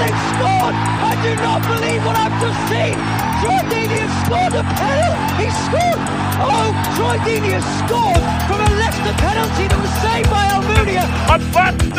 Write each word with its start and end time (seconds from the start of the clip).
they've 0.00 0.22
scored! 0.36 0.74
I 0.76 1.12
do 1.24 1.32
not 1.40 1.60
believe 1.64 2.00
what 2.04 2.16
I've 2.16 2.36
just 2.40 2.60
seen! 2.68 2.96
Troy 3.40 3.60
Deeney 3.70 4.00
has 4.04 4.14
scored 4.24 4.54
a 4.56 4.64
penalty! 4.76 5.16
He 5.40 5.48
scored! 5.66 6.00
Oh, 6.40 6.68
Troy 6.96 7.16
Deeney 7.24 7.52
has 7.56 7.66
scored 7.82 8.22
from 8.48 8.60
a 8.60 8.70
Leicester 8.80 9.14
penalty 9.20 9.64
that 9.68 9.80
was 9.80 9.94
saved 10.04 10.30
by 10.30 10.44
Almunia! 10.52 11.04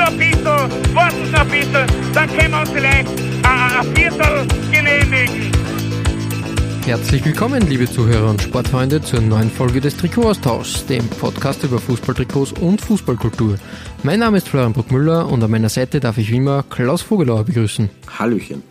Ein 0.07 0.17
bisschen, 0.17 0.95
warten 0.95 1.31
noch 1.31 1.41
ein 1.41 1.49
bisschen, 1.49 2.13
dann 2.13 2.27
können 2.29 2.51
wir 2.51 2.59
uns 2.61 2.69
vielleicht 2.69 3.09
äh, 3.09 3.47
ein 3.47 3.95
Viertel 3.95 4.47
genehmigen. 4.71 5.56
Herzlich 6.87 7.25
willkommen, 7.25 7.67
liebe 7.67 7.85
Zuhörer 7.85 8.29
und 8.29 8.41
Sportfreunde, 8.41 9.01
zur 9.01 9.19
neuen 9.19 9.51
Folge 9.51 9.81
des 9.81 9.97
Trikotaustauschs, 9.97 10.85
dem 10.85 11.05
Podcast 11.09 11.61
über 11.65 11.79
Fußballtrikots 11.79 12.53
und 12.53 12.79
Fußballkultur. 12.79 13.57
Mein 14.03 14.21
Name 14.21 14.37
ist 14.37 14.47
Florian 14.47 14.71
Bruckmüller 14.71 15.27
und 15.27 15.43
an 15.43 15.51
meiner 15.51 15.67
Seite 15.67 15.99
darf 15.99 16.17
ich 16.17 16.31
wie 16.31 16.37
immer 16.37 16.63
Klaus 16.63 17.01
Vogelauer 17.01 17.43
begrüßen. 17.43 17.89
Hallöchen. 18.17 18.63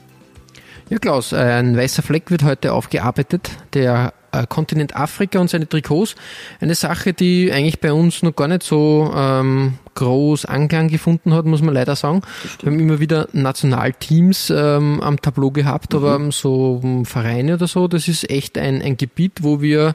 Ja, 0.88 0.96
Klaus, 0.96 1.32
äh, 1.32 1.36
ein 1.36 1.76
weißer 1.76 2.02
Fleck 2.02 2.30
wird 2.30 2.42
heute 2.42 2.72
aufgearbeitet, 2.72 3.50
der 3.74 4.14
Kontinent 4.44 4.94
Afrika 4.96 5.38
und 5.38 5.48
seine 5.48 5.68
Trikots. 5.68 6.14
Eine 6.60 6.74
Sache, 6.74 7.12
die 7.12 7.50
eigentlich 7.52 7.80
bei 7.80 7.92
uns 7.92 8.22
noch 8.22 8.36
gar 8.36 8.48
nicht 8.48 8.62
so 8.62 9.10
ähm, 9.16 9.74
groß 9.94 10.44
Anklang 10.44 10.88
gefunden 10.88 11.32
hat, 11.32 11.46
muss 11.46 11.62
man 11.62 11.72
leider 11.72 11.96
sagen. 11.96 12.20
Wir 12.60 12.70
haben 12.70 12.80
immer 12.80 13.00
wieder 13.00 13.28
Nationalteams 13.32 14.52
ähm, 14.54 15.00
am 15.00 15.20
Tableau 15.20 15.50
gehabt, 15.50 15.92
Mhm. 15.94 15.98
aber 15.98 16.32
so 16.32 16.80
ähm, 16.84 17.04
Vereine 17.06 17.54
oder 17.54 17.66
so, 17.66 17.88
das 17.88 18.08
ist 18.08 18.28
echt 18.28 18.58
ein, 18.58 18.82
ein 18.82 18.96
Gebiet, 18.96 19.42
wo 19.42 19.62
wir 19.62 19.94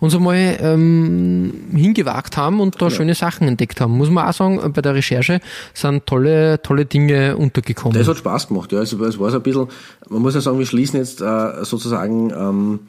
uns 0.00 0.14
einmal 0.14 0.56
ähm, 0.60 1.52
hingewagt 1.74 2.36
haben 2.36 2.60
und 2.60 2.80
da 2.80 2.88
schöne 2.88 3.14
Sachen 3.16 3.48
entdeckt 3.48 3.80
haben. 3.80 3.96
Muss 3.96 4.10
man 4.10 4.28
auch 4.28 4.32
sagen, 4.32 4.72
bei 4.72 4.80
der 4.80 4.94
Recherche 4.94 5.40
sind 5.74 6.06
tolle, 6.06 6.62
tolle 6.62 6.86
Dinge 6.86 7.36
untergekommen. 7.36 7.98
Das 7.98 8.06
hat 8.06 8.16
Spaß 8.18 8.46
gemacht, 8.48 8.70
ja. 8.70 8.78
Also, 8.78 9.04
es 9.04 9.18
war 9.18 9.30
so 9.30 9.38
ein 9.38 9.42
bisschen, 9.42 9.66
man 10.08 10.22
muss 10.22 10.34
ja 10.36 10.40
sagen, 10.40 10.58
wir 10.58 10.66
schließen 10.66 11.00
jetzt 11.00 11.20
äh, 11.20 11.64
sozusagen 11.64 12.30
ähm, 12.30 12.80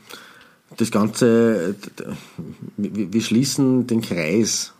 das 0.77 0.91
Ganze, 0.91 1.75
äh, 1.97 2.03
wir, 2.77 3.21
schließen 3.21 3.87
den 3.87 4.01
Kreis 4.01 4.73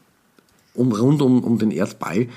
um, 0.73 0.91
rund 0.91 1.21
um, 1.21 1.43
um 1.43 1.57
den 1.57 1.71
Erdball, 1.71 2.27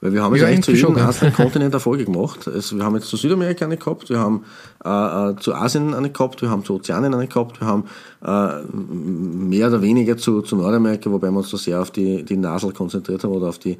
weil 0.00 0.12
wir 0.12 0.22
haben 0.22 0.34
jetzt 0.34 0.42
Ja, 0.42 0.48
eigentlich 0.48 0.64
zu 0.64 0.72
jedem 0.72 0.96
einzelnen 0.96 1.32
Kontinent 1.32 1.74
Erfolge 1.74 2.04
gemacht. 2.04 2.48
Also 2.48 2.76
wir 2.76 2.84
haben 2.84 2.96
jetzt 2.96 3.06
zu 3.06 3.16
Südamerika 3.16 3.64
eine 3.64 3.76
gehabt, 3.76 4.10
wir 4.10 4.18
haben 4.18 4.44
äh, 4.84 4.88
äh, 5.30 5.36
zu 5.36 5.54
Asien 5.54 5.94
eine 5.94 6.10
gehabt, 6.10 6.42
wir 6.42 6.50
haben 6.50 6.64
zu 6.64 6.74
Ozeanien 6.74 7.14
eine 7.14 7.28
gehabt, 7.28 7.60
wir 7.60 7.68
haben 7.68 7.84
äh, 8.24 8.62
mehr 8.72 9.68
oder 9.68 9.80
weniger 9.80 10.16
zu, 10.16 10.42
zu 10.42 10.56
Nordamerika, 10.56 11.10
wobei 11.10 11.30
wir 11.30 11.38
uns 11.38 11.50
so 11.50 11.56
sehr 11.56 11.80
auf 11.80 11.92
die, 11.92 12.24
die 12.24 12.36
Nasel 12.36 12.72
konzentriert 12.72 13.22
haben 13.22 13.32
oder 13.32 13.48
auf 13.48 13.58
die, 13.58 13.78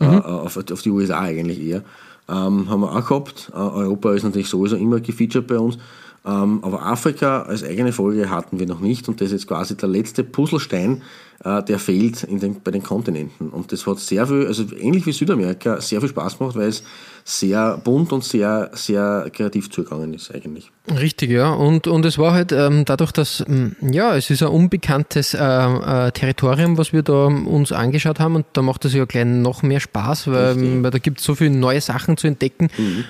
äh, 0.00 0.04
auf, 0.04 0.56
auf 0.56 0.82
die 0.82 0.90
USA 0.90 1.20
eigentlich 1.20 1.60
eher. 1.60 1.82
Ähm, 2.28 2.68
haben 2.70 2.80
wir 2.80 2.96
auch 2.96 3.06
gehabt. 3.06 3.52
Äh, 3.52 3.58
Europa 3.58 4.14
ist 4.14 4.24
natürlich 4.24 4.48
sowieso 4.48 4.76
immer 4.76 5.00
gefeatured 5.00 5.46
bei 5.46 5.58
uns. 5.58 5.78
Ähm, 6.24 6.60
aber 6.62 6.86
Afrika 6.86 7.42
als 7.42 7.64
eigene 7.64 7.92
Folge 7.92 8.30
hatten 8.30 8.60
wir 8.60 8.66
noch 8.66 8.80
nicht 8.80 9.08
und 9.08 9.20
das 9.20 9.26
ist 9.26 9.32
jetzt 9.32 9.46
quasi 9.48 9.76
der 9.76 9.88
letzte 9.88 10.22
Puzzlestein, 10.22 11.02
äh, 11.44 11.64
der 11.64 11.80
fehlt 11.80 12.22
in 12.22 12.38
den, 12.38 12.60
bei 12.62 12.70
den 12.70 12.84
Kontinenten. 12.84 13.48
Und 13.50 13.72
das 13.72 13.84
hat 13.88 13.98
sehr 13.98 14.28
viel, 14.28 14.46
also 14.46 14.64
ähnlich 14.78 15.04
wie 15.06 15.12
Südamerika, 15.12 15.80
sehr 15.80 16.00
viel 16.00 16.10
Spaß 16.10 16.38
gemacht, 16.38 16.54
weil 16.54 16.68
es 16.68 16.84
sehr 17.24 17.76
bunt 17.78 18.12
und 18.12 18.22
sehr, 18.22 18.70
sehr 18.74 19.30
kreativ 19.32 19.68
zugegangen 19.70 20.14
ist 20.14 20.32
eigentlich. 20.32 20.70
Richtig, 20.88 21.30
ja. 21.30 21.52
Und, 21.52 21.88
und 21.88 22.04
es 22.04 22.18
war 22.18 22.32
halt 22.34 22.52
ähm, 22.52 22.84
dadurch, 22.84 23.10
dass, 23.10 23.42
ähm, 23.48 23.74
ja, 23.80 24.16
es 24.16 24.30
ist 24.30 24.44
ein 24.44 24.48
unbekanntes 24.48 25.34
äh, 25.34 25.38
äh, 25.40 26.12
Territorium, 26.12 26.78
was 26.78 26.92
wir 26.92 27.02
da 27.02 27.24
uns 27.24 27.72
angeschaut 27.72 28.20
haben 28.20 28.36
und 28.36 28.46
da 28.52 28.62
macht 28.62 28.84
es 28.84 28.94
ja 28.94 29.04
gleich 29.06 29.24
noch 29.24 29.64
mehr 29.64 29.80
Spaß, 29.80 30.28
weil, 30.28 30.82
weil 30.84 30.90
da 30.92 30.98
gibt 30.98 31.18
es 31.18 31.24
so 31.24 31.34
viele 31.34 31.50
neue 31.50 31.80
Sachen 31.80 32.16
zu 32.16 32.28
entdecken, 32.28 32.68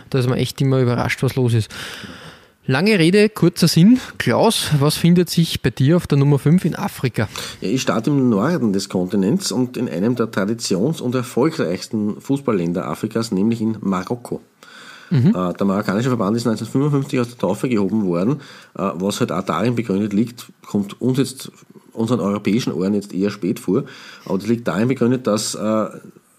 da 0.08 0.18
ist 0.18 0.28
man 0.28 0.38
echt 0.38 0.60
immer 0.60 0.80
überrascht, 0.80 1.22
was 1.22 1.36
los 1.36 1.52
ist. 1.52 1.70
Lange 2.64 2.96
Rede, 2.96 3.28
kurzer 3.28 3.66
Sinn. 3.66 3.98
Klaus, 4.18 4.70
was 4.78 4.96
findet 4.96 5.28
sich 5.28 5.62
bei 5.62 5.70
dir 5.70 5.96
auf 5.96 6.06
der 6.06 6.16
Nummer 6.16 6.38
5 6.38 6.64
in 6.64 6.76
Afrika? 6.76 7.28
Ja, 7.60 7.68
ich 7.68 7.82
starte 7.82 8.10
im 8.10 8.28
Norden 8.28 8.72
des 8.72 8.88
Kontinents 8.88 9.50
und 9.50 9.76
in 9.76 9.88
einem 9.88 10.14
der 10.14 10.30
traditions- 10.30 11.00
und 11.00 11.16
erfolgreichsten 11.16 12.20
Fußballländer 12.20 12.86
Afrikas, 12.86 13.32
nämlich 13.32 13.60
in 13.60 13.78
Marokko. 13.80 14.40
Äh, 15.10 15.32
der 15.32 15.66
marokkanische 15.66 16.08
Verband 16.08 16.36
ist 16.36 16.46
1955 16.46 17.18
aus 17.18 17.28
der 17.30 17.38
Taufe 17.38 17.68
gehoben 17.68 18.06
worden, 18.06 18.40
äh, 18.78 18.90
was 18.94 19.18
halt 19.18 19.32
auch 19.32 19.42
darin 19.42 19.74
begründet 19.74 20.12
liegt, 20.12 20.46
kommt 20.64 21.00
uns 21.02 21.18
jetzt, 21.18 21.50
unseren 21.92 22.20
europäischen 22.20 22.72
Ohren 22.72 22.94
jetzt 22.94 23.12
eher 23.12 23.30
spät 23.30 23.58
vor, 23.58 23.84
aber 24.24 24.38
das 24.38 24.46
liegt 24.46 24.68
darin 24.68 24.86
begründet, 24.86 25.26
dass 25.26 25.56
äh, 25.56 25.86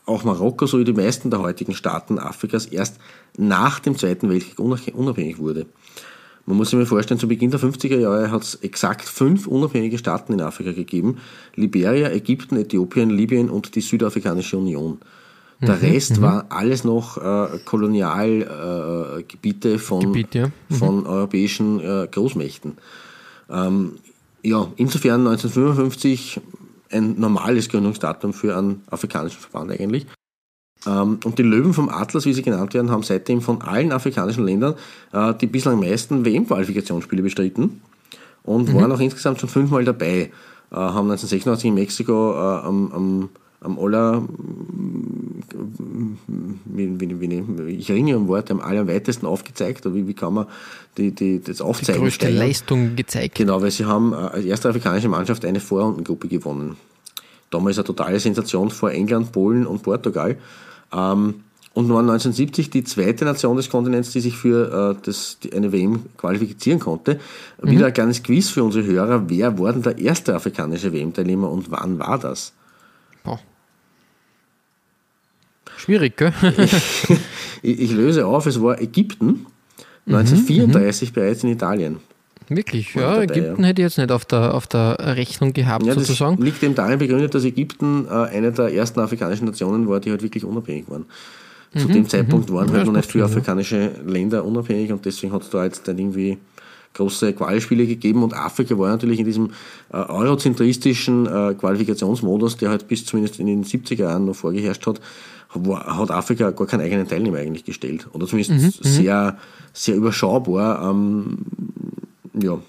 auch 0.06 0.24
Marokko, 0.24 0.68
so 0.68 0.80
wie 0.80 0.86
die 0.86 0.94
meisten 0.94 1.30
der 1.30 1.42
heutigen 1.42 1.76
Staaten 1.76 2.18
Afrikas, 2.18 2.66
erst 2.66 2.96
nach 3.38 3.80
dem 3.80 3.98
Zweiten 3.98 4.30
Weltkrieg 4.30 4.58
unabhängig 4.58 5.38
wurde. 5.38 5.66
Man 6.46 6.58
muss 6.58 6.70
sich 6.70 6.78
mal 6.80 6.86
vorstellen, 6.86 7.20
zu 7.20 7.28
Beginn 7.28 7.52
der 7.52 7.60
50er 7.60 7.98
Jahre 7.98 8.30
hat 8.32 8.44
es 8.44 8.56
exakt 8.56 9.08
fünf 9.08 9.48
unabhängige 9.48 9.98
Staaten 9.98 10.34
in 10.34 10.42
Afrika 10.42 10.74
gegeben. 10.74 11.18
Liberia, 11.56 12.12
Ägypten, 12.12 12.58
Äthiopien, 12.58 13.10
Libyen 13.10 13.50
und 13.50 13.76
die 13.76 13.82
Südafrikanische 13.82 14.58
Union. 14.58 15.00
Der 15.62 15.82
Rest 15.82 16.22
war 16.22 16.48
alles 16.50 16.84
noch 16.84 17.18
äh, 17.18 17.60
Kolonialgebiete 17.64 19.20
äh, 19.20 19.24
Gebiete 19.24 19.80
von, 19.80 20.02
Gebiet, 20.02 20.36
ja. 20.36 20.50
von 20.70 21.06
europäischen 21.06 21.80
äh, 21.80 22.08
Großmächten. 22.12 22.78
Ähm, 23.50 23.94
ja, 24.42 24.68
insofern 24.76 25.26
1955 25.26 26.42
ein 26.92 27.20
normales 27.20 27.70
Gründungsdatum 27.70 28.34
für 28.34 28.58
einen 28.58 28.84
afrikanischen 28.90 29.40
Verband 29.40 29.72
eigentlich. 29.72 30.06
Ähm, 30.86 31.20
und 31.24 31.38
die 31.38 31.44
Löwen 31.44 31.74
vom 31.74 31.90
Atlas, 31.90 32.26
wie 32.26 32.34
sie 32.34 32.42
genannt 32.42 32.74
werden, 32.74 32.92
haben 32.92 33.04
seitdem 33.04 33.42
von 33.42 33.62
allen 33.62 33.92
afrikanischen 33.92 34.46
Ländern 34.46 34.76
äh, 35.12 35.34
die 35.34 35.48
bislang 35.48 35.80
meisten 35.80 36.26
WM-Qualifikationsspiele 36.26 37.22
bestritten 37.22 37.82
und 38.44 38.74
waren 38.74 38.92
auch 38.92 39.00
insgesamt 39.00 39.40
schon 39.40 39.50
fünfmal 39.50 39.86
dabei. 39.86 40.32
Äh, 40.72 40.76
haben 40.76 41.10
1986 41.10 41.70
in 41.70 41.76
Mexiko 41.76 42.34
äh, 42.34 42.38
am, 42.38 42.92
am, 42.92 43.30
am 43.62 43.80
aller, 43.80 44.24
wie, 46.66 47.00
wie, 47.00 47.22
wie, 47.22 47.72
ich 47.76 47.90
ringe 47.90 48.16
am 48.16 48.28
Wort, 48.28 48.52
am 48.52 48.60
allerweitesten 48.60 49.26
aufgezeigt, 49.26 49.86
wie, 49.94 50.08
wie 50.08 50.14
kann 50.14 50.34
man 50.34 50.48
die, 50.98 51.12
die, 51.12 51.42
das 51.42 51.58
Die 51.58 51.64
Aufzeigen 51.64 52.02
größte 52.02 52.26
steigern? 52.26 52.48
Leistung 52.48 52.96
gezeigt. 52.96 53.36
Genau, 53.36 53.62
weil 53.62 53.72
sie 53.72 53.86
haben 53.86 54.14
als 54.14 54.46
erste 54.46 54.70
afrikanische 54.70 55.08
Mannschaft 55.08 55.46
eine 55.46 55.60
Vorrundengruppe 55.62 56.28
gewonnen. 56.28 56.76
Damals 57.52 57.78
eine 57.78 57.86
totale 57.86 58.20
Sensation 58.20 58.72
vor 58.72 58.92
England, 58.92 59.32
Polen 59.32 59.68
und 59.68 59.84
Portugal. 59.84 60.38
Ähm, 60.94 61.44
und 61.74 61.90
waren 61.90 62.08
1970 62.08 62.70
die 62.70 62.84
zweite 62.84 63.26
Nation 63.26 63.58
des 63.58 63.70
Kontinents, 63.70 64.12
die 64.12 64.20
sich 64.20 64.38
für 64.38 64.96
äh, 64.96 65.06
das, 65.06 65.40
die, 65.42 65.54
eine 65.54 65.72
WM 65.72 66.06
qualifizieren 66.18 66.80
konnte. 66.80 67.20
Wieder 67.62 67.88
ein 67.88 67.94
kleines 67.94 68.22
Quiz 68.22 68.50
für 68.50 68.64
unsere 68.64 68.86
Hörer. 68.86 69.28
Wer 69.28 69.58
war 69.58 69.74
denn 69.74 69.82
der 69.82 69.98
erste 69.98 70.36
afrikanische 70.36 70.94
WM-Teilnehmer 70.94 71.50
und 71.50 71.72
wann 71.72 71.98
war 71.98 72.20
das? 72.20 72.54
Boah. 73.24 73.40
Schwierig, 75.78 76.18
gell? 76.18 76.34
Ich, 77.66 77.80
ich 77.80 77.92
löse 77.94 78.26
auf, 78.26 78.46
es 78.46 78.62
war 78.62 78.82
Ägypten, 78.82 79.46
1934 80.06 81.14
bereits 81.14 81.46
in 81.46 81.50
Italien. 81.52 82.02
Wirklich, 82.50 82.94
ja. 82.96 83.12
dabei, 83.12 83.24
Ägypten 83.24 83.62
ja. 83.62 83.68
hätte 83.68 83.82
ich 83.82 83.86
jetzt 83.86 83.98
nicht 83.98 84.12
auf 84.12 84.26
der, 84.26 84.54
auf 84.54 84.68
der 84.68 84.98
Rechnung 85.00 85.54
gehabt, 85.54 85.86
Ja, 85.86 85.94
das 85.94 86.08
sozusagen. 86.08 86.42
liegt 86.42 86.62
eben 86.64 86.76
darin 86.76 87.00
begründet, 87.00 87.34
dass 87.34 87.44
Ägypten 87.44 88.06
äh, 88.10 88.12
eine 88.12 88.52
der 88.52 88.74
ersten 88.74 89.00
afrikanischen 89.00 89.46
Nationen 89.46 89.88
war, 89.88 90.00
die 90.00 90.12
halt 90.12 90.22
wirklich 90.22 90.46
unabhängig 90.46 90.90
waren. 90.90 91.06
Zu 91.76 91.88
dem 91.88 92.08
Zeitpunkt 92.08 92.52
waren 92.52 92.70
halt 92.70 92.82
das 92.82 92.86
noch 92.86 92.94
nicht 92.94 93.12
viele 93.12 93.24
afrikanische 93.24 93.92
Länder 94.06 94.46
unabhängig 94.46 94.92
und 94.92 95.04
deswegen 95.06 95.34
hat 95.34 95.42
es 95.42 95.50
da 95.50 95.64
jetzt 95.64 95.88
dann 95.88 95.98
irgendwie 95.98 96.38
große 96.94 97.34
Qualispiele 97.34 97.88
gegeben 97.88 98.22
und 98.22 98.36
Afrika 98.36 98.78
war 98.78 98.90
natürlich 98.90 99.20
in 99.20 99.26
diesem 99.26 99.50
äh, 99.92 99.98
eurozentristischen 99.98 101.26
äh, 101.26 101.56
Qualifikationsmodus, 101.56 102.58
der 102.58 102.70
halt 102.70 102.88
bis 102.88 103.06
zumindest 103.06 103.40
in 103.40 103.48
den 103.48 103.64
70er 103.64 104.04
Jahren 104.04 104.26
noch 104.26 104.36
vorgeherrscht 104.36 104.86
hat, 104.86 105.02
war, 105.56 105.98
hat 105.98 106.12
Afrika 106.12 106.52
gar 106.52 106.68
keinen 106.68 106.82
eigenen 106.82 107.08
Teilnehmer 107.08 107.38
eigentlich 107.38 107.66
gestellt. 107.66 108.08
Oder 108.14 108.28
zumindest 108.28 108.84
sehr, 108.84 109.38
sehr 109.72 109.96
überschaubar. 109.96 110.90
Ähm, 110.90 111.40
ja, 112.34 112.60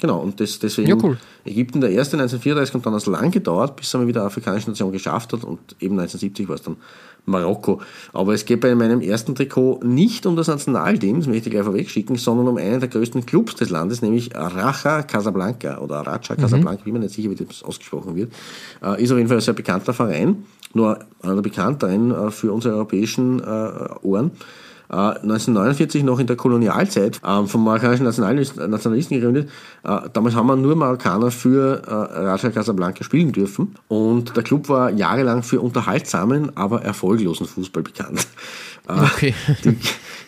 Genau, 0.00 0.20
und 0.20 0.40
das, 0.40 0.58
deswegen 0.58 0.88
Ja, 0.88 0.96
cool. 1.02 1.16
Ägypten 1.44 1.80
der 1.80 1.90
erste 1.90 2.16
1934 2.16 2.74
und 2.74 2.84
dann 2.84 2.94
hat 2.94 3.02
es 3.02 3.06
lang 3.06 3.30
gedauert, 3.30 3.76
bis 3.76 3.86
es 3.86 3.94
einmal 3.94 4.08
wieder 4.08 4.20
eine 4.20 4.26
afrikanische 4.26 4.68
Nation 4.68 4.92
geschafft 4.92 5.32
hat 5.32 5.44
und 5.44 5.60
eben 5.80 5.98
1970 5.98 6.48
war 6.48 6.56
es 6.56 6.62
dann 6.62 6.76
Marokko. 7.26 7.80
Aber 8.12 8.34
es 8.34 8.44
geht 8.44 8.60
bei 8.60 8.74
meinem 8.74 9.00
ersten 9.00 9.34
Trikot 9.34 9.80
nicht 9.82 10.26
um 10.26 10.36
das 10.36 10.48
Nationalteam, 10.48 11.18
das 11.20 11.26
möchte 11.26 11.48
ich 11.48 11.52
gleich 11.52 11.64
vorweg 11.64 11.88
schicken, 11.88 12.16
sondern 12.16 12.48
um 12.48 12.56
einen 12.56 12.80
der 12.80 12.88
größten 12.88 13.24
Clubs 13.24 13.54
des 13.54 13.70
Landes, 13.70 14.02
nämlich 14.02 14.34
Raja 14.34 15.02
Casablanca 15.02 15.78
oder 15.78 16.00
Raja 16.00 16.36
Casablanca, 16.36 16.74
ich 16.80 16.84
bin 16.84 16.92
mir 16.92 16.98
nicht 16.98 17.14
sicher, 17.14 17.30
wie 17.30 17.36
das 17.36 17.62
ausgesprochen 17.62 18.16
wird. 18.16 18.32
Äh, 18.82 19.02
ist 19.02 19.10
auf 19.10 19.18
jeden 19.18 19.28
Fall 19.28 19.38
ein 19.38 19.42
sehr 19.42 19.54
bekannter 19.54 19.94
Verein, 19.94 20.44
nur 20.74 20.98
einer 21.22 21.34
der 21.36 21.42
bekannteren 21.42 22.10
äh, 22.10 22.30
für 22.30 22.52
unsere 22.52 22.74
europäischen 22.74 23.40
äh, 23.40 23.88
Ohren. 24.02 24.32
Äh, 24.94 25.18
1949 25.22 26.04
noch 26.04 26.20
in 26.20 26.28
der 26.28 26.36
Kolonialzeit 26.36 27.20
äh, 27.24 27.46
vom 27.46 27.64
marokkanischen 27.64 28.04
Nationalisten, 28.04 28.70
Nationalisten 28.70 29.16
gegründet. 29.16 29.50
Äh, 29.82 30.02
damals 30.12 30.36
haben 30.36 30.46
wir 30.46 30.54
nur 30.54 30.76
Marokkaner 30.76 31.32
für 31.32 31.82
äh, 31.84 31.90
Raja 31.90 32.50
Casablanca 32.50 33.02
spielen 33.02 33.32
dürfen 33.32 33.74
und 33.88 34.36
der 34.36 34.44
Club 34.44 34.68
war 34.68 34.90
jahrelang 34.90 35.42
für 35.42 35.60
unterhaltsamen, 35.60 36.56
aber 36.56 36.82
erfolglosen 36.82 37.46
Fußball 37.46 37.82
bekannt. 37.82 38.26
Äh, 38.86 38.92
Okay. 39.14 39.34
die, 39.64 39.78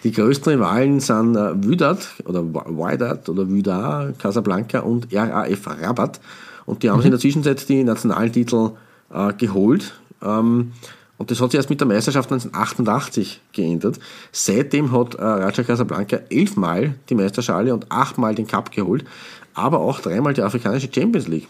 die 0.02 0.12
größten 0.12 0.54
Rivalen 0.54 0.98
sind 0.98 1.36
äh, 1.36 1.52
Wydad 1.62 2.08
oder 2.24 2.42
Wydad 2.42 3.28
oder 3.28 3.48
Wydad, 3.50 4.18
Casablanca 4.18 4.80
und 4.80 5.08
RAF 5.12 5.66
Rabat 5.66 6.20
und 6.64 6.82
die 6.82 6.88
haben 6.88 6.98
sich 7.00 7.06
in 7.06 7.10
der 7.12 7.20
Zwischenzeit 7.20 7.68
die 7.68 7.84
Nationaltitel 7.84 8.70
äh, 9.12 9.32
geholt. 9.34 9.92
Ähm, 10.22 10.72
und 11.18 11.30
das 11.30 11.40
hat 11.40 11.50
sich 11.50 11.58
erst 11.58 11.70
mit 11.70 11.80
der 11.80 11.88
Meisterschaft 11.88 12.30
1988 12.30 13.40
geändert. 13.52 13.98
Seitdem 14.32 14.92
hat 14.92 15.14
äh, 15.14 15.22
Raja 15.22 15.62
Casablanca 15.62 16.18
elfmal 16.28 16.94
die 17.08 17.14
Meisterschale 17.14 17.72
und 17.72 17.90
achtmal 17.90 18.34
den 18.34 18.46
Cup 18.46 18.70
geholt, 18.70 19.04
aber 19.54 19.80
auch 19.80 20.00
dreimal 20.00 20.34
die 20.34 20.42
afrikanische 20.42 20.88
Champions 20.92 21.28
League. 21.28 21.48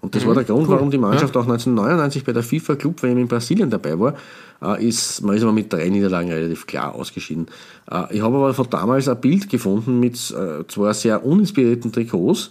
Und 0.00 0.14
das 0.14 0.26
war 0.26 0.34
der 0.34 0.44
Grund, 0.44 0.68
warum 0.68 0.90
die 0.90 0.98
Mannschaft 0.98 1.34
auch 1.34 1.44
1999 1.44 2.24
bei 2.24 2.32
der 2.32 2.42
FIFA 2.42 2.76
Club 2.76 3.02
WM 3.02 3.16
in 3.16 3.26
Brasilien 3.26 3.70
dabei 3.70 3.98
war. 3.98 4.14
Äh, 4.62 4.86
ist, 4.86 5.22
man 5.22 5.34
ist 5.34 5.42
aber 5.42 5.52
mit 5.52 5.72
drei 5.72 5.88
Niederlagen 5.88 6.30
relativ 6.30 6.66
klar 6.66 6.94
ausgeschieden. 6.94 7.46
Äh, 7.90 8.16
ich 8.16 8.20
habe 8.20 8.36
aber 8.36 8.52
von 8.52 8.68
damals 8.68 9.08
ein 9.08 9.20
Bild 9.20 9.48
gefunden 9.48 9.98
mit 10.00 10.14
äh, 10.14 10.66
zwar 10.68 10.92
sehr 10.92 11.24
uninspirierten 11.24 11.90
Trikots, 11.90 12.50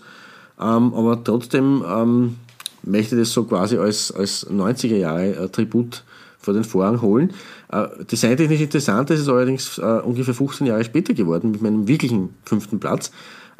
ähm, 0.60 0.94
aber 0.96 1.24
trotzdem 1.24 1.84
ähm, 1.88 2.38
möchte 2.81 3.16
ich 3.16 3.22
das 3.22 3.31
so 3.31 3.44
quasi 3.44 3.78
als, 3.78 4.12
als 4.12 4.50
90er 4.50 4.98
Jahre 4.98 5.36
äh, 5.36 5.50
Tribut 5.50 6.04
vor 6.44 6.54
den 6.54 6.63
Vorhang 6.63 7.01
holen. 7.01 7.34
Äh, 7.72 7.88
designtechnisch 8.12 8.62
interessant 8.62 9.10
ist 9.10 9.22
es 9.22 9.30
allerdings 9.30 9.78
äh, 9.78 9.81
ungefähr 9.81 10.34
15 10.34 10.68
Jahre 10.68 10.84
später 10.84 11.13
geworden 11.13 11.51
mit 11.51 11.62
meinem 11.62 11.88
wirklichen 11.88 12.30
fünften 12.44 12.80
Platz. 12.80 13.12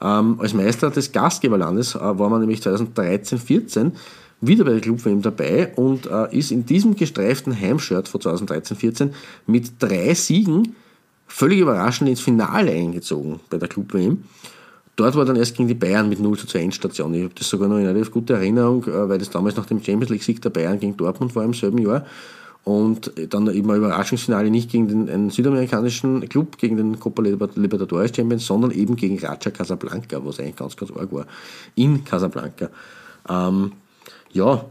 Ähm, 0.02 0.40
als 0.40 0.54
Meister 0.54 0.92
des 0.92 1.12
Gastgeberlandes 1.12 1.96
äh, 1.96 2.00
war 2.00 2.30
man 2.30 2.42
nämlich 2.42 2.62
2013, 2.62 3.40
14 3.40 3.94
wieder 4.42 4.66
bei 4.66 4.72
der 4.72 4.82
Club 4.82 5.04
WM 5.06 5.22
dabei 5.22 5.72
und 5.78 6.06
ist 6.32 6.52
in 6.52 6.66
diesem 6.66 6.98
gestreiften 6.98 7.58
Heimshirt 7.58 8.10
von 8.10 8.20
2013, 8.20 8.76
14 8.76 9.14
mit 9.48 9.72
drei 9.80 10.14
Siegen 10.16 10.76
völlig 11.28 11.60
überraschend 11.60 12.10
ins 12.10 12.20
Finale 12.20 12.72
eingezogen 12.74 13.40
bei 13.50 13.58
der 13.58 13.70
Club 13.70 13.94
WM. 13.94 14.26
Dort 14.96 15.16
war 15.16 15.26
dann 15.26 15.36
erst 15.36 15.56
gegen 15.56 15.68
die 15.68 15.74
Bayern 15.74 16.08
mit 16.08 16.20
0 16.20 16.38
zu 16.38 16.46
2 16.46 16.60
Endstation. 16.60 17.14
Ich 17.16 17.24
habe 17.24 17.34
das 17.34 17.50
sogar 17.50 17.68
noch 17.68 17.78
in 17.78 17.86
relativ 17.86 18.12
gute 18.12 18.34
Erinnerung, 18.34 18.86
weil 18.86 19.18
das 19.18 19.30
damals 19.30 19.56
nach 19.56 19.66
dem 19.66 19.84
Champions 19.84 20.10
League-Sieg 20.10 20.42
der 20.42 20.52
Bayern 20.52 20.80
gegen 20.80 20.96
Dortmund 20.96 21.36
war 21.36 21.44
im 21.44 21.54
selben 21.54 21.80
Jahr. 21.80 22.06
Und 22.64 23.12
dann 23.30 23.54
eben 23.54 23.70
ein 23.72 23.78
Überraschungsfinale 23.78 24.50
nicht 24.50 24.72
gegen 24.72 24.88
den 24.88 25.10
einen 25.10 25.30
südamerikanischen 25.30 26.28
Club, 26.30 26.58
gegen 26.58 26.78
den 26.78 26.98
Copa 26.98 27.22
Libertadores 27.22 28.16
Champions, 28.16 28.46
sondern 28.46 28.72
eben 28.72 28.96
gegen 28.96 29.20
Raja 29.20 29.52
Casablanca, 29.52 30.24
was 30.24 30.40
eigentlich 30.40 30.56
ganz, 30.56 30.78
ganz 30.78 30.92
arg 30.92 31.12
war, 31.12 31.26
in 31.76 32.06
Casablanca. 32.06 32.70
Ähm, 33.28 33.74
ja, 34.32 34.64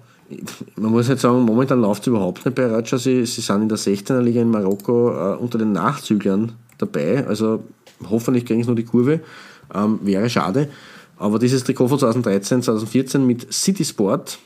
man 0.76 0.90
muss 0.90 1.08
jetzt 1.08 1.20
sagen, 1.20 1.42
momentan 1.42 1.82
läuft 1.82 2.02
es 2.02 2.06
überhaupt 2.06 2.46
nicht 2.46 2.54
bei 2.54 2.66
Raja. 2.66 2.96
Sie, 2.96 3.26
sie 3.26 3.40
sind 3.42 3.62
in 3.62 3.68
der 3.68 3.78
16er 3.78 4.20
Liga 4.20 4.40
in 4.40 4.50
Marokko 4.50 5.10
äh, 5.10 5.36
unter 5.36 5.58
den 5.58 5.72
Nachzüglern 5.72 6.52
dabei. 6.78 7.26
Also 7.26 7.62
hoffentlich 8.08 8.46
kriegen 8.46 8.62
sie 8.62 8.68
nur 8.68 8.76
die 8.76 8.84
Kurve. 8.84 9.20
Ähm, 9.74 10.00
wäre 10.02 10.30
schade. 10.30 10.68
Aber 11.18 11.38
dieses 11.38 11.62
Trikot 11.64 11.88
von 11.88 11.98
2013, 11.98 12.62
2014 12.62 13.26
mit 13.26 13.52
City 13.52 13.84
Sport 13.84 14.38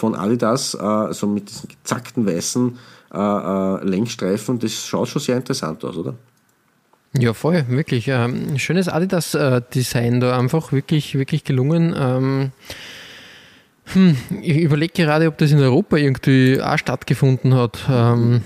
von 0.00 0.14
Adidas, 0.14 0.74
also 0.74 1.26
mit 1.26 1.48
diesen 1.50 1.68
gezackten 1.68 2.26
weißen 2.26 2.78
äh, 3.12 3.18
äh, 3.18 3.84
Längsstreifen, 3.84 4.58
das 4.58 4.72
schaut 4.86 5.08
schon 5.08 5.20
sehr 5.20 5.36
interessant 5.36 5.84
aus, 5.84 5.96
oder? 5.96 6.14
Ja, 7.18 7.34
voll, 7.34 7.64
wirklich. 7.68 8.06
Ähm, 8.08 8.56
schönes 8.58 8.88
Adidas-Design 8.88 10.20
da, 10.20 10.38
einfach 10.38 10.72
wirklich, 10.72 11.16
wirklich 11.16 11.44
gelungen. 11.44 11.94
Ähm, 11.98 12.52
hm, 13.92 14.16
ich 14.42 14.58
überlege 14.58 14.92
gerade, 14.92 15.26
ob 15.26 15.36
das 15.38 15.50
in 15.50 15.58
Europa 15.58 15.96
irgendwie 15.96 16.60
auch 16.62 16.78
stattgefunden 16.78 17.54
hat. 17.54 17.80
Ähm, 17.90 18.42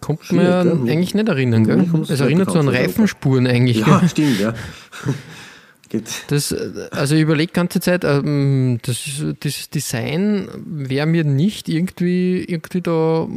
kommt 0.00 0.32
mir 0.32 0.60
eigentlich 0.60 1.14
nicht 1.14 1.28
erinnern, 1.28 1.64
gell? 1.64 1.86
Es 2.08 2.20
erinnert 2.20 2.50
so 2.50 2.58
an 2.58 2.68
Reifenspuren 2.68 3.46
eigentlich. 3.46 3.80
Ja, 3.80 3.98
gell? 3.98 4.08
stimmt, 4.08 4.40
ja. 4.40 4.54
Geht. 5.88 6.24
Das, 6.28 6.52
äh, 6.52 6.88
also 6.90 7.14
ich 7.14 7.22
überlege 7.22 7.52
ganze 7.52 7.80
Zeit, 7.80 8.04
ähm, 8.04 8.78
das, 8.82 8.98
das 9.40 9.70
Design 9.70 10.48
wäre 10.66 11.06
mir 11.06 11.24
nicht 11.24 11.68
irgendwie, 11.68 12.44
irgendwie 12.44 12.80
da 12.80 13.28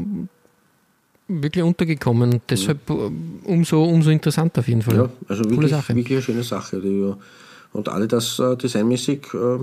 wirklich 1.27 1.63
untergekommen. 1.63 2.41
Deshalb 2.49 2.89
äh, 2.89 2.93
umso, 3.43 3.83
umso 3.83 4.09
interessanter 4.09 4.59
auf 4.59 4.67
jeden 4.67 4.81
Fall. 4.81 4.95
Ja, 4.95 5.09
also 5.27 5.43
Coole 5.43 5.55
wirklich, 5.55 5.71
Sache. 5.71 5.95
wirklich 5.95 6.17
eine 6.17 6.21
schöne 6.23 6.43
Sache. 6.43 6.79
Die. 6.81 7.13
Und 7.73 7.89
alle 7.89 8.07
das 8.07 8.39
äh, 8.39 8.55
designmäßig 8.55 9.33
äh, 9.33 9.59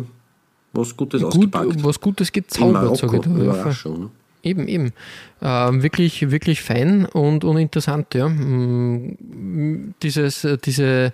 was 0.73 0.97
Gutes 0.97 1.23
Gut, 1.23 1.33
ausgepackt. 1.33 1.85
was 1.85 2.01
Gutes 2.01 2.33
gezaubert, 2.33 2.97
sage 2.97 3.17
ich 3.17 3.23
da. 3.23 3.31
Überraschung. 3.31 4.01
ne? 4.01 4.11
Eben, 4.43 4.69
eben. 4.69 4.93
Ähm, 5.41 5.83
wirklich, 5.83 6.31
wirklich 6.31 6.61
fein 6.61 7.07
und, 7.07 7.45
und 7.45 7.57
interessant, 7.57 8.15
ja. 8.15 8.29
Mm, 8.29 9.95
Dieses, 10.03 10.45
äh, 10.45 10.59
diese 10.63 11.13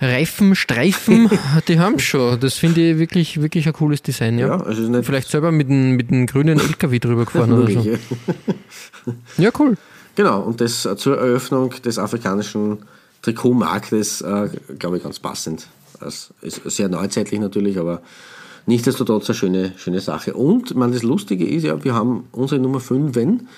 Reifenstreifen, 0.00 1.30
die 1.68 1.78
haben 1.78 1.98
schon. 1.98 2.40
Das 2.40 2.54
finde 2.54 2.80
ich 2.80 2.98
wirklich, 2.98 3.40
wirklich 3.40 3.66
ein 3.66 3.72
cooles 3.72 4.02
Design, 4.02 4.38
ja. 4.38 4.48
Ja, 4.48 4.60
also 4.60 5.02
Vielleicht 5.02 5.30
selber 5.30 5.52
mit 5.52 5.68
einem 5.68 5.96
mit 5.96 6.08
grünen 6.30 6.58
LKW 6.58 6.98
drüber 6.98 7.24
gefahren 7.24 7.52
oder 7.52 7.70
so. 7.70 7.84
Ja, 9.36 9.50
cool. 9.58 9.76
Genau, 10.14 10.40
und 10.42 10.60
das 10.60 10.86
äh, 10.86 10.96
zur 10.96 11.18
Eröffnung 11.18 11.74
des 11.84 11.98
afrikanischen 11.98 12.78
Trikotmarktes, 13.22 14.22
äh, 14.22 14.48
glaube 14.78 14.98
ich, 14.98 15.02
ganz 15.02 15.18
passend. 15.18 15.66
Das 16.00 16.32
ist 16.40 16.62
sehr 16.64 16.88
neuzeitlich 16.88 17.40
natürlich, 17.40 17.78
aber 17.78 18.02
nichtsdestotrotz 18.66 19.28
eine 19.28 19.36
schöne, 19.36 19.72
schöne 19.76 20.00
Sache. 20.00 20.34
Und 20.34 20.74
man, 20.74 20.92
das 20.92 21.02
Lustige 21.02 21.46
ist 21.46 21.64
ja, 21.64 21.82
wir 21.84 21.94
haben 21.94 22.24
unsere 22.32 22.60
Nummer 22.60 22.80
5 22.80 23.14
wenn, 23.14 23.48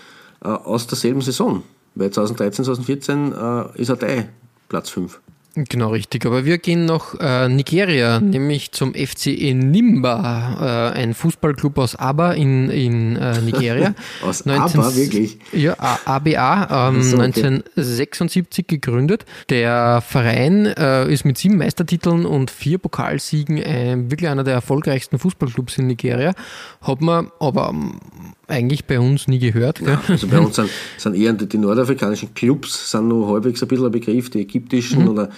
äh, 0.43 0.49
aus 0.49 0.87
derselben 0.87 1.21
Saison. 1.21 1.63
Weil 1.95 2.11
2013, 2.11 2.65
2014 2.65 3.33
äh, 3.33 3.81
ist 3.81 3.89
er 3.91 4.27
Platz 4.69 4.91
5. 4.91 5.21
Genau, 5.57 5.89
richtig. 5.89 6.27
Aber 6.27 6.45
wir 6.45 6.59
gehen 6.59 6.85
nach 6.85 7.15
äh, 7.19 7.49
Nigeria, 7.49 8.21
nämlich 8.21 8.73
zum 8.73 8.93
FCE 8.93 9.55
Nimba, 9.55 10.93
äh, 10.93 10.99
ein 10.99 11.15
Fußballclub 11.15 11.79
aus 11.79 11.97
Aba 11.97 12.33
in, 12.33 12.69
in 12.69 13.17
äh, 13.17 13.41
Nigeria. 13.41 13.95
Aus 14.23 14.47
Aba, 14.47 14.95
wirklich? 14.95 15.39
Ja, 15.53 15.75
ABA, 16.05 16.89
ähm, 16.91 17.03
so, 17.03 17.17
okay. 17.17 17.25
1976 17.25 18.67
gegründet. 18.67 19.25
Der 19.49 20.03
Verein 20.03 20.67
äh, 20.67 21.11
ist 21.11 21.25
mit 21.25 21.39
sieben 21.39 21.57
Meistertiteln 21.57 22.27
und 22.27 22.51
vier 22.51 22.77
Pokalsiegen 22.77 23.57
äh, 23.57 23.97
wirklich 24.11 24.29
einer 24.29 24.45
der 24.45 24.55
erfolgreichsten 24.55 25.19
Fußballclubs 25.19 25.79
in 25.79 25.87
Nigeria. 25.87 26.35
Hat 26.83 27.01
man 27.01 27.31
aber 27.41 27.71
ähm, 27.71 28.01
eigentlich 28.49 28.85
bei 28.85 29.01
uns 29.01 29.27
nie 29.27 29.39
gehört. 29.39 29.79
Gell? 29.79 29.99
Also 30.09 30.27
bei 30.29 30.39
uns 30.41 30.57
sind, 30.57 30.71
sind 30.99 31.17
eher 31.17 31.33
die, 31.33 31.49
die 31.49 31.59
nordafrikanischen 31.59 32.35
Clubs 32.35 32.91
sind 32.91 33.09
nur 33.09 33.29
halbwegs 33.29 33.63
ein 33.63 33.69
bisschen 33.69 33.87
ein 33.87 33.93
Begriff, 33.93 34.31
die 34.31 34.43
ägyptischen 34.43 35.03
Mhm. 35.03 35.09
oder 35.09 35.31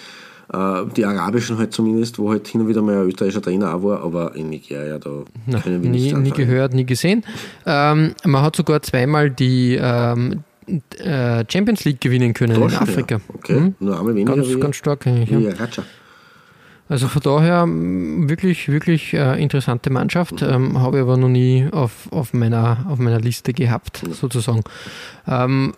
die 0.50 1.04
arabischen 1.04 1.58
halt 1.58 1.72
zumindest, 1.74 2.18
wo 2.18 2.30
halt 2.30 2.48
hin 2.48 2.62
und 2.62 2.68
wieder 2.68 2.80
mal 2.80 2.96
ein 3.02 3.06
österreichischer 3.08 3.42
Trainer 3.42 3.74
auch 3.74 3.82
war, 3.82 4.02
aber 4.02 4.34
in 4.34 4.48
Nigeria, 4.48 4.98
da 4.98 5.10
Na, 5.46 5.60
können 5.60 5.82
wir 5.82 5.90
nie, 5.90 6.12
nie 6.14 6.30
gehört, 6.30 6.72
nie 6.72 6.86
gesehen. 6.86 7.22
Ähm, 7.66 8.14
man 8.24 8.42
hat 8.42 8.56
sogar 8.56 8.80
zweimal 8.82 9.30
die 9.30 9.78
ähm, 9.80 10.42
äh, 10.98 11.44
Champions 11.50 11.84
League 11.84 12.00
gewinnen 12.00 12.32
können 12.32 12.58
Da 12.58 12.66
in 12.66 12.74
Afrika. 12.74 13.16
Ja. 13.16 13.20
Okay, 13.34 13.60
Mhm. 13.60 13.74
nur 13.80 13.98
einmal 13.98 14.14
weniger 14.14 14.36
Ganz, 14.36 14.48
wie, 14.48 14.58
ganz 14.60 14.76
stark 14.76 15.06
eigentlich. 15.06 15.30
Ja. 15.30 15.50
Raja. 15.50 15.82
Also 16.90 17.06
von 17.08 17.20
daher 17.22 17.66
wirklich, 17.68 18.68
wirklich 18.70 19.12
äh, 19.12 19.42
interessante 19.42 19.90
Mannschaft. 19.90 20.40
Ähm, 20.40 20.80
Habe 20.80 20.96
ich 20.96 21.02
aber 21.02 21.18
noch 21.18 21.28
nie 21.28 21.66
auf, 21.70 22.10
auf, 22.10 22.32
meiner, 22.32 22.86
auf 22.88 22.98
meiner 22.98 23.20
Liste 23.20 23.52
gehabt, 23.52 24.02
sozusagen. 24.12 24.62
Ähm, 25.26 25.74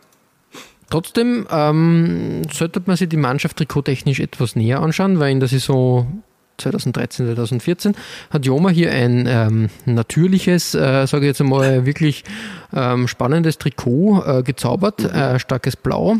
trotzdem 0.90 1.46
ähm, 1.50 2.42
sollte 2.52 2.82
man 2.84 2.96
sich 2.96 3.08
die 3.08 3.16
Mannschaft 3.16 3.56
trikottechnisch 3.56 4.20
etwas 4.20 4.56
näher 4.56 4.80
anschauen, 4.80 5.18
weil 5.18 5.32
in 5.32 5.40
der 5.40 5.48
Saison 5.48 6.22
2013, 6.58 7.26
2014 7.26 7.94
hat 8.30 8.44
Joma 8.44 8.68
hier 8.68 8.92
ein 8.92 9.26
ähm, 9.26 9.68
natürliches, 9.86 10.74
äh, 10.74 11.06
sage 11.06 11.24
ich 11.24 11.28
jetzt 11.28 11.40
einmal, 11.40 11.86
wirklich 11.86 12.24
ähm, 12.74 13.08
spannendes 13.08 13.58
Trikot 13.58 14.22
äh, 14.26 14.42
gezaubert, 14.42 15.02
äh, 15.04 15.38
starkes 15.38 15.76
Blau 15.76 16.18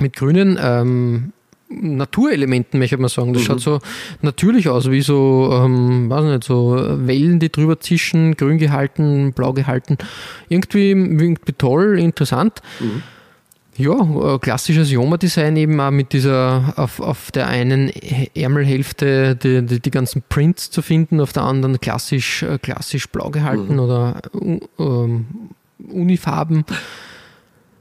mit 0.00 0.16
grünen 0.16 0.58
ähm, 0.60 1.32
Naturelementen, 1.70 2.78
möchte 2.78 2.96
man 2.96 3.08
sagen. 3.08 3.34
Das 3.34 3.42
mhm. 3.42 3.46
schaut 3.46 3.60
so 3.60 3.78
natürlich 4.22 4.68
aus, 4.68 4.90
wie 4.90 5.02
so, 5.02 5.50
ähm, 5.52 6.08
weiß 6.08 6.24
nicht, 6.24 6.44
so 6.44 6.76
Wellen, 7.06 7.40
die 7.40 7.52
drüber 7.52 7.78
zischen, 7.78 8.36
grün 8.36 8.58
gehalten, 8.58 9.32
blau 9.34 9.52
gehalten. 9.52 9.98
Irgendwie, 10.48 10.90
irgendwie 10.90 11.52
toll, 11.52 11.98
interessant. 11.98 12.62
Mhm. 12.80 13.02
Ja, 13.78 13.94
äh, 13.94 14.38
klassisches 14.40 14.90
Joma-Design 14.90 15.56
eben 15.56 15.80
auch 15.80 15.92
mit 15.92 16.12
dieser, 16.12 16.74
auf, 16.76 16.98
auf 16.98 17.30
der 17.30 17.46
einen 17.46 17.90
Ärmelhälfte 18.34 19.36
die, 19.36 19.64
die, 19.64 19.80
die, 19.80 19.90
ganzen 19.92 20.22
Prints 20.28 20.72
zu 20.72 20.82
finden, 20.82 21.20
auf 21.20 21.32
der 21.32 21.44
anderen 21.44 21.80
klassisch, 21.80 22.42
äh, 22.42 22.58
klassisch 22.58 23.08
blau 23.08 23.30
gehalten 23.30 23.74
mhm. 23.74 23.80
oder 23.80 24.20
ähm, 24.80 25.26
Unifarben. 25.92 26.64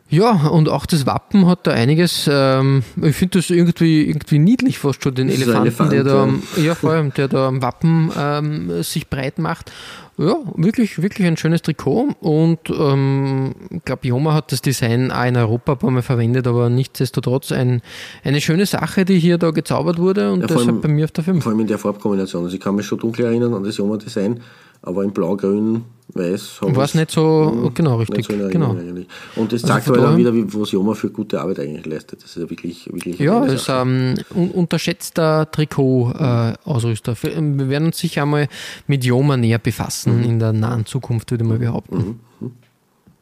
Ja, 0.10 0.32
und 0.48 0.70
auch 0.70 0.86
das 0.86 1.06
Wappen 1.06 1.48
hat 1.48 1.66
da 1.68 1.72
einiges. 1.72 2.30
Ähm, 2.32 2.84
ich 3.02 3.16
finde 3.16 3.40
das 3.40 3.50
irgendwie, 3.50 4.08
irgendwie 4.08 4.40
niedlich 4.40 4.78
fast 4.78 5.04
schon, 5.04 5.16
den 5.16 5.30
Elefanten, 5.30 5.64
Elefant, 5.64 5.92
der 5.92 6.04
da, 6.04 6.30
ja. 6.58 6.64
ja, 6.64 6.76
vor 6.76 6.92
allem, 6.92 7.12
der 7.14 7.28
da 7.28 7.48
am 7.48 7.62
Wappen 7.62 8.12
ähm, 8.18 8.84
sich 8.84 9.10
breit 9.10 9.40
macht. 9.40 9.72
Ja, 10.20 10.40
wirklich, 10.56 11.00
wirklich 11.00 11.28
ein 11.28 11.38
schönes 11.38 11.62
Trikot 11.62 12.10
und 12.22 12.60
ähm, 12.72 13.54
ich 13.70 13.86
glaube, 13.86 14.08
Joma 14.08 14.34
hat 14.34 14.52
das 14.52 14.64
Design 14.64 15.12
auch 15.12 15.26
in 15.26 15.38
Europa 15.38 15.74
ein 15.74 15.78
paar 15.78 15.92
Mal 15.92 16.02
verwendet, 16.02 16.48
aber 16.48 16.72
nichtsdestotrotz 16.72 17.52
ein, 17.52 17.84
eine 18.24 18.42
schöne 18.42 18.66
Sache, 18.66 19.06
die 19.06 19.20
hier 19.20 19.38
da 19.38 19.52
gezaubert 19.52 20.00
wurde 20.00 20.32
und 20.32 20.42
ja, 20.42 20.48
deshalb 20.48 20.70
allem, 20.70 20.82
bei 20.82 20.88
mir 20.88 21.06
auf 21.06 21.12
der 21.12 21.24
5. 21.24 21.44
Vor 21.44 21.52
allem 21.52 21.62
in 21.62 21.68
der 21.68 21.78
Farbkombination. 21.78 22.44
Also 22.46 22.56
ich 22.56 22.62
kann 22.62 22.74
mich 22.74 22.88
schon 22.88 22.98
dunkel 22.98 23.26
erinnern 23.26 23.54
an 23.54 23.64
das 23.64 23.78
Joma-Design, 23.78 24.40
aber 24.82 25.04
in 25.04 25.12
Blau, 25.12 25.36
Grün, 25.36 25.84
Weiß 26.14 26.62
War 26.62 26.86
es 26.86 26.96
nicht 26.96 27.12
so, 27.12 27.52
hm, 27.52 27.74
genau, 27.74 27.98
richtig. 27.98 28.26
So 28.26 28.34
genau. 28.48 28.72
Eigentlich. 28.72 29.08
Und 29.36 29.52
das 29.52 29.64
also 29.64 29.74
zeigt 29.74 29.90
also 29.90 30.02
halt 30.02 30.14
auch 30.14 30.18
wieder, 30.18 30.32
was 30.34 30.72
Joma 30.72 30.94
für 30.94 31.10
gute 31.10 31.42
Arbeit 31.42 31.60
eigentlich 31.60 31.86
leistet. 31.86 32.24
Das 32.24 32.30
ist 32.30 32.42
ja 32.42 32.50
wirklich, 32.50 32.88
wirklich 32.92 33.20
Ja, 33.20 33.46
es 33.46 33.54
ist 33.54 33.70
ein 33.70 34.18
ähm, 34.34 34.52
unterschätzter 34.52 35.52
Trikot-Ausrüster. 35.52 37.12
Äh, 37.12 37.42
wir 37.42 37.68
werden 37.68 37.88
uns 37.88 37.98
sicher 37.98 38.22
einmal 38.22 38.48
mit 38.88 39.04
Joma 39.04 39.36
näher 39.36 39.60
befassen 39.60 40.07
mhm. 40.08 40.24
in 40.24 40.40
der 40.40 40.54
nahen 40.54 40.86
Zukunft, 40.86 41.32
würde 41.32 41.44
ich 41.44 41.50
mal 41.50 41.60
behaupten. 41.60 42.20
Mhm. 42.40 42.52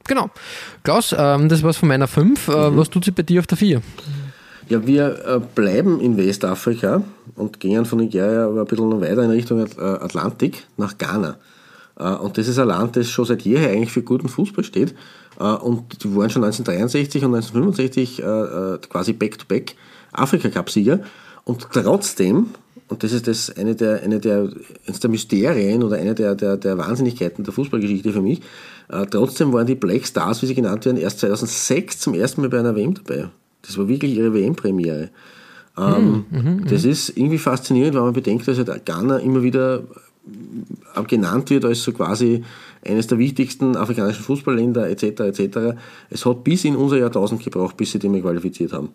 Genau. 0.08 0.30
Klaus, 0.84 1.16
ähm, 1.18 1.50
das 1.50 1.64
war's 1.64 1.78
von 1.78 1.90
meiner 1.90 2.08
5. 2.08 2.48
Äh, 2.48 2.52
mhm. 2.52 2.78
Was 2.78 2.90
tut 2.90 3.06
sich 3.06 3.16
bei 3.16 3.24
dir 3.24 3.40
auf 3.40 3.48
der 3.48 3.58
4? 3.58 3.82
Ja, 4.70 4.86
wir 4.86 5.26
äh, 5.26 5.40
bleiben 5.54 6.00
in 6.00 6.18
Westafrika 6.18 7.04
und 7.36 7.60
gehen 7.60 7.86
von 7.86 8.00
Nigeria 8.00 8.46
aber 8.46 8.62
ein 8.62 8.68
bisschen 8.68 8.90
noch 8.90 9.02
weiter 9.02 9.24
in 9.24 9.32
Richtung 9.32 9.66
Atlantik 9.78 10.66
nach 10.78 10.98
Ghana. 10.98 11.38
Äh, 11.98 12.04
und 12.04 12.38
das 12.38 12.48
ist 12.48 12.60
ein 12.60 12.68
Land, 12.68 12.96
das 12.96 13.10
schon 13.10 13.26
seit 13.26 13.44
jeher 13.44 13.70
eigentlich 13.70 13.92
für 13.92 14.02
guten 14.02 14.30
Fußball 14.30 14.64
steht. 14.64 14.96
Äh, 15.40 15.44
und 15.44 16.04
die 16.04 16.16
waren 16.16 16.30
schon 16.30 16.44
1963 16.44 17.24
und 17.26 17.36
1965 17.36 18.22
äh, 18.22 18.88
quasi 18.90 19.14
Back-to-Back 19.14 19.76
Afrika-Cup-Sieger. 20.14 21.00
Und 21.44 21.68
trotzdem, 21.72 22.48
und 22.88 23.04
das 23.04 23.12
ist 23.12 23.28
das 23.28 23.56
eine 23.56 23.76
der, 23.76 24.04
eine 24.04 24.20
der, 24.20 24.50
eines 24.88 25.00
der 25.00 25.10
Mysterien 25.10 25.84
oder 25.84 25.98
eine 25.98 26.14
der, 26.14 26.36
der, 26.36 26.58
der 26.58 26.78
Wahnsinnigkeiten 26.78 27.44
der 27.44 27.54
Fußballgeschichte 27.54 28.12
für 28.14 28.22
mich, 28.22 28.42
trotzdem 29.10 29.52
waren 29.54 29.66
die 29.66 29.76
Black 29.76 30.06
Stars, 30.06 30.42
wie 30.42 30.46
sie 30.46 30.56
genannt 30.56 30.86
werden, 30.86 30.98
erst 30.98 31.20
2006 31.20 32.00
zum 32.00 32.14
ersten 32.14 32.42
Mal 32.42 32.50
bei 32.50 32.60
einer 32.60 32.76
WM 32.76 32.94
dabei. 32.94 33.30
Das 33.64 33.78
war 33.78 33.88
wirklich 33.88 34.16
ihre 34.16 34.34
WM-Premiere. 34.34 35.10
Ähm, 35.78 36.26
mhm, 36.30 36.40
mhm, 36.40 36.66
das 36.68 36.86
ist 36.86 37.18
irgendwie 37.18 37.38
faszinierend, 37.38 37.96
weil 37.96 38.04
man 38.04 38.14
bedenkt, 38.14 38.48
dass 38.48 38.58
halt 38.58 38.86
Ghana 38.86 39.18
immer 39.18 39.42
wieder 39.42 39.84
genannt 41.08 41.50
wird 41.50 41.66
als 41.66 41.84
so 41.84 41.92
quasi 41.92 42.44
eines 42.86 43.08
der 43.08 43.18
wichtigsten 43.18 43.76
afrikanischen 43.76 44.24
Fußballländer 44.24 44.90
etc. 44.90 45.22
etc. 45.22 45.78
Es 46.10 46.26
hat 46.26 46.44
bis 46.44 46.66
in 46.66 46.76
unser 46.76 46.98
Jahrtausend 46.98 47.44
gebraucht, 47.44 47.78
bis 47.78 47.92
sie 47.92 48.10
mal 48.10 48.22
qualifiziert 48.22 48.74
haben. 48.74 48.90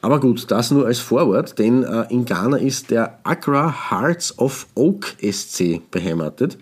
Aber 0.00 0.20
gut, 0.20 0.50
das 0.50 0.70
nur 0.70 0.86
als 0.86 0.98
Vorwort, 0.98 1.58
denn 1.58 1.82
äh, 1.82 2.06
in 2.10 2.24
Ghana 2.24 2.56
ist 2.56 2.90
der 2.90 3.18
Accra 3.24 3.90
Hearts 3.90 4.38
of 4.38 4.66
Oak 4.74 5.14
SC 5.20 5.80
beheimatet 5.90 6.58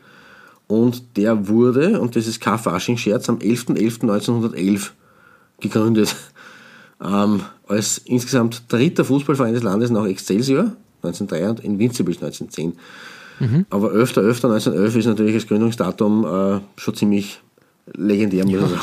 und 0.66 1.16
der 1.16 1.48
wurde, 1.48 2.00
und 2.00 2.16
das 2.16 2.26
ist 2.26 2.40
kein 2.40 2.58
Fasching-Scherz, 2.58 3.28
am 3.28 3.38
11.11.1911 3.38 4.90
gegründet. 5.60 6.14
Ähm, 7.00 7.42
als 7.68 7.98
insgesamt 7.98 8.64
dritter 8.68 9.04
Fußballverein 9.04 9.54
des 9.54 9.62
Landes 9.62 9.90
nach 9.90 10.04
Excelsior 10.06 10.72
1903 11.02 11.50
und 11.50 11.60
Invincibles 11.60 12.16
1910. 12.16 12.72
Mhm. 13.40 13.66
Aber 13.70 13.92
11.11.1911 13.92 14.96
ist 14.96 15.06
natürlich 15.06 15.34
das 15.34 15.46
Gründungsdatum 15.46 16.24
äh, 16.24 16.60
schon 16.80 16.94
ziemlich 16.94 17.40
legendär, 17.94 18.44
muss 18.44 18.54
ich 18.54 18.60
sagen. 18.60 18.80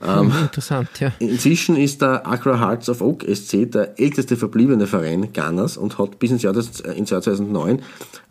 Ähm, 0.00 0.32
Interessant, 0.42 0.88
ja. 1.00 1.12
Inzwischen 1.18 1.76
ist 1.76 2.02
der 2.02 2.26
Accra 2.26 2.60
Hearts 2.60 2.88
of 2.88 3.00
Oak 3.00 3.24
SC 3.24 3.70
der 3.70 3.98
älteste 3.98 4.36
verbliebene 4.36 4.86
Verein 4.86 5.32
Ghanas 5.32 5.76
und 5.76 5.98
hat 5.98 6.18
bis 6.18 6.30
ins 6.30 6.42
Jahr, 6.42 6.52
das, 6.52 6.80
äh, 6.80 6.92
ins 6.92 7.10
Jahr 7.10 7.20
2009 7.20 7.82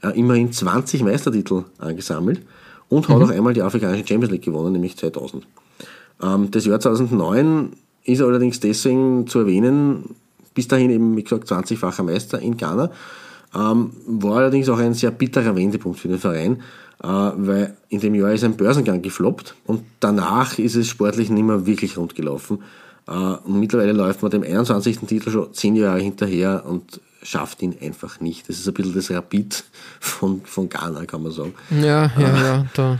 äh, 0.01 0.17
immerhin 0.17 0.51
20 0.51 1.03
Meistertitel 1.03 1.65
angesammelt 1.77 2.41
und 2.89 3.09
hat 3.09 3.17
mhm. 3.17 3.23
auch 3.23 3.29
einmal 3.29 3.53
die 3.53 3.61
afrikanische 3.61 4.07
Champions 4.07 4.31
League 4.31 4.45
gewonnen, 4.45 4.73
nämlich 4.73 4.97
2000. 4.97 5.45
Ähm, 6.23 6.51
das 6.51 6.65
Jahr 6.65 6.79
2009 6.79 7.73
ist 8.05 8.21
allerdings 8.21 8.59
deswegen 8.59 9.27
zu 9.27 9.39
erwähnen, 9.39 10.15
bis 10.53 10.67
dahin 10.67 10.89
eben, 10.89 11.17
wie 11.17 11.23
gesagt, 11.23 11.51
20-facher 11.51 12.03
Meister 12.03 12.39
in 12.39 12.55
Ghana 12.55 12.89
ähm, 13.57 13.91
war 14.05 14.37
allerdings 14.37 14.69
auch 14.69 14.77
ein 14.77 14.93
sehr 14.93 15.11
bitterer 15.11 15.55
Wendepunkt 15.55 15.99
für 15.99 16.07
den 16.07 16.19
Verein, 16.19 16.61
äh, 17.03 17.07
weil 17.07 17.75
in 17.89 17.99
dem 17.99 18.15
Jahr 18.15 18.31
ist 18.31 18.43
ein 18.43 18.55
Börsengang 18.55 19.01
gefloppt 19.01 19.55
und 19.65 19.83
danach 19.99 20.57
ist 20.59 20.75
es 20.75 20.87
sportlich 20.87 21.29
nicht 21.29 21.43
mehr 21.43 21.65
wirklich 21.65 21.97
rund 21.97 22.15
gelaufen. 22.15 22.59
Äh, 23.07 23.11
und 23.11 23.59
mittlerweile 23.59 23.93
läuft 23.93 24.21
man 24.21 24.31
dem 24.31 24.43
21. 24.43 24.99
Titel 25.07 25.31
schon 25.31 25.53
zehn 25.53 25.75
Jahre 25.75 25.99
hinterher 25.99 26.63
und 26.65 27.01
schafft 27.23 27.61
ihn 27.61 27.75
einfach 27.81 28.19
nicht. 28.19 28.47
Das 28.47 28.59
ist 28.59 28.67
ein 28.67 28.73
bisschen 28.73 28.93
das 28.93 29.09
Rapid 29.09 29.63
von, 29.99 30.41
von 30.45 30.69
Ghana, 30.69 31.05
kann 31.05 31.23
man 31.23 31.31
sagen. 31.31 31.53
Ja, 31.71 32.11
ja, 32.17 32.37
äh, 32.37 32.43
ja. 32.43 32.65
Da 32.73 32.99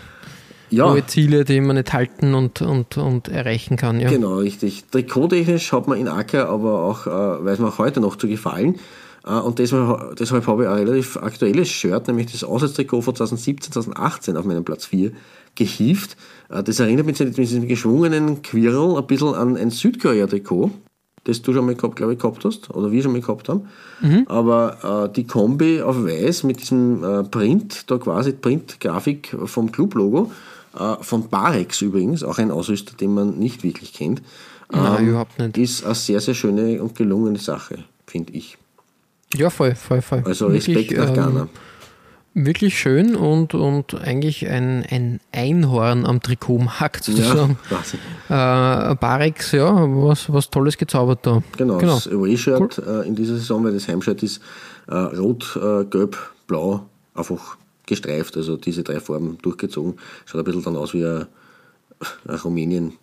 ja. 0.69 0.89
hohe 0.89 1.05
Ziele, 1.05 1.45
die 1.45 1.61
man 1.61 1.75
nicht 1.75 1.93
halten 1.93 2.33
und, 2.33 2.61
und, 2.61 2.97
und 2.97 3.27
erreichen 3.27 3.77
kann. 3.77 3.99
Ja. 3.99 4.09
Genau, 4.09 4.37
richtig. 4.37 4.85
Trikottechnisch 4.91 5.71
hat 5.71 5.87
man 5.87 5.97
in 5.97 6.07
Acker 6.07 6.49
aber 6.49 6.83
auch, 6.83 7.07
äh, 7.07 7.45
weiß 7.45 7.59
man 7.59 7.71
auch 7.71 7.77
heute 7.77 7.99
noch 7.99 8.15
zu 8.15 8.27
gefallen. 8.27 8.79
Äh, 9.27 9.39
und 9.39 9.59
deshalb, 9.59 10.15
deshalb 10.15 10.47
habe 10.47 10.63
ich 10.63 10.69
ein 10.69 10.87
relativ 10.87 11.17
aktuelles 11.17 11.69
Shirt, 11.69 12.07
nämlich 12.07 12.31
das 12.31 12.43
Auswärtstrikot 12.43 13.01
von 13.01 13.15
2017, 13.15 13.73
2018 13.73 14.37
auf 14.37 14.45
meinen 14.45 14.63
Platz 14.63 14.85
4 14.85 15.11
gehievt. 15.55 16.15
Äh, 16.49 16.63
das 16.63 16.79
erinnert 16.79 17.05
mich 17.05 17.19
mit 17.19 17.37
diesem 17.37 17.67
geschwungenen 17.67 18.41
Quirl 18.41 18.97
ein 18.97 19.07
bisschen 19.07 19.35
an 19.35 19.57
ein 19.57 19.69
Südkorea-Trikot, 19.71 20.71
das 21.25 21.41
du 21.41 21.53
schon 21.53 21.65
mal 21.65 21.75
gehabt, 21.75 21.97
glaube 21.97 22.13
ich, 22.13 22.19
gehabt 22.19 22.45
hast, 22.45 22.73
oder 22.73 22.91
wir 22.91 23.03
schon 23.03 23.11
mal 23.11 23.21
gehabt 23.21 23.49
haben. 23.49 23.67
Mhm. 24.01 24.23
Aber 24.27 25.09
äh, 25.09 25.13
die 25.13 25.27
Kombi 25.27 25.81
auf 25.81 25.97
weiß 26.03 26.43
mit 26.43 26.61
diesem 26.61 27.03
äh, 27.03 27.23
Print, 27.23 27.91
da 27.91 27.97
quasi 27.97 28.31
Print-Grafik 28.31 29.35
vom 29.45 29.71
Club-Logo, 29.71 30.31
äh, 30.79 30.95
von 31.01 31.27
Barex 31.27 31.81
übrigens, 31.81 32.23
auch 32.23 32.37
ein 32.37 32.51
Ausrüster, 32.51 32.95
den 32.95 33.13
man 33.13 33.37
nicht 33.37 33.63
wirklich 33.63 33.93
kennt, 33.93 34.21
Nein, 34.71 35.03
ähm, 35.03 35.09
überhaupt 35.09 35.39
nicht. 35.39 35.57
ist 35.57 35.85
eine 35.85 35.95
sehr, 35.95 36.19
sehr 36.19 36.33
schöne 36.33 36.81
und 36.81 36.95
gelungene 36.95 37.39
Sache, 37.39 37.79
finde 38.05 38.33
ich. 38.33 38.57
Ja, 39.35 39.49
voll, 39.49 39.75
voll, 39.75 40.01
voll. 40.01 40.23
Also 40.25 40.47
Respekt 40.47 40.91
wirklich, 40.91 40.97
nach 40.97 41.13
Ghana. 41.13 41.41
Ähm, 41.41 42.45
wirklich 42.45 42.77
schön 42.77 43.15
und, 43.15 43.53
und 43.53 43.95
eigentlich 43.95 44.47
ein, 44.47 44.85
ein 44.89 45.19
Einhorn 45.31 46.05
am 46.05 46.21
Trikotmarkt 46.21 47.03
sozusagen. 47.03 47.57
Ja, 48.29 48.91
äh, 48.91 48.95
Barex, 48.95 49.51
ja, 49.51 49.73
was, 49.73 50.31
was 50.31 50.49
Tolles 50.49 50.77
gezaubert 50.77 51.19
da. 51.23 51.41
Genau, 51.57 51.77
genau. 51.77 51.95
das 51.95 52.07
Away-Shirt 52.07 52.77
cool. 52.77 53.01
äh, 53.03 53.07
in 53.07 53.15
dieser 53.15 53.35
Saison, 53.35 53.63
weil 53.63 53.73
das 53.73 53.87
Heimshirt 53.87 54.21
ist 54.23 54.41
äh, 54.87 54.95
rot, 54.95 55.59
äh, 55.61 55.83
gelb, 55.85 56.17
blau, 56.45 56.85
einfach 57.15 57.57
gestreift, 57.85 58.37
also 58.37 58.55
diese 58.57 58.83
drei 58.83 58.99
Farben 58.99 59.37
durchgezogen. 59.41 59.95
Schaut 60.25 60.41
ein 60.41 60.45
bisschen 60.45 60.63
dann 60.63 60.75
aus 60.75 60.93
wie 60.93 61.05
ein, 61.05 61.25
ein 62.27 62.35
Rumänien 62.35 62.93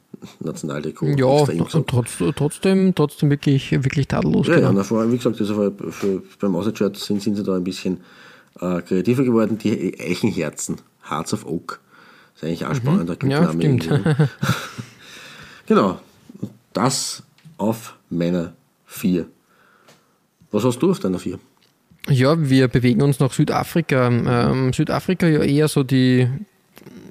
Nationaldeko. 0.40 1.06
Ja, 1.06 1.44
trotz, 1.86 2.18
trotzdem, 2.36 2.94
trotzdem 2.94 3.30
wirklich, 3.30 3.72
wirklich 3.72 4.08
tadellos. 4.08 4.46
Ja, 4.46 4.56
genau. 4.56 4.72
ja 4.72 4.82
vor 4.82 5.00
allem, 5.00 5.12
wie 5.12 5.16
gesagt, 5.16 5.40
also 5.40 5.54
für, 5.54 5.92
für, 5.92 6.22
beim 6.40 6.56
Außershirt 6.56 6.96
sind, 6.96 7.22
sind 7.22 7.36
sie 7.36 7.42
da 7.42 7.56
ein 7.56 7.64
bisschen 7.64 8.00
äh, 8.60 8.80
kreativer 8.82 9.24
geworden. 9.24 9.58
Die 9.58 9.98
Eichenherzen, 9.98 10.76
Hearts 11.08 11.32
of 11.34 11.46
Oak, 11.46 11.80
ist 12.34 12.44
eigentlich 12.44 12.64
auch 12.64 12.70
mhm. 12.70 12.76
spannend, 12.76 13.22
der 13.22 13.28
ja, 13.28 13.52
stimmt. 13.52 13.88
genau, 15.66 15.98
das 16.72 17.22
auf 17.58 17.96
meiner 18.10 18.52
4. 18.86 19.26
Was 20.50 20.64
hast 20.64 20.78
du 20.78 20.90
auf 20.90 21.00
deiner 21.00 21.18
4? 21.18 21.38
Ja, 22.08 22.36
wir 22.38 22.68
bewegen 22.68 23.02
uns 23.02 23.18
nach 23.18 23.32
Südafrika. 23.32 24.08
Ähm, 24.08 24.72
Südafrika 24.72 25.26
ja 25.26 25.42
eher 25.42 25.68
so 25.68 25.82
die, 25.82 26.28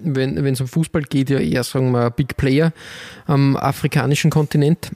wenn 0.03 0.45
es 0.45 0.61
um 0.61 0.67
Fußball 0.67 1.03
geht, 1.03 1.29
ja 1.29 1.39
eher, 1.39 1.63
sagen 1.63 1.91
wir, 1.91 2.09
Big 2.09 2.37
Player 2.37 2.73
am 3.25 3.55
afrikanischen 3.55 4.31
Kontinent. 4.31 4.91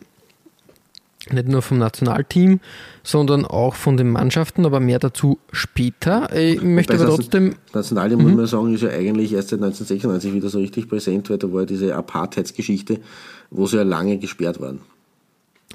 Nicht 1.31 1.49
nur 1.49 1.61
vom 1.61 1.77
Nationalteam, 1.77 2.61
sondern 3.03 3.45
auch 3.45 3.75
von 3.75 3.97
den 3.97 4.09
Mannschaften, 4.09 4.65
aber 4.65 4.79
mehr 4.79 4.99
dazu 4.99 5.39
später. 5.51 6.33
Ich 6.33 6.61
möchte 6.61 6.93
aber 6.93 7.07
trotzdem. 7.07 7.55
Nationalteam, 7.73 8.21
muss 8.21 8.31
mhm. 8.31 8.37
man 8.37 8.47
sagen, 8.47 8.73
ist 8.73 8.83
ja 8.83 8.89
eigentlich 8.89 9.33
erst 9.33 9.49
seit 9.49 9.59
1996 9.59 10.33
wieder 10.33 10.49
so 10.49 10.59
richtig 10.59 10.87
präsent, 10.87 11.29
weil 11.29 11.37
da 11.37 11.51
war 11.51 11.65
diese 11.65 11.95
Apartheidsgeschichte, 11.95 13.01
wo 13.49 13.65
sie 13.65 13.77
ja 13.77 13.83
lange 13.83 14.17
gesperrt 14.19 14.61
waren. 14.61 14.79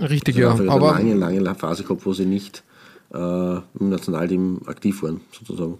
Richtig, 0.01 0.43
also 0.45 0.65
ja. 0.65 0.73
Aber 0.73 0.95
eine 0.95 1.15
lange, 1.15 1.41
lange 1.41 1.59
Phase 1.59 1.83
gehabt, 1.83 2.07
wo 2.07 2.15
sie 2.15 2.25
nicht 2.25 2.63
äh, 3.13 3.19
im 3.19 3.91
Nationalteam 3.91 4.63
aktiv 4.67 5.03
waren, 5.03 5.21
sozusagen. 5.33 5.79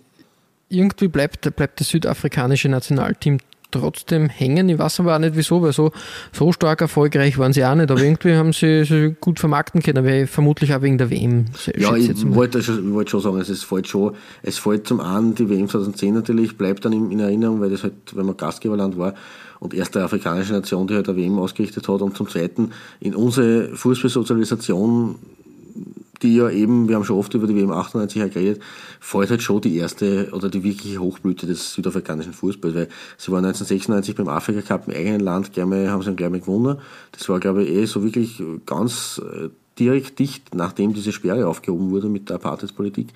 Irgendwie 0.73 1.09
bleibt, 1.09 1.55
bleibt 1.55 1.81
das 1.81 1.89
südafrikanische 1.89 2.69
Nationalteam 2.69 3.39
trotzdem 3.73 4.29
hängen. 4.29 4.69
Ich 4.69 4.79
weiß 4.79 5.01
aber 5.01 5.17
auch 5.17 5.19
nicht 5.19 5.35
wieso, 5.35 5.63
weil 5.63 5.73
so, 5.73 5.91
so 6.33 6.53
stark 6.53 6.81
erfolgreich 6.81 7.39
waren 7.39 7.53
sie 7.53 7.65
auch 7.65 7.75
nicht. 7.75 7.91
Aber 7.91 8.01
irgendwie 8.01 8.35
haben 8.35 8.53
sie, 8.53 8.85
sie 8.85 9.17
gut 9.21 9.41
vermarkten 9.41 9.83
können, 9.83 9.99
aber 9.99 10.27
vermutlich 10.29 10.73
auch 10.75 10.83
wegen 10.83 10.99
der 10.99 11.11
WM. 11.11 11.47
Ja, 11.77 11.97
ich 11.97 12.11
wollte, 12.35 12.63
schon, 12.63 12.95
wollte 12.95 13.11
schon 13.11 13.21
sagen, 13.21 13.39
es 13.39 13.65
fällt 13.65 13.89
schon, 13.89 14.15
es 14.43 14.59
fällt 14.59 14.87
zum 14.87 15.01
einen 15.01 15.35
die 15.35 15.49
WM 15.49 15.69
2010 15.69 16.15
natürlich, 16.15 16.57
bleibt 16.57 16.85
dann 16.85 16.93
in, 16.93 17.11
in 17.11 17.21
Erinnerung, 17.21 17.61
weil 17.61 17.71
das 17.71 17.83
halt, 17.83 17.95
wenn 18.15 18.27
man 18.27 18.37
Gastgeberland 18.37 18.97
war 18.99 19.15
und 19.59 19.75
erste 19.75 20.05
afrikanische 20.05 20.53
Nation, 20.53 20.87
die 20.87 20.95
halt 20.95 21.07
der 21.07 21.17
WM 21.17 21.39
ausgerichtet 21.39 21.89
hat 21.89 22.03
und 22.03 22.17
zum 22.17 22.29
zweiten 22.29 22.73
in 23.01 23.15
unsere 23.15 23.75
Fußballsozialisation 23.75 25.17
die 26.23 26.37
ja 26.37 26.49
eben, 26.51 26.89
wir 26.89 26.97
haben 26.97 27.05
schon 27.05 27.19
oft 27.19 27.35
über 27.35 27.47
die 27.47 27.57
WM 27.57 27.71
98 27.71 28.33
geredet, 28.33 28.63
fällt 29.01 29.31
halt 29.31 29.43
schon 29.43 29.61
die 29.61 29.77
erste 29.77 30.31
oder 30.33 30.49
die 30.49 30.63
wirkliche 30.63 30.99
Hochblüte 30.99 31.47
des 31.47 31.75
südafrikanischen 31.75 32.33
Fußballs, 32.33 32.75
weil 32.75 32.89
sie 33.19 33.33
waren 33.33 33.45
1996 33.45 34.15
beim 34.15 34.29
Afrika 34.29 34.63
Cup 34.63 34.89
im 34.89 34.95
eigenen 34.95 35.21
Land, 35.21 35.53
gleich 35.53 35.67
mal, 35.67 35.91
haben 35.91 36.03
sie 36.03 36.07
dann 36.07 36.17
gleich 36.17 36.31
mal 36.31 36.41
gewonnen. 36.41 36.79
Das 37.13 37.29
war, 37.29 37.41
glaube 37.41 37.65
ich, 37.65 37.71
eh 37.71 37.85
so 37.87 38.03
wirklich 38.03 38.43
ganz 38.67 39.21
äh, 39.25 39.49
direkt 39.79 40.19
dicht, 40.19 40.55
nachdem 40.55 40.93
diese 40.93 41.13
Sperre 41.13 41.47
aufgehoben 41.47 41.91
wurde 41.91 42.09
mit 42.09 42.29
der 42.29 42.37
Apartheidspolitik. 42.37 43.09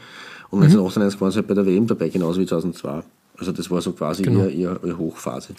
Und 0.50 0.62
1998 0.62 1.18
mhm. 1.18 1.20
waren 1.20 1.30
sie 1.30 1.36
halt 1.36 1.48
bei 1.48 1.54
der 1.54 1.66
WM 1.66 1.86
dabei, 1.86 2.08
genauso 2.08 2.40
wie 2.40 2.46
2002. 2.46 3.02
Also 3.38 3.52
das 3.52 3.70
war 3.70 3.80
so 3.80 3.92
quasi 3.92 4.22
genau. 4.22 4.46
ihre, 4.46 4.78
ihre 4.82 4.98
Hochphase. 4.98 5.54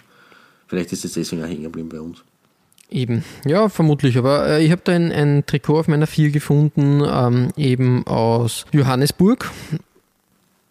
Vielleicht 0.66 0.92
ist 0.92 1.04
das 1.04 1.12
deswegen 1.12 1.42
auch 1.42 1.46
hängen 1.46 1.62
geblieben 1.62 1.88
bei 1.88 2.00
uns. 2.00 2.22
Eben, 2.90 3.22
ja, 3.44 3.68
vermutlich. 3.68 4.16
Aber 4.16 4.46
äh, 4.48 4.64
ich 4.64 4.70
habe 4.70 4.80
da 4.84 4.92
ein, 4.92 5.12
ein, 5.12 5.44
Trikot 5.44 5.80
auf 5.80 5.88
meiner 5.88 6.06
Vier 6.06 6.30
gefunden, 6.30 7.02
ähm, 7.06 7.50
eben 7.56 8.06
aus 8.06 8.64
Johannesburg. 8.72 9.50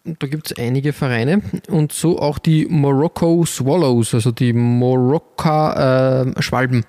Da 0.04 0.26
gibt 0.26 0.50
es 0.50 0.58
einige 0.58 0.92
Vereine 0.92 1.42
und 1.68 1.92
so 1.92 2.18
auch 2.18 2.38
die 2.38 2.66
Morocco 2.66 3.44
Swallows, 3.44 4.14
also 4.14 4.32
die 4.32 4.52
Morocca 4.52 6.22
äh, 6.22 6.42
Schwalben. 6.42 6.84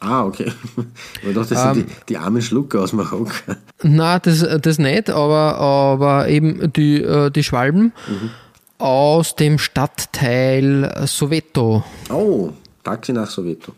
Ah, 0.00 0.24
okay. 0.24 0.52
Ich 1.26 1.34
dachte, 1.34 1.54
das 1.54 1.64
ähm, 1.64 1.74
sind 1.74 1.88
die, 1.88 1.94
die 2.10 2.16
armen 2.16 2.42
Schlucker 2.42 2.82
aus 2.82 2.92
Marokko. 2.92 3.32
Nein, 3.82 4.20
das, 4.22 4.46
das 4.60 4.78
nicht, 4.78 5.10
aber, 5.10 5.56
aber 5.56 6.28
eben 6.28 6.72
die, 6.72 7.02
äh, 7.02 7.30
die 7.30 7.42
Schwalben 7.42 7.92
mhm. 8.06 8.30
aus 8.78 9.34
dem 9.36 9.58
Stadtteil 9.58 11.04
Soweto. 11.06 11.82
Oh, 12.10 12.50
Taxi 12.82 13.12
nach 13.12 13.28
Soweto. 13.28 13.72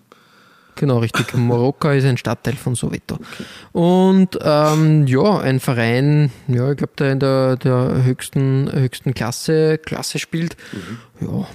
Genau, 0.76 0.99
richtig. 0.99 1.35
Marokka 1.35 1.95
ist 1.95 2.04
ein 2.04 2.18
Stadtteil 2.18 2.54
von 2.54 2.75
Soweto. 2.75 3.14
Okay. 3.14 3.45
Und 3.73 4.38
ähm, 4.42 5.06
ja, 5.06 5.38
ein 5.38 5.59
Verein, 5.59 6.30
ja, 6.49 6.71
ich 6.71 6.76
glaube, 6.76 6.92
der 6.99 7.12
in 7.12 7.21
der, 7.21 7.56
der 7.56 8.04
höchsten, 8.04 8.71
höchsten 8.71 9.14
Klasse, 9.14 9.78
Klasse 9.78 10.18
spielt. 10.18 10.56
Mhm. 10.73 11.26
Ja, 11.26 11.47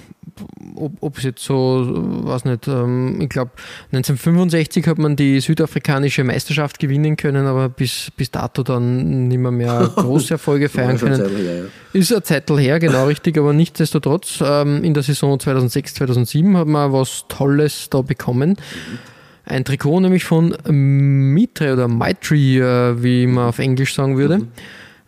ob 1.00 1.18
es 1.18 1.24
jetzt 1.24 1.44
so, 1.44 1.86
weiß 2.24 2.46
nicht, 2.46 2.66
ähm, 2.66 3.20
ich 3.20 3.28
glaube 3.28 3.52
1965 3.92 4.86
hat 4.88 4.98
man 4.98 5.14
die 5.14 5.40
südafrikanische 5.40 6.24
Meisterschaft 6.24 6.78
gewinnen 6.78 7.16
können, 7.16 7.46
aber 7.46 7.68
bis, 7.68 8.10
bis 8.16 8.30
dato 8.30 8.64
dann 8.64 9.28
nicht 9.28 9.38
mehr, 9.38 9.52
mehr 9.52 9.90
große 9.96 10.34
Erfolge 10.34 10.68
feiern 10.68 10.98
können. 10.98 11.20
Her, 11.20 11.54
ja. 11.56 11.62
Ist 11.92 12.12
eine 12.12 12.22
Zeit 12.22 12.50
her, 12.50 12.80
genau 12.80 13.06
richtig, 13.06 13.38
aber 13.38 13.52
nichtsdestotrotz, 13.52 14.42
ähm, 14.44 14.82
in 14.82 14.94
der 14.94 15.04
Saison 15.04 15.38
2006, 15.38 15.94
2007 15.94 16.56
hat 16.56 16.66
man 16.66 16.92
was 16.92 17.26
Tolles 17.28 17.88
da 17.88 18.02
bekommen. 18.02 18.50
Mhm 18.50 19.11
ein 19.44 19.64
Trikot 19.64 20.00
nämlich 20.00 20.24
von 20.24 20.56
Mitre 20.68 21.72
oder 21.72 21.88
Mitri, 21.88 22.58
äh, 22.58 23.02
wie 23.02 23.26
man 23.26 23.48
auf 23.48 23.58
Englisch 23.58 23.94
sagen 23.94 24.16
würde. 24.16 24.38
Mhm. 24.38 24.48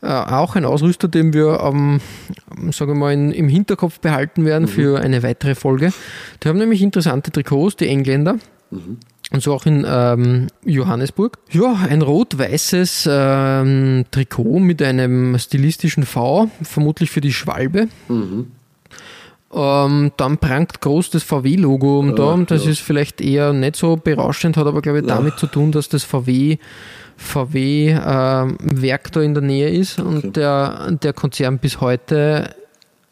Äh, 0.03 0.09
auch 0.09 0.57
ein 0.57 0.65
Ausrüster, 0.65 1.09
den 1.09 1.33
wir 1.33 1.61
ähm, 1.61 2.01
sagen 2.73 2.93
wir 2.93 2.95
mal 2.95 3.13
in, 3.13 3.33
im 3.33 3.49
Hinterkopf 3.49 4.01
behalten 4.01 4.45
werden 4.45 4.65
mhm. 4.65 4.69
für 4.69 5.01
eine 5.01 5.23
weitere 5.23 5.55
Folge. 5.55 5.93
Die 6.43 6.49
haben 6.49 6.59
nämlich 6.59 6.83
interessante 6.83 7.31
Trikots, 7.31 7.77
die 7.77 7.89
Engländer. 7.89 8.37
Mhm. 8.71 8.99
Und 9.33 9.43
so 9.43 9.55
auch 9.55 9.65
in 9.65 9.87
ähm, 9.89 10.49
Johannesburg. 10.65 11.39
Ja, 11.51 11.87
ein 11.89 12.03
rot-weißes 12.03 13.09
ähm, 13.11 14.05
Trikot 14.11 14.59
mit 14.59 14.83
einem 14.83 15.39
stilistischen 15.39 16.05
V, 16.05 16.51
vermutlich 16.63 17.11
für 17.11 17.23
die 17.23 17.33
Schwalbe. 17.33 17.89
Mhm. 18.09 18.49
Ähm, 19.55 20.13
dann 20.17 20.39
prangt 20.39 20.81
groß 20.81 21.11
das 21.11 21.23
VW-Logo 21.23 22.01
um 22.01 22.11
ja, 22.11 22.15
da. 22.15 22.37
Das 22.47 22.65
ja. 22.65 22.73
ist 22.73 22.81
vielleicht 22.81 23.21
eher 23.21 23.53
nicht 23.53 23.77
so 23.77 23.97
berauschend, 23.97 24.57
hat 24.57 24.67
aber, 24.67 24.83
glaube 24.83 25.01
ich, 25.01 25.07
damit 25.07 25.39
zu 25.39 25.47
tun, 25.47 25.73
dass 25.73 25.89
das 25.89 26.05
VW 26.05 26.59
VW-Werk 27.17 29.07
äh, 29.07 29.11
da 29.13 29.21
in 29.21 29.35
der 29.35 29.43
Nähe 29.43 29.69
ist 29.69 30.01
okay. 30.01 30.09
und 30.09 30.37
der, 30.37 30.91
der 30.91 31.13
Konzern 31.13 31.59
bis 31.59 31.81
heute 31.81 32.55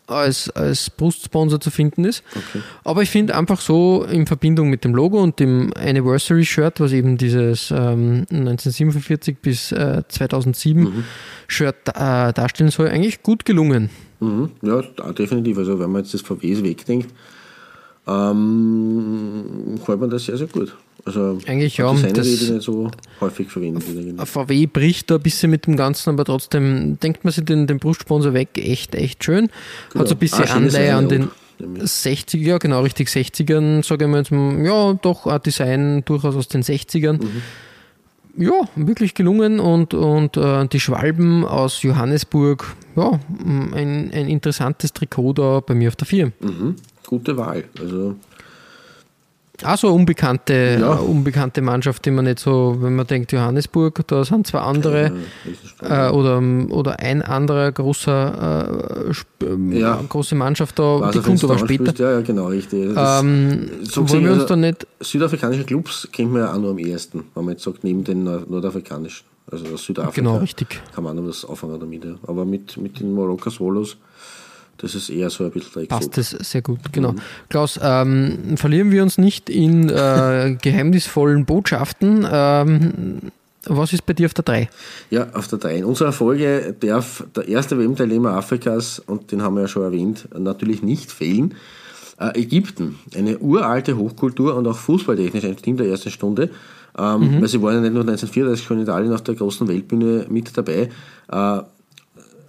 als, 0.07 0.51
als 0.51 0.91
Brustsponsor 0.91 1.61
zu 1.61 1.71
finden 1.71 2.05
ist. 2.05 2.23
Okay. 2.35 2.63
Aber 2.85 3.03
ich 3.03 3.11
finde 3.11 3.37
einfach 3.37 3.61
so 3.61 4.05
in 4.05 4.27
Verbindung 4.27 4.69
mit 4.71 4.85
dem 4.85 4.95
Logo 4.95 5.23
und 5.23 5.39
dem 5.41 5.73
Anniversary 5.77 6.45
Shirt, 6.45 6.81
was 6.81 6.93
eben 6.93 7.17
dieses 7.17 7.71
ähm, 7.71 8.27
1947 8.31 9.39
bis 9.39 9.73
äh, 9.73 10.03
2007 10.07 10.83
mhm. 10.83 11.05
Shirt 11.47 11.89
äh, 11.89 12.33
darstellen 12.33 12.71
soll, 12.71 12.89
eigentlich 12.89 13.23
gut 13.23 13.45
gelungen. 13.45 13.91
Mhm. 14.21 14.51
Ja, 14.63 14.83
definitiv. 15.13 15.59
Also 15.59 15.79
wenn 15.79 15.91
man 15.91 16.03
jetzt 16.03 16.15
das 16.15 16.21
VWs 16.23 16.63
wegdenkt, 16.63 17.09
ähm, 18.07 19.77
gefällt 19.77 20.01
mir 20.01 20.09
das 20.09 20.25
sehr, 20.25 20.37
sehr 20.37 20.49
gut. 20.49 20.77
Also 21.05 21.39
eigentlich 21.47 21.79
ja, 21.79 21.93
das 21.93 22.03
nicht 22.25 22.63
so 22.63 22.91
häufig 23.21 23.51
verwendet. 23.51 23.83
VW 24.25 24.67
bricht 24.67 25.11
da 25.11 25.17
ein 25.17 25.23
bisschen 25.23 25.51
mit 25.51 25.67
dem 25.67 25.77
Ganzen, 25.77 26.11
aber 26.11 26.25
trotzdem 26.25 26.99
denkt 27.01 27.25
man 27.25 27.33
sich 27.33 27.45
den, 27.45 27.67
den 27.67 27.79
Brustsponsor 27.79 28.35
weg, 28.35 28.51
echt, 28.55 28.95
echt 28.95 29.25
schön. 29.25 29.49
Genau. 29.91 30.03
Hat 30.03 30.09
so 30.09 30.15
ein 30.15 30.19
bisschen 30.19 30.45
ah, 30.45 30.55
Anleihe 30.55 30.95
an 30.95 31.09
den 31.09 31.31
60er, 31.61 32.59
genau 32.59 32.83
richtig 32.83 33.09
60ern, 33.09 33.85
sage 33.85 34.05
ich 34.05 34.11
mal 34.11 34.19
jetzt, 34.19 34.31
ja, 34.31 34.93
doch 34.95 35.27
ein 35.27 35.43
Design 35.43 36.05
durchaus 36.05 36.37
aus 36.37 36.49
den 36.49 36.63
60ern. 36.63 37.23
Mhm 37.23 37.43
ja, 38.37 38.53
wirklich 38.77 39.15
gelungen 39.15 39.61
und, 39.61 39.95
und 39.95 40.37
äh, 40.37 40.67
die 40.67 40.81
Schwalben 40.81 41.45
aus 41.45 41.83
Johannesburg, 41.83 42.75
ja, 42.97 43.21
ein, 43.45 44.11
ein 44.13 44.29
interessantes 44.29 44.93
Trikot 44.93 45.35
da 45.35 45.61
bei 45.61 45.75
mir 45.75 45.89
auf 45.89 45.97
der 45.97 46.07
4. 46.07 46.33
Mhm. 46.41 46.77
Gute 47.07 47.37
Wahl. 47.37 47.65
Also 47.79 48.17
also 49.65 49.89
eine 49.89 49.97
unbekannte, 49.97 50.79
ja. 50.81 50.93
unbekannte 50.95 51.63
Mannschaft, 51.63 52.05
die 52.05 52.11
man 52.11 52.25
nicht 52.25 52.39
so, 52.39 52.77
wenn 52.81 52.95
man 52.95 53.07
denkt, 53.07 53.33
Johannesburg, 53.33 54.07
da 54.07 54.25
sind 54.25 54.47
zwei 54.47 54.61
andere 54.61 55.13
ja, 55.83 56.09
äh, 56.09 56.13
oder, 56.13 56.43
oder 56.71 56.99
ein 57.01 57.23
anderer 57.23 57.73
großer 57.73 59.09
äh, 59.41 59.45
ähm, 59.45 59.73
ja. 59.73 60.01
große 60.09 60.35
Mannschaft 60.35 60.79
da, 60.79 61.01
Was 61.01 61.13
die 61.13 61.21
kommt 61.21 61.43
aber 61.45 61.59
später. 61.59 61.95
Ja, 62.03 62.13
ja, 62.13 62.21
genau, 62.21 62.47
richtig. 62.47 62.95
Ähm, 62.97 63.71
so 63.83 64.09
wollen 64.09 64.25
wir 64.25 64.33
uns 64.33 64.43
also, 64.43 64.55
da 64.55 64.57
nicht. 64.57 64.87
Südafrikanische 65.01 65.65
Clubs 65.65 66.09
kennt 66.13 66.33
man 66.33 66.43
ja 66.43 66.53
auch 66.53 66.59
nur 66.59 66.71
am 66.71 66.79
ehesten, 66.79 67.25
wenn 67.35 67.45
man 67.45 67.55
jetzt 67.55 67.65
sagt, 67.65 67.85
neben 67.85 68.05
den 68.05 68.25
nordafrikanischen. 68.25 69.27
Also 69.51 69.77
Südafrika 69.77 70.15
genau, 70.15 70.39
richtig. 70.39 70.81
kann 70.95 71.05
man 71.05 71.19
auch 71.19 71.27
was 71.27 71.45
auffangen 71.45 71.79
damit. 71.79 72.07
Aber 72.27 72.45
mit, 72.45 72.77
mit 72.77 73.01
den 73.01 73.15
Marokko 73.15 73.51
Swallows 73.51 73.97
das 74.83 74.97
ist 74.97 75.09
eher 75.09 75.31
so 75.31 75.45
ein 75.45 75.51
bisschen 75.53 75.83
der 75.83 75.87
Passt 75.87 76.17
das 76.17 76.31
sehr 76.31 76.61
gut, 76.61 76.93
genau. 76.93 77.13
Mhm. 77.13 77.21
Klaus, 77.49 77.79
ähm, 77.81 78.57
verlieren 78.57 78.91
wir 78.91 79.03
uns 79.03 79.17
nicht 79.17 79.49
in 79.49 79.89
äh, 79.89 80.57
geheimnisvollen 80.63 81.47
Botschaften. 81.47 82.27
Ähm, 82.31 83.33
was 83.65 83.93
ist 83.93 84.05
bei 84.05 84.13
dir 84.13 84.27
auf 84.27 84.35
der 84.35 84.45
3? 84.45 84.69
Ja, 85.11 85.29
auf 85.35 85.47
der 85.47 85.61
3. 85.61 85.79
In 85.79 85.85
unserer 85.85 86.13
Folge 86.13 86.75
darf 86.81 87.25
der 87.37 87.47
erste 87.47 87.79
WM-Teilnehmer 87.79 88.33
Afrikas, 88.33 88.99
und 88.99 89.31
den 89.31 89.43
haben 89.43 89.55
wir 89.55 89.63
ja 89.63 89.69
schon 89.69 89.85
erwähnt, 89.85 90.29
natürlich 90.37 90.83
nicht 90.83 91.13
fehlen. 91.13 91.55
Äh, 92.19 92.41
Ägypten, 92.41 92.99
eine 93.17 93.39
uralte 93.39 93.97
Hochkultur 93.97 94.57
und 94.57 94.67
auch 94.67 94.77
fußballtechnisch 94.77 95.45
ein 95.45 95.57
Team 95.57 95.77
der 95.77 95.87
ersten 95.87 96.11
Stunde. 96.11 96.51
Ähm, 96.99 97.37
mhm. 97.37 97.41
Weil 97.41 97.49
sie 97.49 97.63
waren 97.63 97.75
ja 97.75 97.81
nicht 97.81 97.95
nur 97.95 98.03
1934 98.03 98.67
schon 98.67 98.79
in 98.79 98.83
Italien 98.83 99.13
auf 99.13 99.23
der 99.23 99.37
großen 99.37 99.69
Weltbühne 99.69 100.27
mit 100.29 100.57
dabei 100.57 100.91
äh, 101.31 101.61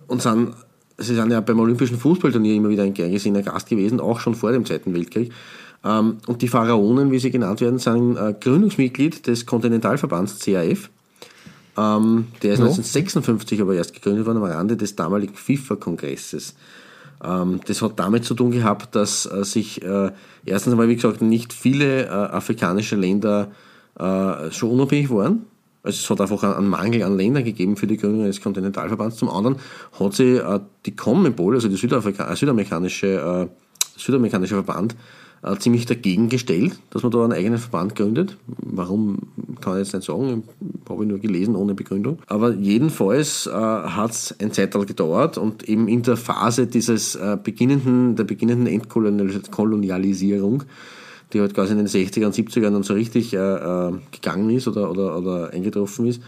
und 0.07 0.21
sind 0.21 0.53
sie 0.97 1.15
sind 1.15 1.31
ja 1.31 1.41
beim 1.41 1.59
Olympischen 1.59 1.97
Fußballturnier 1.97 2.55
immer 2.55 2.69
wieder 2.69 2.83
ein 2.83 2.93
gern 2.93 3.11
gesehener 3.11 3.41
Gast 3.41 3.69
gewesen, 3.69 3.99
auch 3.99 4.19
schon 4.19 4.35
vor 4.35 4.51
dem 4.51 4.65
Zweiten 4.65 4.93
Weltkrieg. 4.93 5.31
Ähm, 5.83 6.17
und 6.27 6.41
die 6.41 6.47
Pharaonen, 6.47 7.11
wie 7.11 7.19
sie 7.19 7.31
genannt 7.31 7.61
werden, 7.61 7.79
sind 7.79 8.15
äh, 8.15 8.33
Gründungsmitglied 8.39 9.27
des 9.27 9.45
Kontinentalverbands 9.45 10.39
CAF. 10.39 10.89
Ähm, 11.75 12.27
der 12.41 12.53
ist 12.53 12.59
ja. 12.59 12.65
1956 12.65 13.61
aber 13.61 13.75
erst 13.75 13.93
gegründet 13.93 14.25
worden 14.25 14.37
am 14.37 14.43
Rande 14.43 14.77
des 14.77 14.95
damaligen 14.95 15.35
FIFA-Kongresses. 15.35 16.55
Ähm, 17.23 17.59
das 17.65 17.81
hat 17.81 17.99
damit 17.99 18.25
zu 18.25 18.35
tun 18.35 18.51
gehabt, 18.51 18.95
dass 18.95 19.25
äh, 19.25 19.43
sich 19.43 19.81
äh, 19.81 20.11
erstens 20.45 20.73
einmal, 20.73 20.89
wie 20.89 20.95
gesagt, 20.95 21.21
nicht 21.21 21.53
viele 21.53 22.09
afrikanische 22.09 22.95
Länder 22.95 23.51
schon 24.49 24.71
unabhängig 24.71 25.11
waren 25.11 25.45
also 25.83 25.97
es 25.97 26.09
hat 26.09 26.21
einfach 26.21 26.43
einen 26.43 26.69
Mangel 26.69 27.03
an 27.03 27.17
Ländern 27.17 27.43
gegeben 27.43 27.75
für 27.75 27.87
die 27.87 27.97
Gründung 27.97 28.23
eines 28.23 28.41
Kontinentalverbands. 28.41 29.17
Zum 29.17 29.29
anderen 29.29 29.57
hat 29.99 30.13
sie 30.13 30.37
äh, 30.37 30.59
die 30.85 30.95
CONMEBOL, 30.95 31.55
also 31.55 31.67
die 31.67 31.75
Südafrika 31.75 32.31
äh, 32.31 32.35
südamerikanische, 32.35 33.49
äh, 33.51 33.99
südamerikanische 33.99 34.55
Verband, 34.55 34.95
äh, 35.43 35.57
ziemlich 35.57 35.85
dagegen 35.85 36.29
gestellt, 36.29 36.79
dass 36.91 37.03
man 37.03 37.11
da 37.11 37.21
einen 37.23 37.33
eigenen 37.33 37.59
Verband 37.59 37.95
gründet. 37.95 38.37
Warum 38.45 39.19
kann 39.59 39.73
ich 39.73 39.79
jetzt 39.79 39.93
nicht 39.93 40.05
sagen, 40.05 40.43
habe 40.89 41.03
ich 41.03 41.09
nur 41.09 41.19
gelesen 41.19 41.57
ohne 41.57 41.73
Begründung. 41.73 42.19
Aber 42.27 42.53
jedenfalls 42.53 43.47
äh, 43.47 43.51
hat 43.51 44.11
es 44.11 44.35
ein 44.39 44.53
Zeitalter 44.53 44.85
gedauert 44.85 45.37
und 45.37 45.67
eben 45.67 45.89
in 45.89 46.01
der 46.01 46.15
Phase 46.15 46.65
dieses 46.67 47.15
äh, 47.15 47.37
beginnenden, 47.41 48.15
der 48.15 48.23
beginnenden 48.23 48.67
Entkolonialisierung, 48.67 50.63
die 51.33 51.41
halt 51.41 51.53
quasi 51.53 51.71
in 51.71 51.79
den 51.79 51.87
60er 51.87 52.25
und 52.25 52.35
70ern 52.35 52.71
dann 52.71 52.83
so 52.83 52.93
richtig 52.93 53.33
äh, 53.33 53.37
äh, 53.37 53.93
gegangen 54.11 54.49
ist 54.49 54.67
oder, 54.67 54.89
oder, 54.89 55.17
oder 55.17 55.49
eingetroffen 55.51 56.05
ist, 56.05 56.21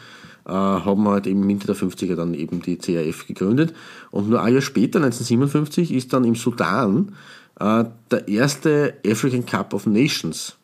äh, 0.46 0.52
haben 0.52 1.08
halt 1.08 1.28
eben 1.28 1.46
Mitte 1.46 1.68
der 1.68 1.76
50er 1.76 2.15
dann 2.15 2.34
eben 2.34 2.62
die 2.62 2.78
CAF 2.78 3.28
gegründet. 3.28 3.74
Und 4.12 4.30
nur 4.30 4.41
ein 4.41 4.54
Jahr 4.54 4.62
später, 4.62 5.00
1957, 5.00 5.94
ist 5.94 6.13
dann 6.13 6.24
im 6.24 6.36
Sudan 6.36 7.13
äh, 7.60 7.86
der 8.12 8.28
erste 8.28 8.96
African 9.06 9.46
Cup 9.46 9.74
of 9.74 9.86
Nations 9.86 10.56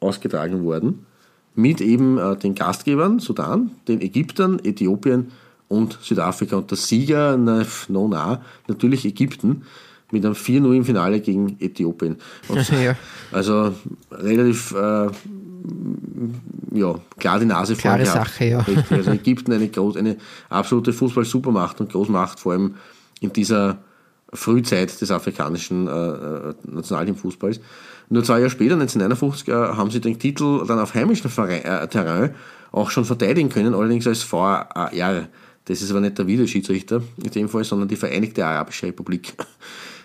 ausgetragen 0.00 0.64
worden. 0.64 1.06
Mit 1.54 1.80
eben 1.80 2.18
äh, 2.18 2.36
den 2.36 2.54
Gastgebern 2.54 3.18
Sudan, 3.18 3.72
den 3.88 4.00
Ägyptern, 4.00 4.60
Äthiopien 4.62 5.32
und 5.68 5.98
Südafrika. 6.00 6.56
Und 6.56 6.70
der 6.70 6.78
Sieger, 6.78 7.36
na, 7.36 7.64
na, 7.88 8.42
natürlich 8.66 9.04
Ägypten 9.04 9.62
mit 10.10 10.24
einem 10.24 10.34
4-0 10.34 10.76
im 10.76 10.84
Finale 10.84 11.20
gegen 11.20 11.56
Äthiopien. 11.60 12.16
Ja. 12.80 12.96
Also 13.32 13.74
relativ 14.10 14.72
äh, 14.72 15.08
ja, 16.72 16.94
klar 17.18 17.38
die 17.38 17.46
Nase 17.46 17.74
Klare 17.74 18.04
vorn 18.06 18.24
Sache, 18.24 18.44
ja. 18.44 18.66
Also 18.90 19.10
Ägypten 19.10 19.52
eine, 19.52 19.68
groß, 19.68 19.96
eine 19.96 20.16
absolute 20.48 20.92
Fußball-Supermacht 20.92 21.80
und 21.80 21.92
Großmacht, 21.92 22.40
vor 22.40 22.52
allem 22.52 22.74
in 23.20 23.32
dieser 23.32 23.78
Frühzeit 24.32 25.00
des 25.00 25.10
afrikanischen 25.10 25.88
äh, 25.88 25.90
äh 25.90 26.54
Nationalteamfußballs. 26.64 27.60
Nur 28.08 28.24
zwei 28.24 28.38
Jahre 28.38 28.50
später, 28.50 28.74
1951, 28.74 29.48
äh, 29.48 29.52
haben 29.52 29.90
sie 29.90 30.00
den 30.00 30.18
Titel 30.18 30.64
dann 30.66 30.78
auf 30.78 30.94
heimischem 30.94 31.30
Verein, 31.30 31.64
äh, 31.64 31.86
Terrain 31.88 32.34
auch 32.72 32.90
schon 32.90 33.04
verteidigen 33.04 33.48
können, 33.48 33.74
allerdings 33.74 34.06
als 34.06 34.30
VAR. 34.30 34.90
Das 35.64 35.82
ist 35.82 35.90
aber 35.90 36.00
nicht 36.00 36.18
der 36.18 36.26
Videoschiedsrichter 36.26 37.02
in 37.22 37.30
dem 37.30 37.48
Fall, 37.48 37.64
sondern 37.64 37.88
die 37.88 37.96
Vereinigte 37.96 38.44
Arabische 38.44 38.86
Republik. 38.86 39.34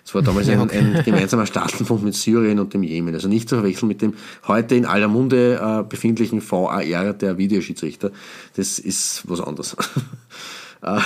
Es 0.05 0.13
war 0.13 0.21
damals 0.21 0.47
ein, 0.49 0.69
ein, 0.69 1.01
gemeinsamer 1.03 1.47
Staatenbund 1.47 2.03
mit 2.03 2.13
Syrien 2.13 2.59
und 2.59 2.75
dem 2.75 2.83
Jemen. 2.83 3.15
Also 3.15 3.27
nicht 3.27 3.49
zu 3.49 3.55
verwechseln 3.55 3.87
mit 3.87 4.03
dem 4.03 4.13
heute 4.47 4.75
in 4.75 4.85
aller 4.85 5.07
Munde 5.07 5.59
äh, 5.59 5.83
befindlichen 5.83 6.43
VAR, 6.47 7.13
der 7.13 7.37
Videoschiedsrichter. 7.39 8.11
Das 8.55 8.77
ist 8.77 9.23
was 9.27 9.41
anderes. 9.41 9.75
äh, 10.83 10.99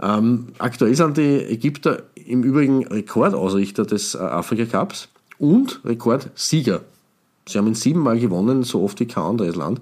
ähm, 0.00 0.48
aktuell 0.58 0.94
sind 0.94 1.18
die 1.18 1.44
Ägypter 1.44 2.04
im 2.14 2.42
Übrigen 2.42 2.86
Rekordausrichter 2.86 3.84
des 3.84 4.14
äh, 4.14 4.18
Afrika 4.18 4.64
Cups 4.64 5.08
und 5.38 5.80
Rekordsieger. 5.84 6.80
Sie 7.46 7.58
haben 7.58 7.66
ihn 7.66 7.74
siebenmal 7.74 8.18
gewonnen, 8.18 8.62
so 8.62 8.82
oft 8.82 8.98
wie 9.00 9.06
kein 9.06 9.24
anderes 9.24 9.56
Land. 9.56 9.80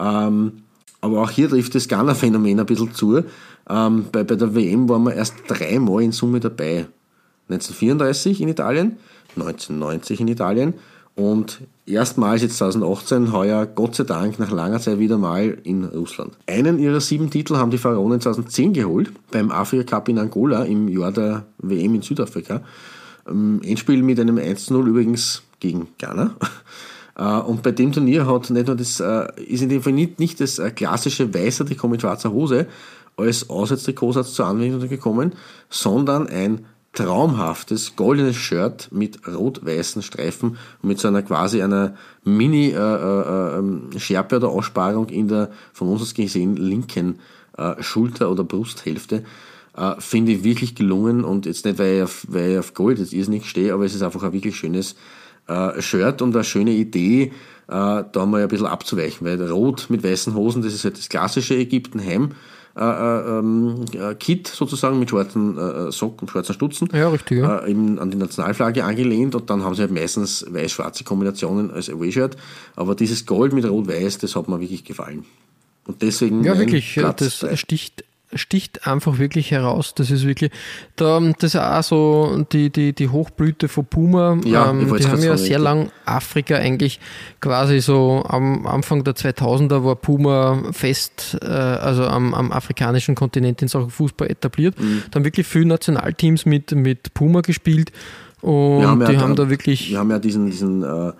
Ähm, 0.00 0.62
aber 1.02 1.20
auch 1.20 1.30
hier 1.30 1.50
trifft 1.50 1.74
das 1.74 1.88
Ghana-Phänomen 1.88 2.58
ein 2.58 2.66
bisschen 2.66 2.94
zu. 2.94 3.22
Ähm, 3.68 4.06
bei, 4.10 4.24
bei 4.24 4.36
der 4.36 4.54
WM 4.54 4.88
waren 4.88 5.02
wir 5.02 5.14
erst 5.14 5.34
dreimal 5.46 6.02
in 6.02 6.12
Summe 6.12 6.40
dabei. 6.40 6.86
1934 7.48 8.40
in 8.40 8.48
Italien, 8.48 8.96
1990 9.36 10.20
in 10.20 10.28
Italien 10.28 10.74
und 11.14 11.60
erstmals 11.84 12.42
jetzt 12.42 12.56
2018 12.56 13.32
heuer 13.32 13.66
Gott 13.66 13.94
sei 13.94 14.04
Dank 14.04 14.38
nach 14.38 14.50
langer 14.50 14.80
Zeit 14.80 14.98
wieder 14.98 15.18
mal 15.18 15.58
in 15.62 15.84
Russland. 15.84 16.32
Einen 16.46 16.78
ihrer 16.78 17.00
sieben 17.00 17.30
Titel 17.30 17.56
haben 17.56 17.70
die 17.70 17.78
Pharaonen 17.78 18.20
2010 18.20 18.72
geholt 18.72 19.12
beim 19.30 19.50
Afrika 19.50 19.96
Cup 19.96 20.08
in 20.08 20.18
Angola 20.18 20.64
im 20.64 20.88
Jahr 20.88 21.12
der 21.12 21.44
WM 21.58 21.94
in 21.94 22.02
Südafrika. 22.02 22.62
Ähm, 23.28 23.60
Endspiel 23.62 24.02
mit 24.02 24.18
einem 24.18 24.38
1-0 24.38 24.74
übrigens 24.86 25.42
gegen 25.60 25.88
Ghana. 25.98 26.34
Äh, 27.14 27.24
und 27.24 27.62
bei 27.62 27.72
dem 27.72 27.92
Turnier 27.92 28.26
hat 28.26 28.48
nicht 28.48 28.68
nur 28.68 28.74
das, 28.74 28.98
äh, 28.98 29.26
ist 29.44 29.62
in 29.62 29.68
dem 29.68 29.82
Fall 29.82 29.92
nicht, 29.92 30.18
nicht 30.18 30.40
das 30.40 30.58
äh, 30.58 30.70
klassische 30.70 31.34
weiße 31.34 31.66
Trikot 31.66 31.88
mit 31.88 32.00
schwarzer 32.00 32.32
Hose 32.32 32.66
als 33.18 33.50
Auswärtstrikotsatz 33.50 34.32
zur 34.32 34.46
Anwendung 34.46 34.88
gekommen, 34.88 35.32
sondern 35.68 36.26
ein 36.28 36.64
traumhaftes 36.92 37.96
goldenes 37.96 38.36
Shirt 38.36 38.88
mit 38.92 39.26
rot-weißen 39.26 40.02
Streifen 40.02 40.58
und 40.82 40.88
mit 40.88 40.98
so 40.98 41.08
einer 41.08 41.22
quasi 41.22 41.62
einer 41.62 41.94
Mini-Schärpe 42.24 44.34
äh, 44.34 44.38
äh, 44.38 44.38
ähm, 44.38 44.42
oder 44.42 44.48
Aussparung 44.48 45.08
in 45.08 45.28
der 45.28 45.50
von 45.72 45.88
uns 45.88 46.02
aus 46.02 46.14
gesehen 46.14 46.56
linken 46.56 47.18
äh, 47.56 47.82
Schulter- 47.82 48.30
oder 48.30 48.44
Brusthälfte. 48.44 49.24
Äh, 49.74 49.94
Finde 50.00 50.32
ich 50.32 50.44
wirklich 50.44 50.74
gelungen 50.74 51.24
und 51.24 51.46
jetzt 51.46 51.64
nicht, 51.64 51.78
weil 51.78 51.96
ich 51.96 52.02
auf, 52.02 52.26
weil 52.28 52.52
ich 52.52 52.58
auf 52.58 52.74
Gold 52.74 52.98
jetzt 52.98 53.14
irrsinnig 53.14 53.48
stehe, 53.48 53.72
aber 53.72 53.86
es 53.86 53.94
ist 53.94 54.02
einfach 54.02 54.22
ein 54.22 54.34
wirklich 54.34 54.56
schönes 54.56 54.94
äh, 55.46 55.80
Shirt 55.80 56.20
und 56.20 56.34
eine 56.34 56.44
schöne 56.44 56.72
Idee, 56.72 57.32
äh, 57.68 58.04
da 58.12 58.26
mal 58.26 58.42
ein 58.42 58.48
bisschen 58.48 58.66
abzuweichen, 58.66 59.26
weil 59.26 59.40
rot 59.50 59.86
mit 59.88 60.04
weißen 60.04 60.34
Hosen, 60.34 60.62
das 60.62 60.74
ist 60.74 60.84
halt 60.84 60.98
das 60.98 61.08
klassische 61.08 61.54
Ägyptenheim 61.54 62.32
äh, 62.74 62.80
äh, 62.80 63.38
ähm, 63.38 63.84
äh, 63.92 64.14
Kit 64.14 64.48
sozusagen 64.48 64.98
mit 64.98 65.10
schwarzen 65.10 65.58
äh, 65.58 65.92
Socken, 65.92 66.26
schwarzen 66.28 66.54
Stutzen. 66.54 66.88
Ja, 66.92 67.08
richtig. 67.10 67.38
Ja. 67.38 67.66
Eben 67.66 67.98
an 67.98 68.10
die 68.10 68.16
Nationalflagge 68.16 68.84
angelehnt 68.84 69.34
und 69.34 69.50
dann 69.50 69.62
haben 69.62 69.74
sie 69.74 69.82
halt 69.82 69.92
meistens 69.92 70.46
weiß-schwarze 70.48 71.04
Kombinationen 71.04 71.70
als 71.70 71.90
Away-Shirt. 71.90 72.36
Aber 72.76 72.94
dieses 72.94 73.26
Gold 73.26 73.52
mit 73.52 73.68
Rot-Weiß, 73.68 74.18
das 74.18 74.36
hat 74.36 74.48
mir 74.48 74.60
wirklich 74.60 74.84
gefallen. 74.84 75.24
Und 75.86 76.00
deswegen. 76.00 76.44
Ja, 76.44 76.58
wirklich, 76.58 76.98
das 77.16 77.44
sticht 77.58 78.04
sticht 78.34 78.86
einfach 78.86 79.18
wirklich 79.18 79.50
heraus. 79.50 79.94
Das 79.94 80.10
ist 80.10 80.26
wirklich, 80.26 80.50
da, 80.96 81.20
das 81.38 81.54
ist 81.54 81.60
auch 81.60 81.82
so 81.82 82.46
die, 82.52 82.70
die, 82.70 82.92
die 82.92 83.08
Hochblüte 83.08 83.68
von 83.68 83.84
Puma. 83.84 84.38
Ja, 84.44 84.70
ähm, 84.70 84.94
die 84.96 85.06
haben 85.06 85.22
ja 85.22 85.36
sehr 85.36 85.58
lang 85.58 85.90
Afrika 86.04 86.56
eigentlich 86.56 87.00
quasi 87.40 87.80
so 87.80 88.24
am 88.26 88.66
Anfang 88.66 89.04
der 89.04 89.14
2000er 89.14 89.84
war 89.84 89.96
Puma 89.96 90.62
fest, 90.72 91.38
äh, 91.42 91.46
also 91.46 92.06
am, 92.06 92.34
am 92.34 92.52
afrikanischen 92.52 93.14
Kontinent 93.14 93.62
in 93.62 93.68
Sachen 93.68 93.90
Fußball 93.90 94.30
etabliert. 94.30 94.80
Mhm. 94.80 95.02
Dann 95.10 95.24
wirklich 95.24 95.46
viele 95.46 95.66
Nationalteams 95.66 96.46
mit, 96.46 96.72
mit 96.72 97.14
Puma 97.14 97.40
gespielt. 97.40 97.92
Und 98.40 98.84
haben 98.84 99.04
die 99.04 99.12
ja 99.12 99.20
haben 99.20 99.36
da, 99.36 99.44
da 99.44 99.50
wirklich. 99.50 99.90
Wir 99.90 99.98
haben 99.98 100.10
ja 100.10 100.18
diesen, 100.18 100.50
diesen 100.50 100.82
äh, 100.82 101.12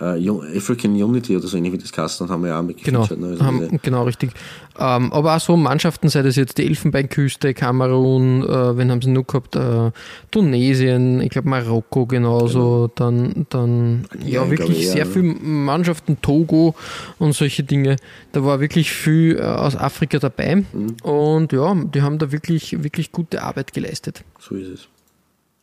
äh, 0.00 0.56
African 0.56 0.92
Unity 0.92 1.36
oder 1.36 1.46
so 1.46 1.56
ähnlich 1.56 1.72
wie 1.72 1.78
das 1.78 1.92
Kasten 1.92 2.28
haben 2.28 2.42
wir 2.42 2.50
ja 2.50 2.60
auch 2.60 2.62
mitgefeatured. 2.62 3.08
Genau, 3.10 3.26
ne? 3.26 3.32
also 3.32 3.44
haben, 3.44 3.80
genau 3.82 4.04
richtig. 4.04 4.30
Ähm, 4.78 5.12
aber 5.12 5.36
auch 5.36 5.40
so 5.40 5.56
Mannschaften, 5.56 6.08
sei 6.08 6.22
das 6.22 6.36
jetzt 6.36 6.58
die 6.58 6.66
Elfenbeinküste, 6.66 7.52
Kamerun, 7.54 8.42
äh, 8.42 8.76
wen 8.76 8.90
haben 8.90 9.02
sie 9.02 9.10
noch 9.10 9.26
gehabt? 9.26 9.56
Äh, 9.56 9.90
Tunesien, 10.30 11.20
ich 11.20 11.30
glaube 11.30 11.48
Marokko 11.48 12.06
genauso, 12.06 12.90
genau. 12.94 13.10
dann, 13.10 13.46
dann 13.50 14.06
ja, 14.24 14.44
ja 14.44 14.50
wirklich 14.50 14.88
sehr 14.88 15.04
ja, 15.04 15.04
viele 15.04 15.34
Mannschaften, 15.34 16.20
Togo 16.22 16.74
und 17.18 17.34
solche 17.34 17.62
Dinge. 17.62 17.96
Da 18.32 18.44
war 18.44 18.60
wirklich 18.60 18.90
viel 18.90 19.38
äh, 19.38 19.42
aus 19.42 19.76
Afrika 19.76 20.18
dabei 20.18 20.56
mhm. 20.56 20.96
und 21.02 21.52
ja, 21.52 21.74
die 21.74 22.02
haben 22.02 22.18
da 22.18 22.32
wirklich, 22.32 22.82
wirklich 22.82 23.12
gute 23.12 23.42
Arbeit 23.42 23.72
geleistet. 23.72 24.24
So 24.38 24.54
ist 24.54 24.68
es. 24.68 24.88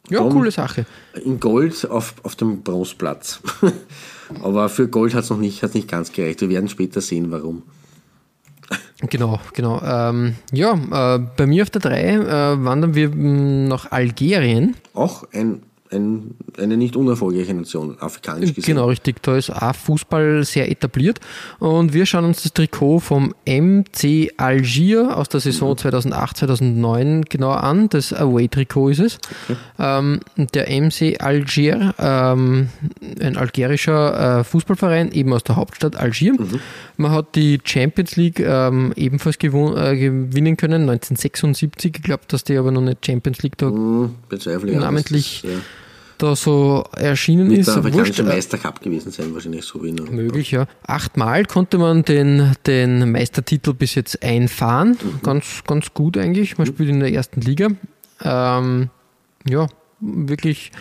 Ja, 0.09 0.19
Dann 0.19 0.29
coole 0.29 0.51
Sache. 0.51 0.85
In 1.23 1.39
Gold 1.39 1.89
auf, 1.89 2.15
auf 2.23 2.35
dem 2.35 2.61
Bronzeplatz. 2.61 3.41
Aber 4.41 4.69
für 4.69 4.87
Gold 4.87 5.13
hat 5.13 5.23
es 5.23 5.29
noch 5.29 5.37
nicht, 5.37 5.61
nicht 5.73 5.87
ganz 5.87 6.11
gereicht. 6.11 6.41
Wir 6.41 6.49
werden 6.49 6.69
später 6.69 7.01
sehen, 7.01 7.31
warum. 7.31 7.63
Genau, 9.09 9.39
genau. 9.53 9.81
Ähm, 9.83 10.35
ja, 10.51 10.73
äh, 10.73 11.19
bei 11.37 11.45
mir 11.45 11.63
auf 11.63 11.69
der 11.69 11.81
3 11.81 12.01
äh, 12.01 12.63
wandern 12.63 12.95
wir 12.95 13.09
nach 13.09 13.91
Algerien. 13.91 14.75
Auch 14.93 15.23
ein 15.33 15.61
ein, 15.91 16.35
eine 16.57 16.77
nicht 16.77 16.95
unerfolgreiche 16.95 17.53
Nation, 17.53 17.97
afrikanisch 17.99 18.53
gesehen. 18.53 18.75
Genau, 18.75 18.87
richtig. 18.87 19.21
Da 19.23 19.37
ist 19.37 19.49
auch 19.49 19.75
Fußball 19.75 20.43
sehr 20.43 20.69
etabliert. 20.69 21.19
Und 21.59 21.93
wir 21.93 22.05
schauen 22.05 22.25
uns 22.25 22.43
das 22.43 22.53
Trikot 22.53 22.99
vom 22.99 23.33
MC 23.45 24.31
Algier 24.37 25.15
aus 25.15 25.29
der 25.29 25.39
Saison 25.39 25.71
mhm. 25.71 25.77
2008, 25.77 26.37
2009 26.37 27.25
genau 27.29 27.51
an. 27.51 27.89
Das 27.89 28.13
Away-Trikot 28.13 28.89
ist 28.89 28.99
es. 28.99 29.19
Okay. 29.47 29.57
Ähm, 29.79 30.19
der 30.53 30.69
MC 30.69 31.21
Algier, 31.21 31.93
ähm, 31.99 32.69
ein 33.21 33.37
algerischer 33.37 34.39
äh, 34.39 34.43
Fußballverein, 34.43 35.11
eben 35.11 35.33
aus 35.33 35.43
der 35.43 35.55
Hauptstadt 35.55 35.95
Algier. 35.95 36.33
Mhm. 36.33 36.59
Man 36.97 37.11
hat 37.11 37.35
die 37.35 37.59
Champions 37.63 38.15
League 38.15 38.39
ähm, 38.39 38.93
ebenfalls 38.95 39.37
äh, 39.37 39.47
gewinnen 39.49 40.57
können, 40.57 40.81
1976. 40.83 41.95
Ich 41.97 42.03
glaube, 42.03 42.23
dass 42.27 42.43
die 42.43 42.57
aber 42.57 42.71
noch 42.71 42.81
nicht 42.81 43.05
Champions 43.05 43.41
League 43.43 43.57
da 43.57 43.69
mhm, 43.69 44.15
namentlich. 44.73 45.43
Ja 45.43 45.49
da 46.17 46.35
so 46.35 46.85
erschienen 46.95 47.51
ist. 47.51 47.67
Der 47.67 47.77
afrikanische 47.77 48.23
Meistercup 48.23 48.81
gewesen 48.81 49.11
sein, 49.11 49.33
wahrscheinlich 49.33 49.65
so 49.65 49.83
wie 49.83 49.91
noch. 49.91 50.09
Möglich, 50.09 50.51
ja. 50.51 50.67
Achtmal 50.85 51.45
konnte 51.45 51.77
man 51.77 52.03
den, 52.03 52.53
den 52.65 53.11
Meistertitel 53.11 53.73
bis 53.73 53.95
jetzt 53.95 54.23
einfahren. 54.23 54.91
Mhm. 54.91 55.19
Ganz, 55.23 55.63
ganz 55.65 55.93
gut 55.93 56.17
eigentlich. 56.17 56.57
Man 56.57 56.67
mhm. 56.67 56.73
spielt 56.73 56.89
in 56.89 56.99
der 56.99 57.13
ersten 57.13 57.41
Liga. 57.41 57.69
Ähm, 58.23 58.89
ja, 59.47 59.67
wirklich 59.99 60.71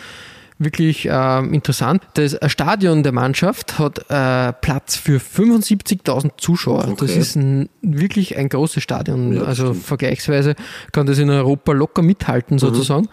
wirklich 0.59 1.07
äh, 1.07 1.39
interessant. 1.39 2.01
Das 2.15 2.37
Stadion 2.47 3.03
der 3.03 3.11
Mannschaft 3.11 3.79
hat 3.79 3.99
äh, 4.09 4.53
Platz 4.53 4.95
für 4.95 5.19
75.000 5.19 6.31
Zuschauer. 6.37 6.87
Okay. 6.87 6.95
Das 6.99 7.15
ist 7.15 7.35
ein, 7.35 7.69
wirklich 7.81 8.37
ein 8.37 8.49
großes 8.49 8.81
Stadion. 8.81 9.33
Ja, 9.33 9.43
also 9.43 9.67
stimmt. 9.67 9.85
vergleichsweise 9.85 10.55
kann 10.91 11.05
das 11.05 11.19
in 11.19 11.29
Europa 11.29 11.73
locker 11.73 12.01
Mhm. 12.01 12.07
mithalten 12.07 12.59
sozusagen. 12.59 13.07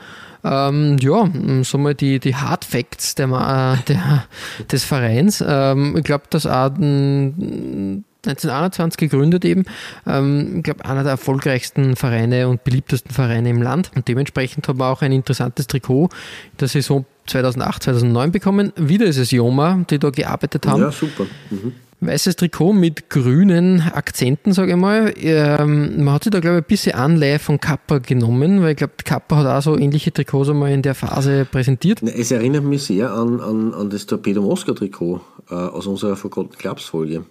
Ähm, 0.44 0.98
ja, 0.98 1.30
so 1.62 1.78
mal 1.78 1.94
die, 1.94 2.20
die 2.20 2.36
Hard 2.36 2.64
Facts 2.64 3.14
der, 3.14 3.28
äh, 3.28 3.84
der, 3.88 4.26
des 4.70 4.84
Vereins. 4.84 5.42
Ähm, 5.46 5.96
ich 5.96 6.04
glaube, 6.04 6.24
auch 6.34 6.70
mm, 6.70 8.04
1921 8.26 8.98
gegründet 8.98 9.44
eben. 9.44 9.64
Ähm, 10.06 10.58
ich 10.58 10.62
glaube, 10.64 10.84
einer 10.84 11.02
der 11.02 11.12
erfolgreichsten 11.12 11.96
Vereine 11.96 12.48
und 12.48 12.64
beliebtesten 12.64 13.12
Vereine 13.12 13.50
im 13.50 13.62
Land. 13.62 13.90
Und 13.94 14.08
dementsprechend 14.08 14.68
haben 14.68 14.78
wir 14.78 14.86
auch 14.86 15.02
ein 15.02 15.12
interessantes 15.12 15.66
Trikot 15.66 16.04
in 16.52 16.58
der 16.60 16.68
Saison 16.68 17.06
2008, 17.26 17.84
2009 17.84 18.32
bekommen. 18.32 18.72
Wieder 18.76 19.06
ist 19.06 19.16
es 19.16 19.30
Joma, 19.30 19.84
die 19.88 19.98
da 19.98 20.10
gearbeitet 20.10 20.66
haben. 20.66 20.82
Ja, 20.82 20.92
super. 20.92 21.24
Mhm. 21.50 21.72
Weißes 22.06 22.36
Trikot 22.36 22.74
mit 22.74 23.08
grünen 23.08 23.80
Akzenten, 23.80 24.52
sage 24.52 24.72
ich 24.72 24.76
mal. 24.76 25.14
Ähm, 25.16 26.04
man 26.04 26.14
hat 26.14 26.24
sich 26.24 26.32
da, 26.32 26.40
glaube 26.40 26.58
ich, 26.58 26.64
ein 26.64 26.68
bisschen 26.68 26.94
Anleihe 26.94 27.38
von 27.38 27.58
Kappa 27.58 27.98
genommen, 27.98 28.62
weil 28.62 28.72
ich 28.72 28.76
glaube, 28.76 28.92
Kappa 29.04 29.36
hat 29.36 29.46
auch 29.46 29.62
so 29.62 29.78
ähnliche 29.78 30.12
Trikots 30.12 30.50
einmal 30.50 30.72
in 30.72 30.82
der 30.82 30.94
Phase 30.94 31.46
präsentiert. 31.50 32.02
Es 32.02 32.30
erinnert 32.30 32.64
mich 32.64 32.82
sehr 32.82 33.10
an, 33.10 33.40
an, 33.40 33.72
an 33.72 33.88
das 33.88 34.04
Torpedo 34.04 34.42
Moskau 34.42 34.74
Trikot 34.74 35.22
äh, 35.50 35.54
aus 35.54 35.86
unserer 35.86 36.16
Forgotten 36.16 36.56
Clubs 36.58 36.84
Folge. 36.84 37.24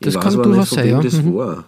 Das 0.00 0.14
ich 0.14 0.20
kann 0.20 0.32
weiß 0.32 0.38
aber 0.40 0.46
nicht, 0.56 0.68
von 0.68 0.78
sein, 0.78 0.88
ja. 0.88 1.00
das 1.00 1.22
Mhm. 1.22 1.34
war. 1.36 1.64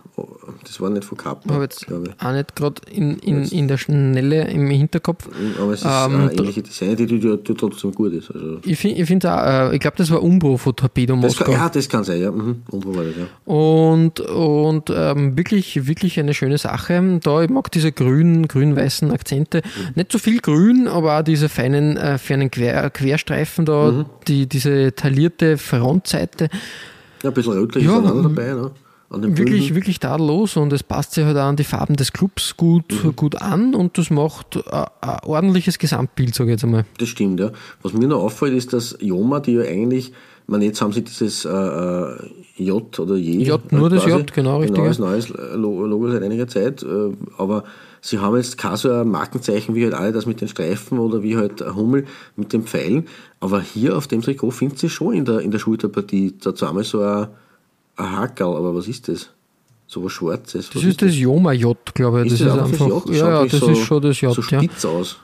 Das 0.64 0.80
war 0.80 0.90
nicht 0.90 1.04
von 1.04 1.18
Kappa, 1.18 1.40
Ich 1.46 1.52
habe 1.52 1.64
jetzt 1.64 1.86
auch 2.20 2.32
nicht 2.32 2.56
gerade 2.56 2.82
in, 2.90 3.18
in, 3.18 3.44
in 3.44 3.68
der 3.68 3.78
Schnelle 3.78 4.48
im 4.48 4.68
Hinterkopf. 4.70 5.28
Aber 5.60 5.72
es 5.72 5.80
ist 5.80 5.86
Ähm, 5.86 6.14
eine 6.20 6.32
ähnliche 6.32 6.62
Design, 6.62 6.96
die, 6.96 7.06
die, 7.06 7.18
die 7.20 7.54
trotzdem 7.54 7.92
gut 7.92 8.12
ist. 8.12 8.30
Also, 8.30 8.58
Ich 8.64 8.78
finde 8.78 9.00
ich 9.02 9.06
find 9.06 9.26
auch, 9.26 9.38
äh, 9.70 9.74
ich 9.74 9.80
glaube, 9.80 9.96
das 9.98 10.10
war 10.10 10.22
Umbro 10.22 10.56
von 10.56 10.74
Torpedo 10.74 11.14
das 11.16 11.36
kann, 11.36 11.46
Moskau. 11.48 11.52
ja, 11.52 11.68
das 11.68 11.88
kann 11.88 12.04
sein, 12.04 12.20
ja. 12.22 12.30
Mhm. 12.30 12.62
Umbro 12.70 12.96
war 12.96 13.04
das, 13.04 13.14
ja. 13.16 13.52
Und, 13.52 14.20
und 14.20 14.90
ähm, 14.94 15.36
wirklich, 15.36 15.86
wirklich 15.86 16.18
eine 16.18 16.34
schöne 16.34 16.58
Sache. 16.58 17.20
Da, 17.22 17.42
ich 17.42 17.50
mag 17.50 17.70
diese 17.72 17.92
grün, 17.92 18.48
grün-weißen 18.48 19.10
Akzente. 19.10 19.62
Nicht 19.94 20.10
so 20.12 20.18
viel 20.18 20.40
grün, 20.40 20.88
aber 20.88 21.18
auch 21.18 21.22
diese 21.22 21.48
feinen, 21.48 21.96
äh, 21.96 22.18
feinen 22.18 22.50
Quer, 22.50 22.90
Querstreifen 22.90 23.64
da, 23.66 23.90
Mhm. 23.92 24.04
die, 24.28 24.46
diese 24.48 24.94
taillierte 24.94 25.58
Frontseite. 25.58 26.48
Ja, 27.24 27.30
ein 27.30 27.34
bisschen 27.34 27.52
rötlich 27.54 27.84
Ja, 27.84 27.98
ist 27.98 28.10
auch 28.10 28.22
dabei, 28.22 28.52
ne? 28.52 28.70
Wirklich, 29.10 29.68
Böden. 29.68 29.76
wirklich 29.76 30.00
tadellos 30.00 30.56
und 30.56 30.72
es 30.72 30.82
passt 30.82 31.12
sich 31.12 31.24
halt 31.24 31.36
auch 31.36 31.42
an 31.44 31.54
die 31.56 31.62
Farben 31.64 31.94
des 31.94 32.12
Clubs 32.12 32.56
gut, 32.56 32.84
Mhm. 33.04 33.14
gut 33.16 33.40
an 33.40 33.74
und 33.74 33.96
das 33.96 34.10
macht 34.10 34.56
ein, 34.72 34.84
ein 35.02 35.18
ordentliches 35.24 35.78
Gesamtbild, 35.78 36.34
sage 36.34 36.50
ich 36.50 36.54
jetzt 36.54 36.64
einmal. 36.64 36.84
Das 36.98 37.08
stimmt, 37.10 37.38
ja. 37.38 37.50
Was 37.82 37.92
mir 37.92 38.08
noch 38.08 38.22
auffällt, 38.22 38.54
ist, 38.54 38.72
dass 38.72 38.96
Joma, 39.00 39.38
die 39.40 39.52
ja 39.52 39.62
eigentlich, 39.62 40.08
ich 40.08 40.12
meine, 40.48 40.64
jetzt 40.64 40.80
haben 40.82 40.92
sie 40.92 41.02
dieses 41.04 41.44
äh, 41.44 41.48
äh, 41.48 42.16
J 42.56 42.98
oder 42.98 43.14
J. 43.16 43.46
J, 43.46 43.72
nur 43.72 43.88
das 43.88 44.04
J, 44.04 44.32
genau, 44.32 44.58
richtig, 44.58 44.78
Neues, 44.78 44.98
ja. 44.98 45.04
neues 45.04 45.28
Lo- 45.28 45.86
Logo 45.86 46.10
seit 46.10 46.22
einiger 46.22 46.48
Zeit. 46.48 46.82
Äh, 46.82 46.86
aber 47.38 47.64
sie 48.04 48.18
haben 48.18 48.36
jetzt 48.36 48.58
kein 48.58 48.76
so 48.76 48.92
ein 48.92 49.08
Markenzeichen 49.08 49.74
wie 49.74 49.84
halt 49.84 49.94
alle 49.94 50.12
das 50.12 50.26
mit 50.26 50.40
den 50.40 50.48
Streifen 50.48 50.98
oder 50.98 51.22
wie 51.22 51.36
halt 51.36 51.62
ein 51.62 51.74
Hummel 51.74 52.06
mit 52.36 52.52
den 52.52 52.64
Pfeilen. 52.64 53.08
Aber 53.40 53.62
hier 53.62 53.96
auf 53.96 54.06
dem 54.06 54.20
Trikot 54.20 54.50
findet 54.50 54.78
sie 54.78 54.90
schon 54.90 55.14
in 55.14 55.24
der, 55.24 55.40
in 55.40 55.50
der 55.50 55.58
Schulterpartie 55.58 56.34
da 56.38 56.54
zweimal 56.54 56.84
so 56.84 57.00
ein, 57.00 57.28
ein 57.96 58.12
Hackerl. 58.12 58.56
Aber 58.56 58.74
was 58.74 58.88
ist 58.88 59.08
das? 59.08 59.30
So 59.86 60.04
was 60.04 60.12
Schwarzes. 60.12 60.70
Das 60.70 60.82
ist 60.82 61.00
das 61.00 61.16
Joma-J, 61.16 61.94
glaube 61.94 62.24
ich. 62.24 62.32
Das 62.32 62.40
ist, 62.40 62.46
einfach 62.46 62.70
das 62.70 62.78
J? 62.78 63.10
ja, 63.10 63.28
ja, 63.28 63.46
das 63.46 63.60
so, 63.60 63.70
ist 63.70 63.78
schon 63.78 64.02
das 64.02 64.20
J, 64.20 64.34
so 64.34 64.42
ja. 64.42 64.62
spitz 64.62 64.84
aus. 64.84 65.16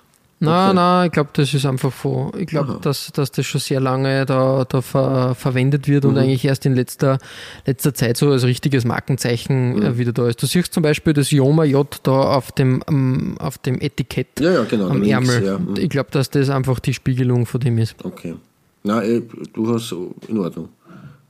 Nein, 0.43 0.69
Okay. 0.71 0.75
nein, 0.77 1.07
ich 1.07 1.13
glaube, 1.13 1.31
das 1.35 1.53
ist 1.53 1.67
einfach 1.67 1.93
von, 1.93 2.33
ich 2.39 2.47
glaube, 2.47 2.79
dass, 2.81 3.13
dass 3.13 3.31
das 3.31 3.45
schon 3.45 3.61
sehr 3.61 3.79
lange 3.79 4.25
da, 4.25 4.65
da 4.67 4.81
ver, 4.81 5.35
verwendet 5.35 5.87
wird 5.87 6.05
Mhm. 6.05 6.11
und 6.11 6.19
eigentlich 6.19 6.45
erst 6.47 6.65
in 6.65 6.75
letzter, 6.75 7.19
letzter 7.67 7.93
Zeit 7.93 8.17
so 8.17 8.31
als 8.31 8.45
richtiges 8.45 8.87
Markenzeichen 8.87 9.77
Mhm. 9.77 9.83
äh, 9.83 9.99
wieder 9.99 10.13
da 10.13 10.27
ist. 10.29 10.43
Du 10.43 10.47
siehst 10.47 10.73
zum 10.73 10.83
Beispiel 10.83 11.13
das 11.13 11.31
Joma 11.31 11.65
J 11.65 11.87
da 12.05 12.13
auf 12.37 12.53
dem, 12.53 12.83
ähm, 12.89 13.37
auf 13.39 13.59
dem 13.59 13.81
Etikett 13.83 14.41
Ja, 14.41 14.53
ja, 14.53 14.65
genau. 14.65 14.89
am 14.89 15.03
Ärmel. 15.03 15.45
ja. 15.45 15.59
Mhm. 15.59 15.75
Ich 15.77 15.91
glaube, 15.91 16.09
dass 16.11 16.31
das 16.31 16.49
einfach 16.49 16.79
die 16.81 16.95
Spiegelung 16.95 17.45
von 17.45 17.61
dem 17.61 17.77
ist. 17.77 17.97
Okay. 18.03 18.35
Na, 18.83 19.03
eh, 19.05 19.23
durchaus 19.53 19.95
in 20.27 20.39
Ordnung. 20.39 20.71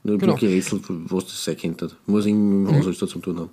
Nur 0.03 0.17
Genau. 0.17 0.35
genau. 0.35 0.39
gerätselt, 0.47 0.83
was 0.87 1.25
das 1.25 1.43
sein 1.43 1.57
könnte. 1.57 1.91
Muss 2.07 2.25
im 2.25 2.65
Haushalter 2.71 3.07
zu 3.07 3.19
tun 3.19 3.37
haben. 3.39 3.49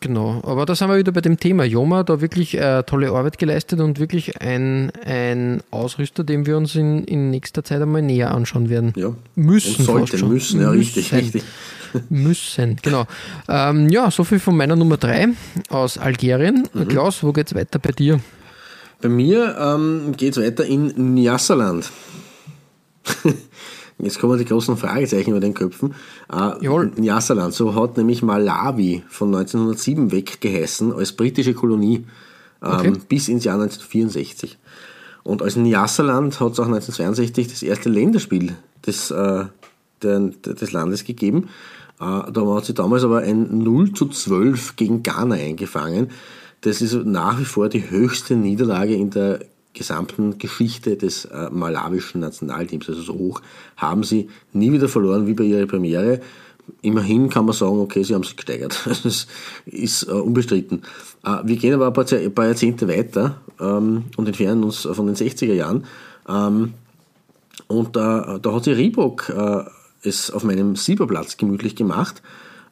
Genau, 0.00 0.42
aber 0.44 0.66
da 0.66 0.74
sind 0.74 0.88
wir 0.88 0.98
wieder 0.98 1.12
bei 1.12 1.20
dem 1.20 1.38
Thema. 1.38 1.64
Joma 1.64 2.02
da 2.02 2.20
wirklich 2.20 2.58
äh, 2.58 2.82
tolle 2.82 3.10
Arbeit 3.12 3.38
geleistet 3.38 3.78
und 3.78 4.00
wirklich 4.00 4.40
ein, 4.40 4.90
ein 5.04 5.62
Ausrüster, 5.70 6.24
den 6.24 6.44
wir 6.44 6.56
uns 6.56 6.74
in, 6.74 7.04
in 7.04 7.30
nächster 7.30 7.62
Zeit 7.62 7.80
einmal 7.80 8.02
näher 8.02 8.32
anschauen 8.34 8.68
werden. 8.68 8.92
Ja. 8.96 9.14
Müssen 9.36 9.76
Und 9.78 9.84
sollten, 9.84 10.06
fast 10.08 10.18
schon. 10.18 10.28
müssen, 10.28 10.60
ja, 10.60 10.70
richtig, 10.70 11.12
Müssen. 11.12 11.24
richtig. 11.24 11.44
Müssen, 12.08 12.76
genau. 12.82 13.04
Ähm, 13.48 13.88
ja, 13.90 14.10
soviel 14.10 14.40
von 14.40 14.56
meiner 14.56 14.74
Nummer 14.74 14.96
3 14.96 15.28
aus 15.68 15.98
Algerien. 15.98 16.68
Mhm. 16.72 16.88
Klaus, 16.88 17.22
wo 17.22 17.32
geht's 17.32 17.54
weiter 17.54 17.78
bei 17.78 17.92
dir? 17.92 18.18
Bei 19.00 19.08
mir 19.08 19.56
ähm, 19.58 20.14
geht 20.16 20.36
es 20.36 20.42
weiter 20.42 20.64
in 20.64 21.14
Nyasaland. 21.14 21.90
Jetzt 24.02 24.18
kommen 24.18 24.36
die 24.36 24.44
großen 24.44 24.76
Fragezeichen 24.76 25.30
über 25.30 25.40
den 25.40 25.54
Köpfen. 25.54 25.94
Äh, 26.30 26.64
Jawohl. 26.64 26.90
Nyasaland, 26.96 27.54
so 27.54 27.74
hat 27.74 27.96
nämlich 27.96 28.22
Malawi 28.22 29.04
von 29.08 29.28
1907 29.28 30.10
weg 30.10 30.40
geheißen 30.40 30.92
als 30.92 31.12
britische 31.12 31.54
Kolonie 31.54 32.04
ähm, 32.62 32.72
Okay. 32.72 32.92
bis 33.08 33.28
ins 33.28 33.44
Jahr 33.44 33.54
1964. 33.54 34.58
Und 35.22 35.40
als 35.40 35.54
Nyasaland 35.54 36.40
hat 36.40 36.52
es 36.52 36.58
auch 36.58 36.66
1962 36.66 37.46
das 37.48 37.62
erste 37.62 37.88
Länderspiel 37.88 38.56
des, 38.84 39.12
äh, 39.12 39.44
der, 40.02 40.18
des 40.18 40.72
Landes 40.72 41.04
gegeben. 41.04 41.48
Äh, 42.00 42.32
da 42.32 42.54
hat 42.56 42.64
sie 42.64 42.74
damals 42.74 43.04
aber 43.04 43.18
ein 43.18 43.58
0 43.58 43.92
zu 43.92 44.08
12 44.08 44.74
gegen 44.74 45.04
Ghana 45.04 45.36
eingefangen. 45.36 46.10
Das 46.62 46.82
ist 46.82 46.94
nach 47.04 47.38
wie 47.38 47.44
vor 47.44 47.68
die 47.68 47.88
höchste 47.88 48.34
Niederlage 48.34 48.94
in 48.94 49.10
der 49.10 49.40
gesamten 49.74 50.38
Geschichte 50.38 50.96
des 50.96 51.24
äh, 51.24 51.48
malawischen 51.50 52.20
Nationalteams. 52.20 52.88
Also 52.88 53.02
so 53.02 53.14
hoch 53.14 53.42
haben 53.76 54.04
sie 54.04 54.28
nie 54.52 54.72
wieder 54.72 54.88
verloren 54.88 55.26
wie 55.26 55.34
bei 55.34 55.44
ihrer 55.44 55.66
Premiere. 55.66 56.20
Immerhin 56.80 57.28
kann 57.28 57.44
man 57.44 57.54
sagen, 57.54 57.80
okay, 57.80 58.02
sie 58.02 58.14
haben 58.14 58.24
sich 58.24 58.36
gesteigert. 58.36 58.78
Das 59.02 59.26
ist 59.66 60.08
äh, 60.08 60.12
unbestritten. 60.12 60.82
Äh, 61.24 61.38
wir 61.44 61.56
gehen 61.56 61.74
aber 61.74 61.88
ein 61.88 61.92
paar, 61.92 62.06
ein 62.12 62.34
paar 62.34 62.46
Jahrzehnte 62.46 62.88
weiter 62.88 63.40
ähm, 63.60 64.04
und 64.16 64.26
entfernen 64.26 64.64
uns 64.64 64.82
von 64.82 65.06
den 65.06 65.16
60er 65.16 65.54
Jahren. 65.54 65.84
Ähm, 66.28 66.74
und 67.66 67.96
da, 67.96 68.40
hat 68.44 68.64
sich 68.64 68.76
Reebok 68.76 69.28
äh, 69.30 69.64
es 70.02 70.30
auf 70.30 70.44
meinem 70.44 70.76
Sieberplatz 70.76 71.36
gemütlich 71.36 71.76
gemacht. 71.76 72.22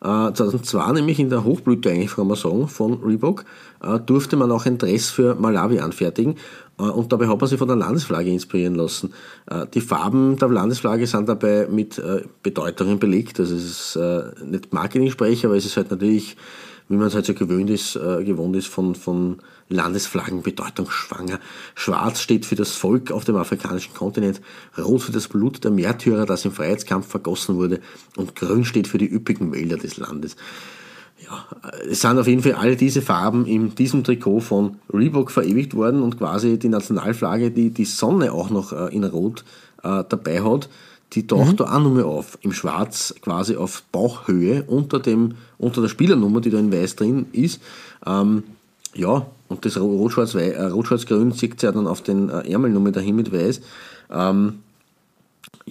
Äh, 0.03 0.33
2002 0.33 0.93
nämlich 0.93 1.19
in 1.21 1.31
der 1.31 1.45
Hochblüte 1.45 1.91
eigentlich, 1.91 2.15
kann 2.15 2.27
man 2.27 2.37
sagen, 2.37 2.69
von 2.69 3.03
Reebok, 3.03 3.45
äh, 3.83 3.99
durfte 4.01 4.37
man 4.37 4.51
auch 4.51 4.67
ein 4.67 4.79
Dress 4.79 5.11
für 5.11 5.35
Malawi 5.35 5.81
anfertigen. 5.81 6.37
Äh, 6.81 6.91
und 6.91 7.13
dabei 7.13 7.29
hat 7.29 7.41
man 7.41 7.49
sich 7.49 7.59
von 7.59 7.69
der 7.69 7.77
Landesflagge 7.77 8.31
inspirieren 8.31 8.75
lassen. 8.75 9.13
Äh, 9.47 9.67
die 9.73 9.81
Farben 9.81 10.37
der 10.37 10.49
Landesflagge 10.49 11.07
sind 11.07 11.29
dabei 11.29 11.69
mit 11.71 11.99
äh, 11.99 12.23
Bedeutungen 12.43 12.99
belegt. 12.99 13.39
Also 13.41 13.55
es 13.55 13.97
ist 13.97 13.99
nicht 14.45 14.73
Marketing-Sprech, 14.73 15.45
aber 15.45 15.57
es 15.57 15.67
ist 15.67 15.77
halt 15.77 15.91
natürlich 15.91 16.37
wie 16.89 16.97
man 16.97 17.07
es 17.07 17.15
halt 17.15 17.25
so 17.25 17.35
gewöhnt 17.35 17.71
ist, 17.71 17.93
gewohnt 17.93 18.57
ist 18.57 18.67
von, 18.67 18.97
von 18.97 19.39
Landesflaggen 19.69 20.43
bedeutungsschwanger. 20.43 21.39
Schwarz 21.77 22.21
steht 22.21 22.45
für 22.47 22.57
das 22.57 22.73
Volk 22.73 23.13
auf 23.13 23.25
dem 23.25 23.37
afrikanischen 23.37 23.95
Kontinent, 23.95 24.41
rot 24.77 25.03
für 25.03 25.13
das 25.13 25.29
Blut 25.29 25.63
der 25.63 25.71
Märtyrer, 25.71 26.27
das 26.27 26.45
im 26.45 26.51
Freiheitskampf 26.51 27.07
vergossen 27.07 27.55
wurde 27.55 27.79
und 28.17 28.35
grün 28.35 28.65
steht 28.65 28.89
für 28.89 28.99
die 28.99 29.09
üppigen 29.09 29.53
Wälder 29.53 29.77
des 29.77 29.99
Landes. 29.99 30.35
Ja, 31.25 31.45
äh, 31.69 31.89
es 31.91 32.01
sind 32.01 32.19
auf 32.19 32.27
jeden 32.27 32.43
Fall 32.43 32.55
alle 32.55 32.77
diese 32.77 33.03
Farben 33.03 33.47
in 33.47 33.75
diesem 33.75 34.05
Trikot 34.05 34.41
von 34.41 34.77
Reebok 34.93 35.31
verewigt 35.31 35.75
worden 35.75 36.03
und 36.03 36.19
quasi 36.19 36.59
die 36.59 36.69
Nationalflagge, 36.69 37.51
die 37.51 37.71
die 37.71 37.85
Sonne 37.85 38.33
auch 38.33 38.51
noch 38.51 38.73
äh, 38.73 38.95
in 38.95 39.05
Rot 39.05 39.45
äh, 39.83 40.05
dabei 40.09 40.43
hat, 40.43 40.69
die 41.13 41.27
taucht 41.27 41.59
da 41.59 41.65
auch 41.65 41.81
nochmal 41.81 42.05
auf, 42.05 42.39
im 42.43 42.53
Schwarz 42.53 43.15
quasi 43.21 43.57
auf 43.57 43.83
Bauchhöhe 43.91 44.63
unter, 44.65 45.01
dem, 45.01 45.35
unter 45.59 45.83
der 45.83 45.89
Spielernummer, 45.89 46.41
die 46.41 46.51
da 46.51 46.59
in 46.59 46.73
Weiß 46.73 46.97
drin 46.97 47.27
ist. 47.33 47.61
Ähm, 48.07 48.45
ja, 48.95 49.27
und 49.49 49.65
das 49.65 49.77
Rot-Schwarz-Grün 49.77 50.53
äh, 50.53 50.67
Rot 50.67 51.39
sieht 51.39 51.63
ja 51.63 51.73
dann 51.73 51.87
auf 51.87 52.03
den 52.03 52.29
äh, 52.29 52.51
Ärmelnummer 52.51 52.93
dahin 52.93 53.17
mit 53.17 53.33
Weiß. 53.33 53.61
Ähm, 54.11 54.61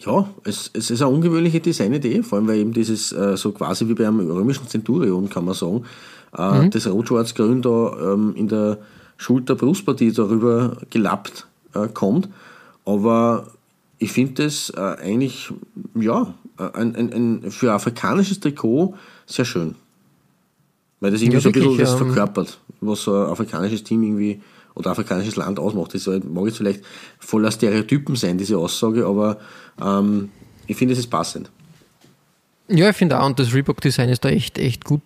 ja, 0.05 0.29
es, 0.43 0.69
es 0.73 0.91
ist 0.91 1.01
eine 1.01 1.11
ungewöhnliche 1.11 1.59
Designidee, 1.59 2.23
vor 2.23 2.37
allem 2.37 2.47
weil 2.47 2.59
eben 2.59 2.73
dieses 2.73 3.11
äh, 3.11 3.37
so 3.37 3.51
quasi 3.51 3.87
wie 3.87 3.93
beim 3.93 4.19
römischen 4.19 4.67
Centurion, 4.67 5.29
kann 5.29 5.45
man 5.45 5.53
sagen, 5.53 5.85
äh, 6.37 6.69
das 6.69 6.87
Rot-Schwarz-Grün 6.87 7.61
da 7.61 8.13
ähm, 8.13 8.33
in 8.35 8.47
der 8.47 8.77
Schulter-Brustpartie 9.17 10.11
darüber 10.11 10.77
gelappt 10.89 11.47
äh, 11.73 11.87
kommt. 11.87 12.29
Aber 12.85 13.47
ich 13.97 14.11
finde 14.11 14.43
das 14.43 14.71
äh, 14.71 14.79
eigentlich, 14.79 15.51
ja, 15.95 16.33
äh, 16.57 16.63
ein, 16.73 16.95
ein, 16.95 17.13
ein, 17.13 17.51
für 17.51 17.69
ein 17.69 17.75
afrikanisches 17.75 18.39
Trikot 18.39 18.95
sehr 19.25 19.45
schön. 19.45 19.75
Weil 20.99 21.11
das 21.11 21.21
irgendwie 21.21 21.37
Ja, 21.37 21.41
so 21.41 21.49
ein 21.49 21.53
bisschen 21.53 21.77
das 21.77 21.91
ähm, 21.91 21.97
verkörpert, 21.97 22.59
was 22.81 23.03
so 23.03 23.13
ein 23.13 23.29
afrikanisches 23.29 23.83
Team 23.83 24.03
irgendwie 24.03 24.41
oder 24.79 24.91
afrikanisches 24.91 25.35
Land 25.35 25.59
ausmacht. 25.59 25.93
Das 25.93 26.07
mag 26.07 26.45
jetzt 26.45 26.57
vielleicht 26.57 26.83
voller 27.19 27.51
Stereotypen 27.51 28.15
sein, 28.15 28.37
diese 28.37 28.57
Aussage, 28.57 29.05
aber 29.05 29.37
ähm, 29.79 30.29
ich 30.65 30.77
finde, 30.77 30.93
es 30.93 30.99
ist 30.99 31.09
passend. 31.09 31.51
Ja, 32.69 32.89
ich 32.89 32.95
finde 32.95 33.19
auch, 33.19 33.25
und 33.25 33.37
das 33.39 33.53
Reebok-Design 33.53 34.09
ist 34.09 34.23
da 34.23 34.29
echt, 34.29 34.57
echt 34.57 34.85
gut, 34.85 35.01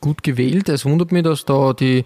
gut 0.00 0.22
gewählt. 0.22 0.68
Es 0.68 0.84
wundert 0.84 1.10
mich, 1.10 1.22
dass 1.22 1.44
da 1.44 1.72
die 1.72 2.04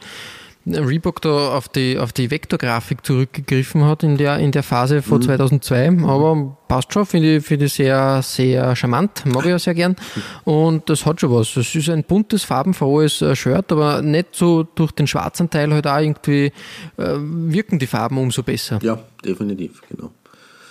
Reebok 0.74 1.20
da 1.22 1.56
auf 1.56 1.68
die, 1.68 1.98
auf 1.98 2.12
die 2.12 2.30
Vektorgrafik 2.30 3.04
zurückgegriffen 3.04 3.84
hat 3.84 4.02
in 4.02 4.16
der, 4.16 4.38
in 4.38 4.52
der 4.52 4.62
Phase 4.62 5.02
vor 5.02 5.18
mhm. 5.18 5.22
2002. 5.22 5.98
Aber 6.04 6.56
passt 6.68 6.92
schon, 6.92 7.06
finde 7.06 7.36
ich, 7.36 7.44
find 7.44 7.62
ich 7.62 7.72
sehr, 7.72 8.20
sehr 8.22 8.74
charmant. 8.76 9.24
Mag 9.26 9.44
ich 9.44 9.50
ja 9.50 9.58
sehr 9.58 9.74
gern. 9.74 9.96
Und 10.44 10.88
das 10.88 11.06
hat 11.06 11.20
schon 11.20 11.32
was. 11.32 11.56
Es 11.56 11.74
ist 11.74 11.88
ein 11.88 12.04
buntes, 12.04 12.44
farbenfrohes 12.44 13.22
äh, 13.22 13.34
Shirt, 13.34 13.72
aber 13.72 14.02
nicht 14.02 14.34
so 14.34 14.62
durch 14.62 14.92
den 14.92 15.06
schwarzen 15.06 15.50
Teil 15.50 15.72
halt 15.72 15.86
auch 15.86 15.98
irgendwie 15.98 16.52
äh, 16.96 17.16
wirken 17.18 17.78
die 17.78 17.86
Farben 17.86 18.18
umso 18.18 18.42
besser. 18.42 18.78
Ja, 18.82 18.98
definitiv, 19.24 19.82
genau. 19.88 20.10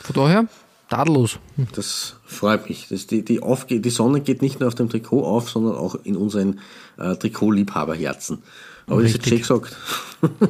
Von 0.03 0.15
daher, 0.15 0.47
tadellos. 0.89 1.39
Das 1.73 2.15
freut 2.25 2.69
mich. 2.69 2.87
Das, 2.89 3.07
die, 3.07 3.23
die, 3.23 3.41
aufge 3.41 3.79
die 3.79 3.89
Sonne 3.89 4.21
geht 4.21 4.41
nicht 4.41 4.59
nur 4.59 4.67
auf 4.67 4.75
dem 4.75 4.89
Trikot 4.89 5.23
auf, 5.23 5.49
sondern 5.49 5.75
auch 5.75 5.95
in 6.03 6.15
unseren 6.15 6.59
äh, 6.97 7.15
Trikotliebhaberherzen. 7.15 8.39
Aber 8.87 9.03
Richtig. 9.03 9.21
das 9.21 9.29
schön 9.29 9.39
gesagt. 9.39 9.75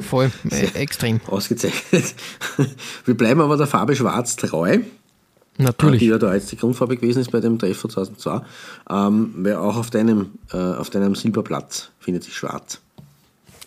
Voll, 0.08 0.30
äh, 0.50 0.66
extrem. 0.74 1.20
Ausgezeichnet. 1.26 2.14
Wir 3.04 3.16
bleiben 3.16 3.40
aber 3.40 3.56
der 3.56 3.66
Farbe 3.66 3.94
Schwarz 3.94 4.36
treu. 4.36 4.78
Natürlich. 5.60 5.98
Die 5.98 6.06
ja 6.06 6.18
da 6.18 6.34
jetzt 6.34 6.52
die 6.52 6.56
Grundfarbe 6.56 6.96
gewesen 6.96 7.20
ist 7.20 7.32
bei 7.32 7.40
dem 7.40 7.58
Treffer 7.58 7.88
2002. 7.88 8.40
Ähm, 8.88 9.34
weil 9.38 9.56
auch 9.56 9.76
auf 9.76 9.90
deinem, 9.90 10.38
äh, 10.52 10.56
auf 10.56 10.88
deinem 10.88 11.16
Silberplatz 11.16 11.90
findet 11.98 12.22
sich 12.22 12.36
Schwarz. 12.36 12.80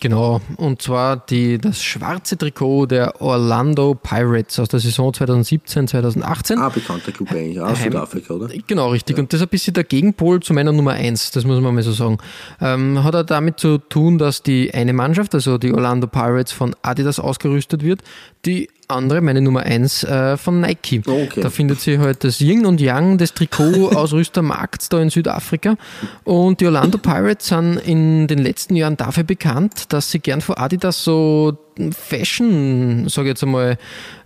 Genau, 0.02 0.40
und 0.56 0.82
zwar 0.82 1.16
die, 1.16 1.58
das 1.58 1.80
schwarze 1.80 2.36
Trikot 2.36 2.86
der 2.86 3.22
Orlando 3.22 3.94
Pirates 3.94 4.58
aus 4.58 4.68
der 4.68 4.80
Saison 4.80 5.14
2017, 5.14 5.86
2018. 5.86 6.58
Ah, 6.58 6.70
bekannter 6.70 7.12
Club 7.12 7.30
eigentlich, 7.30 7.60
aus 7.60 7.80
Südafrika, 7.80 8.34
oder? 8.34 8.48
Genau, 8.66 8.88
richtig. 8.88 9.16
Ja. 9.16 9.22
Und 9.22 9.32
das 9.32 9.38
ist 9.38 9.46
ein 9.46 9.50
bisschen 9.50 9.74
der 9.74 9.84
Gegenpol 9.84 10.40
zu 10.40 10.54
meiner 10.54 10.72
Nummer 10.72 10.94
1, 10.94 11.30
das 11.30 11.44
muss 11.44 11.60
man 11.60 11.72
mal 11.72 11.84
so 11.84 11.92
sagen. 11.92 12.18
Ähm, 12.60 13.04
hat 13.04 13.14
er 13.14 13.22
damit 13.22 13.60
zu 13.60 13.78
tun, 13.78 14.18
dass 14.18 14.42
die 14.42 14.74
eine 14.74 14.92
Mannschaft, 14.92 15.36
also 15.36 15.56
die 15.56 15.72
Orlando 15.72 16.08
Pirates 16.08 16.50
von 16.50 16.74
Adidas 16.82 17.20
ausgerüstet 17.20 17.84
wird, 17.84 18.02
die 18.44 18.70
andere, 18.92 19.20
meine 19.20 19.40
Nummer 19.40 19.60
1 19.60 20.04
äh, 20.04 20.36
von 20.36 20.60
Nike. 20.60 21.02
Okay. 21.06 21.40
Da 21.40 21.50
findet 21.50 21.80
sich 21.80 21.98
halt 21.98 22.24
das 22.24 22.40
Yin 22.40 22.66
und 22.66 22.80
Yang 22.80 23.18
des 23.18 23.34
Trikot-Ausrüstermarkts 23.34 24.88
da 24.90 25.00
in 25.00 25.10
Südafrika. 25.10 25.76
Und 26.24 26.60
die 26.60 26.66
Orlando 26.66 26.98
Pirates 26.98 27.48
sind 27.48 27.76
in 27.76 28.26
den 28.26 28.38
letzten 28.38 28.76
Jahren 28.76 28.96
dafür 28.96 29.24
bekannt, 29.24 29.92
dass 29.92 30.10
sie 30.10 30.20
gern 30.20 30.40
vor 30.40 30.58
Adidas 30.58 31.04
so 31.04 31.56
Fashion, 31.92 33.08
sage 33.08 33.28
ich 33.28 33.32
jetzt 33.32 33.42
einmal, 33.42 33.78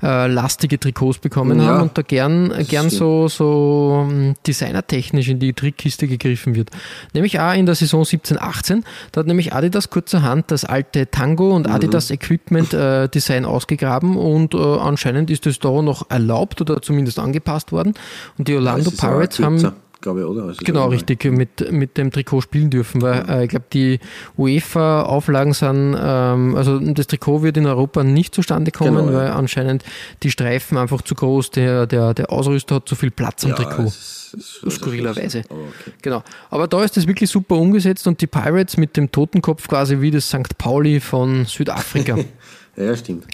äh, 0.02 0.26
lastige 0.26 0.78
Trikots 0.78 1.18
bekommen 1.18 1.60
ja, 1.60 1.66
haben 1.66 1.82
und 1.82 1.98
da 1.98 2.02
gern, 2.02 2.52
gern 2.68 2.90
so, 2.90 3.28
so 3.28 4.06
ähm, 4.08 4.34
designertechnisch 4.46 5.28
in 5.28 5.38
die 5.38 5.52
Trickkiste 5.52 6.06
gegriffen 6.06 6.54
wird. 6.54 6.70
Nämlich 7.14 7.40
auch 7.40 7.54
in 7.54 7.66
der 7.66 7.74
Saison 7.74 8.04
17, 8.04 8.40
18, 8.40 8.84
da 9.12 9.20
hat 9.20 9.26
nämlich 9.26 9.52
Adidas 9.52 9.90
kurzerhand 9.90 10.50
das 10.50 10.64
alte 10.64 11.10
Tango 11.10 11.54
und 11.54 11.66
mhm. 11.66 11.72
Adidas 11.72 12.10
Equipment 12.10 12.74
äh, 12.74 13.08
Design 13.08 13.44
ausgegraben 13.44 14.16
und 14.16 14.54
äh, 14.54 14.58
anscheinend 14.58 15.30
ist 15.30 15.46
es 15.46 15.58
da 15.58 15.70
noch 15.82 16.10
erlaubt 16.10 16.60
oder 16.60 16.82
zumindest 16.82 17.18
angepasst 17.18 17.72
worden. 17.72 17.94
Und 18.38 18.48
die 18.48 18.54
Orlando 18.54 18.90
Pirates 18.90 19.38
haben 19.40 19.72
glaube 20.06 20.20
ich, 20.20 20.26
oder? 20.26 20.44
Also 20.44 20.60
genau, 20.64 20.86
richtig, 20.86 21.24
mit, 21.24 21.72
mit 21.72 21.96
dem 21.96 22.12
Trikot 22.12 22.40
spielen 22.40 22.70
dürfen, 22.70 23.02
weil 23.02 23.28
äh, 23.28 23.44
ich 23.44 23.50
glaube, 23.50 23.66
die 23.72 23.98
UEFA-Auflagen 24.38 25.52
sind, 25.52 25.96
ähm, 25.98 26.54
also 26.54 26.78
das 26.78 27.08
Trikot 27.08 27.42
wird 27.42 27.56
in 27.56 27.66
Europa 27.66 28.04
nicht 28.04 28.32
zustande 28.32 28.70
kommen, 28.70 29.06
genau, 29.06 29.18
weil 29.18 29.26
ja. 29.26 29.34
anscheinend 29.34 29.84
die 30.22 30.30
Streifen 30.30 30.78
einfach 30.78 31.02
zu 31.02 31.16
groß, 31.16 31.50
der, 31.50 31.86
der, 31.88 32.14
der 32.14 32.30
Ausrüster 32.30 32.76
hat 32.76 32.88
zu 32.88 32.94
viel 32.94 33.10
Platz 33.10 33.44
am 33.44 33.50
ja, 33.50 33.56
Trikot. 33.56 33.90
Skurrilerweise. 33.90 35.40
Okay. 35.48 35.92
Genau. 36.02 36.22
Aber 36.50 36.68
da 36.68 36.84
ist 36.84 36.96
das 36.96 37.08
wirklich 37.08 37.28
super 37.28 37.56
umgesetzt 37.56 38.06
und 38.06 38.20
die 38.20 38.26
Pirates 38.28 38.76
mit 38.76 38.96
dem 38.96 39.10
Totenkopf 39.10 39.66
quasi 39.66 40.00
wie 40.00 40.12
das 40.12 40.28
St. 40.28 40.56
Pauli 40.56 41.00
von 41.00 41.46
Südafrika. 41.46 42.16
ja, 42.76 42.96
stimmt. 42.96 43.26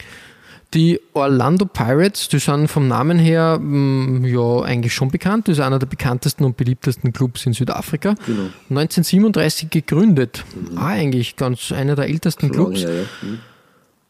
Die 0.75 1.01
Orlando 1.13 1.67
Pirates, 1.67 2.29
die 2.29 2.39
sind 2.39 2.69
vom 2.69 2.89
Namen 2.89 3.19
her 3.19 3.59
mm, 3.59 4.25
ja 4.25 4.63
eigentlich 4.63 4.95
schon 4.95 5.11
bekannt. 5.11 5.49
Das 5.49 5.59
ist 5.59 5.65
einer 5.65 5.79
der 5.79 5.87
bekanntesten 5.87 6.45
und 6.45 6.57
beliebtesten 6.57 7.13
Clubs 7.13 7.45
in 7.45 7.53
Südafrika. 7.53 8.15
Genau. 8.27 8.49
1937 8.71 9.69
gegründet. 9.69 10.45
Mhm. 10.55 10.79
Ah, 10.79 10.89
eigentlich 10.89 11.37
ganz 11.37 11.73
einer 11.73 11.95
der 11.95 12.09
ältesten 12.09 12.47
Schon 12.47 12.53
Clubs. 12.53 12.83
Ja, 12.83 12.91
ja. 12.91 13.05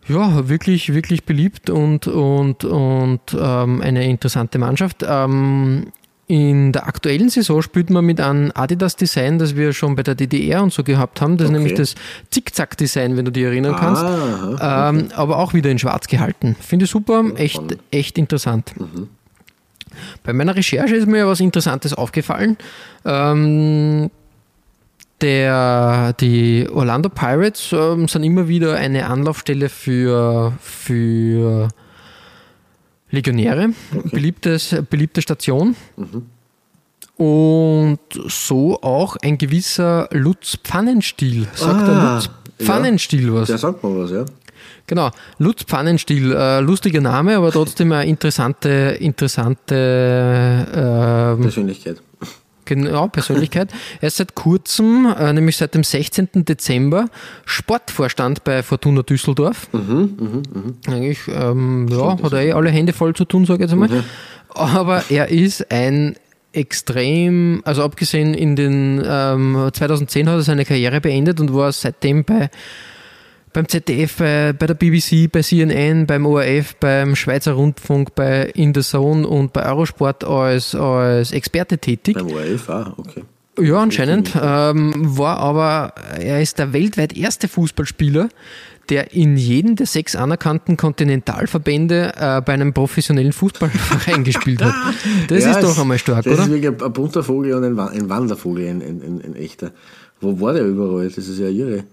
ja, 0.09 0.49
wirklich, 0.49 0.95
wirklich 0.95 1.25
beliebt 1.25 1.69
und, 1.69 2.07
und, 2.07 2.65
und 2.65 3.21
ähm, 3.37 3.81
eine 3.81 4.09
interessante 4.09 4.59
Mannschaft. 4.59 5.05
Ähm, 5.05 5.89
in 6.33 6.73
der 6.73 6.87
aktuellen 6.87 7.29
Saison 7.29 7.61
spielt 7.61 7.91
man 7.91 8.07
mit 8.07 8.19
einem 8.19 8.53
Adidas-Design, 8.55 9.39
das 9.39 9.55
wir 9.55 9.75
schon 9.75 9.97
bei 9.97 10.03
der 10.03 10.15
DDR 10.15 10.63
und 10.63 10.73
so 10.73 10.83
gehabt 10.83 11.21
haben. 11.21 11.37
Das 11.37 11.49
okay. 11.49 11.57
ist 11.57 11.59
nämlich 11.59 11.75
das 11.75 11.95
Zickzack-Design, 12.31 13.19
wenn 13.19 13.27
du 13.27 13.33
dich 13.33 13.45
erinnern 13.45 13.77
kannst. 13.79 14.03
Ah, 14.03 14.49
okay. 14.51 14.99
ähm, 14.99 15.09
aber 15.15 15.37
auch 15.37 15.53
wieder 15.53 15.71
in 15.71 15.79
schwarz 15.79 16.07
gehalten. 16.07 16.57
Finde 16.59 16.87
ich 16.87 16.91
super, 16.91 17.23
echt, 17.37 17.61
echt 17.91 18.17
interessant. 18.17 18.73
Mhm. 18.81 19.11
Bei 20.23 20.33
meiner 20.33 20.57
Recherche 20.57 20.97
ist 20.97 21.07
mir 21.07 21.27
was 21.27 21.39
Interessantes 21.41 21.93
aufgefallen. 21.93 22.57
Ähm, 23.05 24.11
der, 25.21 26.15
die 26.15 26.67
Orlando 26.73 27.11
Pirates 27.11 27.75
ähm, 27.75 28.09
sind 28.09 28.23
immer 28.23 28.49
wieder 28.49 28.77
eine 28.77 29.07
Anlaufstelle 29.07 29.69
für, 29.69 30.55
für 30.63 31.69
Legionäre, 33.13 33.71
okay. 33.95 34.09
beliebtes, 34.11 34.77
beliebte 34.91 35.23
Station. 35.23 35.77
Mhm. 35.97 36.27
Und 37.25 37.99
so 38.27 38.83
auch 38.83 39.17
ein 39.23 39.39
gewisser 39.39 40.09
Lutz 40.11 40.59
Pfannenstiel. 40.65 41.47
Sagt 41.55 41.83
ah, 41.83 41.87
der 41.87 42.15
Lutz 42.15 42.31
Pfannenstiel 42.59 43.29
ja, 43.29 43.35
was? 43.35 43.47
Der 43.49 43.59
sagt 43.59 43.83
mal 43.83 43.97
was, 43.97 44.11
ja. 44.11 44.25
Genau, 44.87 45.11
Lutz 45.39 45.63
Pfannenstiel, 45.63 46.33
äh, 46.33 46.61
lustiger 46.61 47.01
Name, 47.01 47.37
aber 47.37 47.53
trotzdem 47.53 47.93
eine 47.93 48.09
interessante, 48.09 48.97
interessante 48.99 49.75
äh, 51.37 51.41
Persönlichkeit. 51.41 52.03
Genau, 52.75 53.09
Persönlichkeit. 53.09 53.71
Er 54.01 54.09
ist 54.09 54.17
seit 54.17 54.35
kurzem, 54.35 55.15
äh, 55.19 55.33
nämlich 55.33 55.57
seit 55.57 55.75
dem 55.75 55.85
16. 55.85 56.29
Dezember, 56.35 57.07
Sportvorstand 57.45 58.45
bei 58.45 58.63
Fortuna 58.63 59.03
Düsseldorf. 59.03 59.69
Mhm, 59.73 60.17
mh, 60.19 60.29
mh. 60.87 60.95
Eigentlich, 60.95 61.19
ähm, 61.29 61.89
ja, 61.91 62.17
hat 62.23 62.33
er 62.33 62.43
eh 62.43 62.53
alle 62.53 62.71
Hände 62.71 62.93
voll 62.93 63.15
zu 63.15 63.25
tun, 63.25 63.45
sage 63.45 63.65
ich 63.65 63.71
jetzt 63.71 63.73
einmal. 63.73 63.89
Mhm. 63.89 64.05
Aber 64.55 65.05
er 65.11 65.29
ist 65.29 65.71
ein 65.71 66.17
extrem, 66.53 67.63
also 67.65 67.83
abgesehen 67.83 68.35
in 68.35 68.57
den 68.57 69.03
ähm, 69.05 69.71
2010 69.73 70.29
hat 70.29 70.37
er 70.37 70.43
seine 70.43 70.65
Karriere 70.65 71.01
beendet 71.01 71.41
und 71.41 71.55
war 71.55 71.73
seitdem 71.73 72.25
bei 72.25 72.51
beim 73.53 73.69
ZDF, 73.69 74.17
bei, 74.17 74.53
bei 74.53 74.67
der 74.67 74.75
BBC, 74.75 75.31
bei 75.31 75.43
CNN, 75.43 76.07
beim 76.07 76.27
ORF, 76.27 76.77
beim 76.77 77.17
Schweizer 77.17 77.53
Rundfunk, 77.53 78.15
bei 78.15 78.47
In 78.55 78.75
the 78.75 78.81
Zone 78.81 79.27
und 79.27 79.53
bei 79.53 79.65
Eurosport 79.67 80.25
als, 80.25 80.75
als 80.75 81.33
Experte 81.33 81.79
tätig. 81.79 82.15
Beim 82.15 82.29
ORF, 82.29 82.71
ah, 82.71 82.95
okay. 82.97 83.23
Ja, 83.61 83.81
anscheinend. 83.81 84.33
Ähm, 84.41 84.95
war 85.17 85.37
aber, 85.39 85.93
er 86.19 86.41
ist 86.41 86.59
der 86.59 86.73
weltweit 86.73 87.15
erste 87.15 87.49
Fußballspieler, 87.49 88.31
der 88.89 89.13
in 89.13 89.37
jedem 89.37 89.77
der 89.77 89.87
sechs 89.87 90.17
anerkannten 90.17 90.79
Kontinentalverbände 90.79 92.13
äh, 92.17 92.41
bei 92.41 92.55
einem 92.55 92.73
professionellen 92.73 93.33
Fußballverein 93.33 94.25
gespielt 94.25 94.63
hat. 94.63 94.75
Das 95.29 95.45
ja, 95.45 95.51
ist 95.51 95.63
doch 95.63 95.79
einmal 95.79 95.99
stark, 95.99 96.25
das 96.25 96.33
oder? 96.33 96.37
Das 96.37 96.47
ist 96.47 96.53
wirklich 96.53 96.83
ein 96.83 96.93
bunter 96.93 97.23
Vogel 97.23 97.55
und 97.55 97.65
ein, 97.65 98.09
Wandervogel, 98.09 98.69
ein, 98.69 98.83
ein, 98.83 99.03
ein, 99.03 99.23
ein 99.23 99.37
echter. 99.37 99.73
Wo 100.21 100.41
war 100.41 100.55
der 100.55 100.65
überall? 100.65 101.09
Das 101.09 101.19
ist 101.19 101.39
ja 101.39 101.49
irre. 101.49 101.85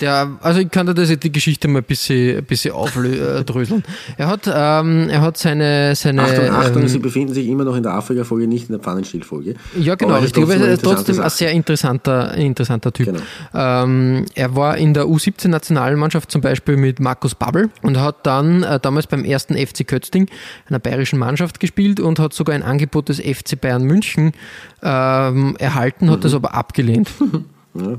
Der, 0.00 0.38
also 0.40 0.60
ich 0.60 0.70
kann 0.70 0.86
dir 0.86 0.94
das, 0.94 1.08
die 1.18 1.32
Geschichte 1.32 1.68
mal 1.68 1.78
ein 1.78 1.84
bisschen, 1.84 2.38
ein 2.38 2.44
bisschen 2.44 2.72
aufdröseln. 2.72 3.82
Er 4.16 4.28
hat, 4.28 4.46
ähm, 4.46 5.08
er 5.08 5.20
hat 5.20 5.36
seine, 5.36 5.94
seine. 5.96 6.22
Achtung, 6.22 6.50
Achtung, 6.50 6.82
ähm, 6.82 6.88
Sie 6.88 6.98
befinden 6.98 7.34
sich 7.34 7.48
immer 7.48 7.64
noch 7.64 7.76
in 7.76 7.82
der 7.82 7.94
Afrika-Folge, 7.94 8.46
nicht 8.46 8.68
in 8.68 8.72
der 8.72 8.80
Pfannenstiel-Folge. 8.80 9.54
Ja, 9.78 9.94
genau, 9.94 10.14
aber 10.14 10.22
richtig. 10.22 10.48
Er 10.48 10.72
ist 10.72 10.84
trotzdem 10.84 11.20
ein 11.20 11.30
sehr 11.30 11.50
interessanter, 11.52 12.34
interessanter 12.34 12.92
Typ. 12.92 13.06
Genau. 13.06 13.20
Ähm, 13.54 14.26
er 14.34 14.54
war 14.54 14.76
in 14.76 14.94
der 14.94 15.06
U17-Nationalmannschaft 15.06 16.30
zum 16.30 16.40
Beispiel 16.40 16.76
mit 16.76 17.00
Markus 17.00 17.34
Babbel 17.34 17.70
und 17.82 17.98
hat 17.98 18.26
dann 18.26 18.62
äh, 18.62 18.78
damals 18.80 19.06
beim 19.06 19.24
ersten 19.24 19.56
FC 19.56 19.86
Kötzting, 19.86 20.28
einer 20.68 20.78
bayerischen 20.78 21.18
Mannschaft, 21.18 21.60
gespielt 21.60 22.00
und 22.00 22.18
hat 22.18 22.32
sogar 22.32 22.54
ein 22.54 22.62
Angebot 22.62 23.08
des 23.08 23.18
FC 23.18 23.60
Bayern 23.60 23.82
München 23.82 24.32
ähm, 24.82 25.56
erhalten, 25.58 26.10
hat 26.10 26.18
mhm. 26.18 26.22
das 26.22 26.34
aber 26.34 26.54
abgelehnt. 26.54 27.10
ja. 27.74 27.96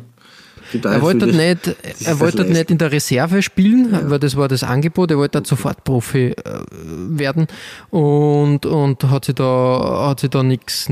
Er 0.84 1.02
wollte, 1.02 1.28
nicht, 1.28 1.76
er 2.04 2.20
wollte 2.20 2.46
nicht 2.46 2.72
in 2.72 2.78
der 2.78 2.92
Reserve 2.92 3.42
spielen, 3.42 3.92
ja. 3.92 4.10
weil 4.10 4.20
das 4.20 4.36
war 4.36 4.48
das 4.48 4.64
Angebot. 4.64 5.12
Er 5.12 5.18
wollte 5.18 5.40
okay. 5.40 5.48
sofort 5.48 5.84
Profi 5.84 6.28
äh, 6.28 6.36
werden 6.76 7.48
und, 7.90 8.66
und 8.66 9.04
hat 9.10 9.26
sich 9.26 9.36
da, 9.36 10.08
hat 10.10 10.22
sich 10.22 10.30
da 10.30 10.44
nichts 10.44 10.90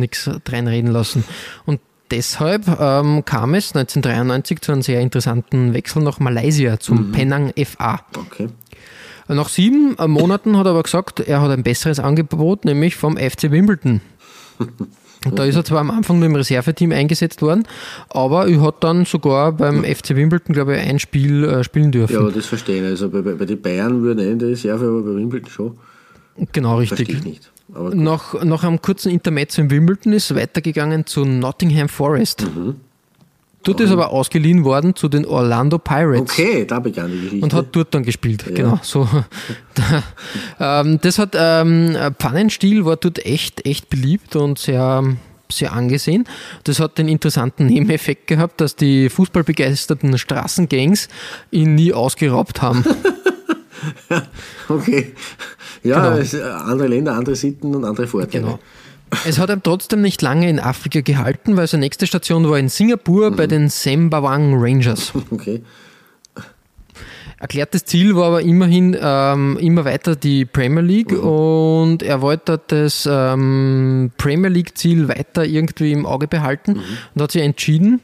reinreden 0.48 0.92
lassen. 0.92 1.24
Und 1.66 1.80
deshalb 2.12 2.68
ähm, 2.80 3.24
kam 3.26 3.54
es 3.54 3.76
1993 3.76 4.62
zu 4.62 4.72
einem 4.72 4.82
sehr 4.82 5.02
interessanten 5.02 5.74
Wechsel 5.74 6.04
nach 6.04 6.20
Malaysia 6.20 6.80
zum 6.80 7.08
mhm. 7.08 7.12
Penang 7.12 7.54
FA. 7.66 8.02
Okay. 8.16 8.50
Nach 9.28 9.50
sieben 9.50 9.96
Monaten 10.08 10.58
hat 10.58 10.66
er 10.66 10.72
aber 10.72 10.84
gesagt, 10.84 11.22
er 11.22 11.42
hat 11.42 11.52
ein 11.52 11.64
besseres 11.64 12.00
Angebot, 12.00 12.66
nämlich 12.66 12.96
vom 12.96 13.18
FC 13.18 13.52
Wimbledon. 13.52 14.02
Und 15.26 15.38
da 15.38 15.46
ist 15.46 15.56
er 15.56 15.64
zwar 15.64 15.80
am 15.80 15.92
Anfang 15.92 16.18
nur 16.18 16.28
im 16.28 16.36
Reserveteam 16.36 16.92
eingesetzt 16.92 17.42
worden, 17.44 17.68
aber 18.10 18.48
er 18.48 18.62
hat 18.62 18.84
dann 18.84 19.06
sogar 19.06 19.52
beim 19.52 19.84
FC 19.84 20.16
Wimbledon, 20.16 20.54
glaube 20.54 20.76
ich, 20.76 20.82
ein 20.82 20.98
Spiel 20.98 21.44
äh, 21.44 21.64
spielen 21.64 21.92
dürfen. 21.92 22.14
Ja, 22.14 22.20
aber 22.22 22.32
das 22.32 22.48
verstehe 22.48 22.82
ich. 22.82 22.90
Also 22.90 23.10
bei, 23.10 23.22
bei, 23.22 23.34
bei 23.34 23.46
den 23.46 23.62
Bayern 23.62 24.02
würde 24.02 24.24
er 24.26 24.32
in 24.32 24.40
der 24.40 24.50
Reserve, 24.50 24.86
aber 24.86 25.02
bei 25.04 25.16
Wimbledon 25.16 25.50
schon. 25.50 25.78
Genau, 26.52 26.78
Verstehe 26.78 27.00
richtig. 27.00 27.18
ich 27.20 27.24
nicht. 27.24 27.52
Nach, 27.74 28.44
nach 28.44 28.64
einem 28.64 28.82
kurzen 28.82 29.12
Intermezzo 29.12 29.62
in 29.62 29.70
Wimbledon 29.70 30.14
ist 30.14 30.32
es 30.32 30.36
weitergegangen 30.36 31.06
zu 31.06 31.24
Nottingham 31.24 31.88
Forest. 31.88 32.48
Mhm. 32.54 32.76
Dort 33.64 33.80
ist 33.80 33.90
er 33.90 33.94
aber 33.94 34.10
ausgeliehen 34.12 34.64
worden 34.64 34.96
zu 34.96 35.08
den 35.08 35.26
Orlando 35.26 35.78
Pirates. 35.78 36.22
okay, 36.32 36.66
da 36.66 36.80
begann 36.80 37.12
die 37.12 37.20
Geschichte. 37.22 37.44
Und 37.44 37.54
hat 37.54 37.68
dort 37.74 37.94
dann 37.94 38.04
gespielt, 38.04 38.44
genau. 38.56 38.80
So. 38.82 39.08
Ähm, 40.60 41.00
das 41.02 41.18
hat 41.18 41.36
ähm, 41.38 41.96
Pfannenstiel 42.20 42.86
war 42.86 42.98
dort 42.98 43.26
echt, 43.26 43.66
echt 43.66 43.90
beliebt 43.90 44.36
und 44.36 44.60
sehr, 44.60 45.04
sehr 45.52 45.74
angesehen. 45.74 46.26
Das 46.64 46.80
hat 46.80 46.98
den 46.98 47.08
interessanten 47.08 47.66
Nebeneffekt 47.68 48.28
gehabt, 48.28 48.62
dass 48.62 48.76
die 48.76 49.10
fußballbegeisterten 49.10 50.18
Straßengangs 50.18 51.08
ihn 51.52 51.76
nie 51.76 51.94
ausgeraubt 51.94 52.62
haben. 52.62 52.84
okay. 54.70 55.14
Ja, 55.84 56.16
Genau. 56.16 56.38
äh, 56.38 56.52
andere 56.52 56.88
Länder, 56.88 57.14
andere 57.14 57.36
Sitten 57.36 57.74
und 57.76 57.86
andere 57.86 58.08
Vorteile. 58.08 58.44
Genau. 58.44 58.60
Es 59.26 59.40
hat 59.40 59.50
ihm 59.50 59.62
trotzdem 59.62 60.02
nicht 60.02 60.22
lange 60.22 60.50
in 60.50 60.60
Afrika 60.60 61.02
gehalten, 61.02 61.58
weil 61.58 61.68
seine 61.68 61.82
nächste 61.82 62.08
Station 62.08 62.50
war 62.50 62.58
in 62.58 62.70
Singapur 62.70 63.32
bei 63.32 63.48
den 63.48 63.70
Sembawang 63.70 64.56
Rangers. 64.58 65.14
Okay. 65.32 65.62
Erklärtes 67.38 67.86
Ziel 67.86 68.16
war 68.16 68.28
aber 68.28 68.42
immerhin 68.44 68.96
ähm, 69.02 69.58
immer 69.60 69.84
weiter 69.84 70.16
die 70.16 70.46
Premier 70.46 70.84
League 70.84 71.12
und 71.12 72.04
er 72.04 72.22
wollte 72.22 72.62
das 72.68 73.10
ähm, 73.12 74.12
Premier 74.18 74.50
League 74.50 74.78
Ziel 74.78 75.08
weiter 75.08 75.44
irgendwie 75.44 75.92
im 75.92 76.06
Auge 76.06 76.28
behalten 76.28 76.80
und 77.16 77.22
hat 77.22 77.32
sich 77.32 77.42
entschieden, 77.42 78.02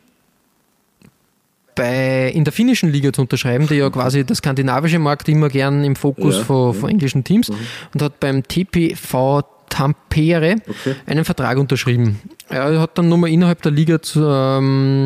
bei, 1.75 2.31
in 2.33 2.43
der 2.43 2.51
finnischen 2.51 2.91
Liga 2.91 3.13
zu 3.13 3.21
unterschreiben, 3.21 3.67
die 3.67 3.75
ja 3.75 3.89
quasi 3.91 4.25
der 4.25 4.35
skandinavische 4.35 4.97
Markt 4.97 5.29
immer 5.29 5.49
gern 5.49 5.83
im 5.83 5.95
Fokus 5.95 6.37
Ja, 6.37 6.43
von, 6.43 6.73
von 6.73 6.89
englischen 6.89 7.23
Teams 7.23 7.49
und 7.93 8.01
hat 8.01 8.19
beim 8.19 8.41
TPV 8.41 9.43
Tampere 9.70 10.55
Okay. 10.68 10.95
einen 11.05 11.24
Vertrag 11.26 11.57
unterschrieben. 11.57 12.20
Er 12.49 12.80
hat 12.80 12.97
dann 12.97 13.09
nochmal 13.09 13.30
innerhalb 13.30 13.61
der 13.61 13.72
Liga 13.72 14.01
zu, 14.01 14.24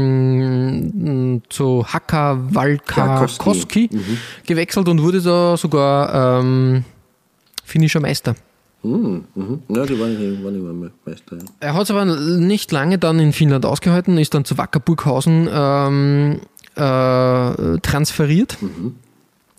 ähm, 0.01 1.41
zu 1.49 1.85
Haka 1.87 2.37
Valkakoski 2.49 3.45
Valkoski. 3.45 3.89
gewechselt 4.45 4.87
und 4.87 5.01
wurde 5.01 5.21
da 5.21 5.57
sogar 5.57 6.39
ähm, 6.39 6.83
finnischer 7.63 7.99
Meister. 7.99 8.35
Hm, 8.83 9.23
mhm. 9.35 9.61
Ja, 9.69 9.85
die 9.85 9.99
waren, 9.99 10.17
nicht- 10.17 10.43
waren 10.43 10.55
immer 10.55 10.73
Me- 10.73 10.91
Meister. 11.05 11.37
Ja. 11.37 11.43
Er 11.59 11.73
hat 11.75 11.83
es 11.83 11.91
aber 11.91 12.05
nicht 12.05 12.71
lange 12.71 12.97
dann 12.97 13.19
in 13.19 13.31
Finnland 13.33 13.65
ausgehalten, 13.65 14.17
ist 14.17 14.33
dann 14.33 14.43
zu 14.45 14.57
Wacker 14.57 14.79
Burghausen 14.79 15.47
ähm, 15.51 16.39
äh, 16.75 17.77
transferiert. 17.81 18.57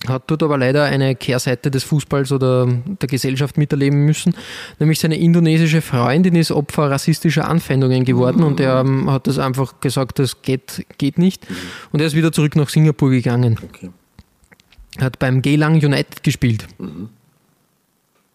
Hat 0.09 0.25
dort 0.27 0.43
aber 0.43 0.59
leider 0.59 0.85
eine 0.85 1.15
Kehrseite 1.15 1.71
des 1.71 1.85
Fußballs 1.85 2.33
oder 2.33 2.67
der 2.67 3.09
Gesellschaft 3.09 3.57
miterleben 3.57 4.05
müssen. 4.05 4.35
Nämlich 4.81 4.99
seine 4.99 5.17
indonesische 5.17 5.81
Freundin 5.81 6.35
ist 6.35 6.51
Opfer 6.51 6.91
rassistischer 6.91 7.49
Anfeindungen 7.49 8.05
geworden 8.05 8.43
und 8.43 8.59
er 8.59 8.81
ähm, 8.81 9.11
hat 9.11 9.27
das 9.27 9.39
einfach 9.39 9.81
gesagt, 9.81 10.19
das 10.19 10.43
geht, 10.43 10.87
geht 10.99 11.19
nicht. 11.19 11.47
Und 11.93 12.01
er 12.01 12.07
ist 12.07 12.17
wieder 12.17 12.33
zurück 12.33 12.57
nach 12.57 12.69
Singapur 12.69 13.11
gegangen. 13.11 13.59
Okay. 13.63 13.91
Hat 15.01 15.19
beim 15.19 15.41
Gelang 15.41 15.75
United 15.75 16.23
gespielt. 16.23 16.67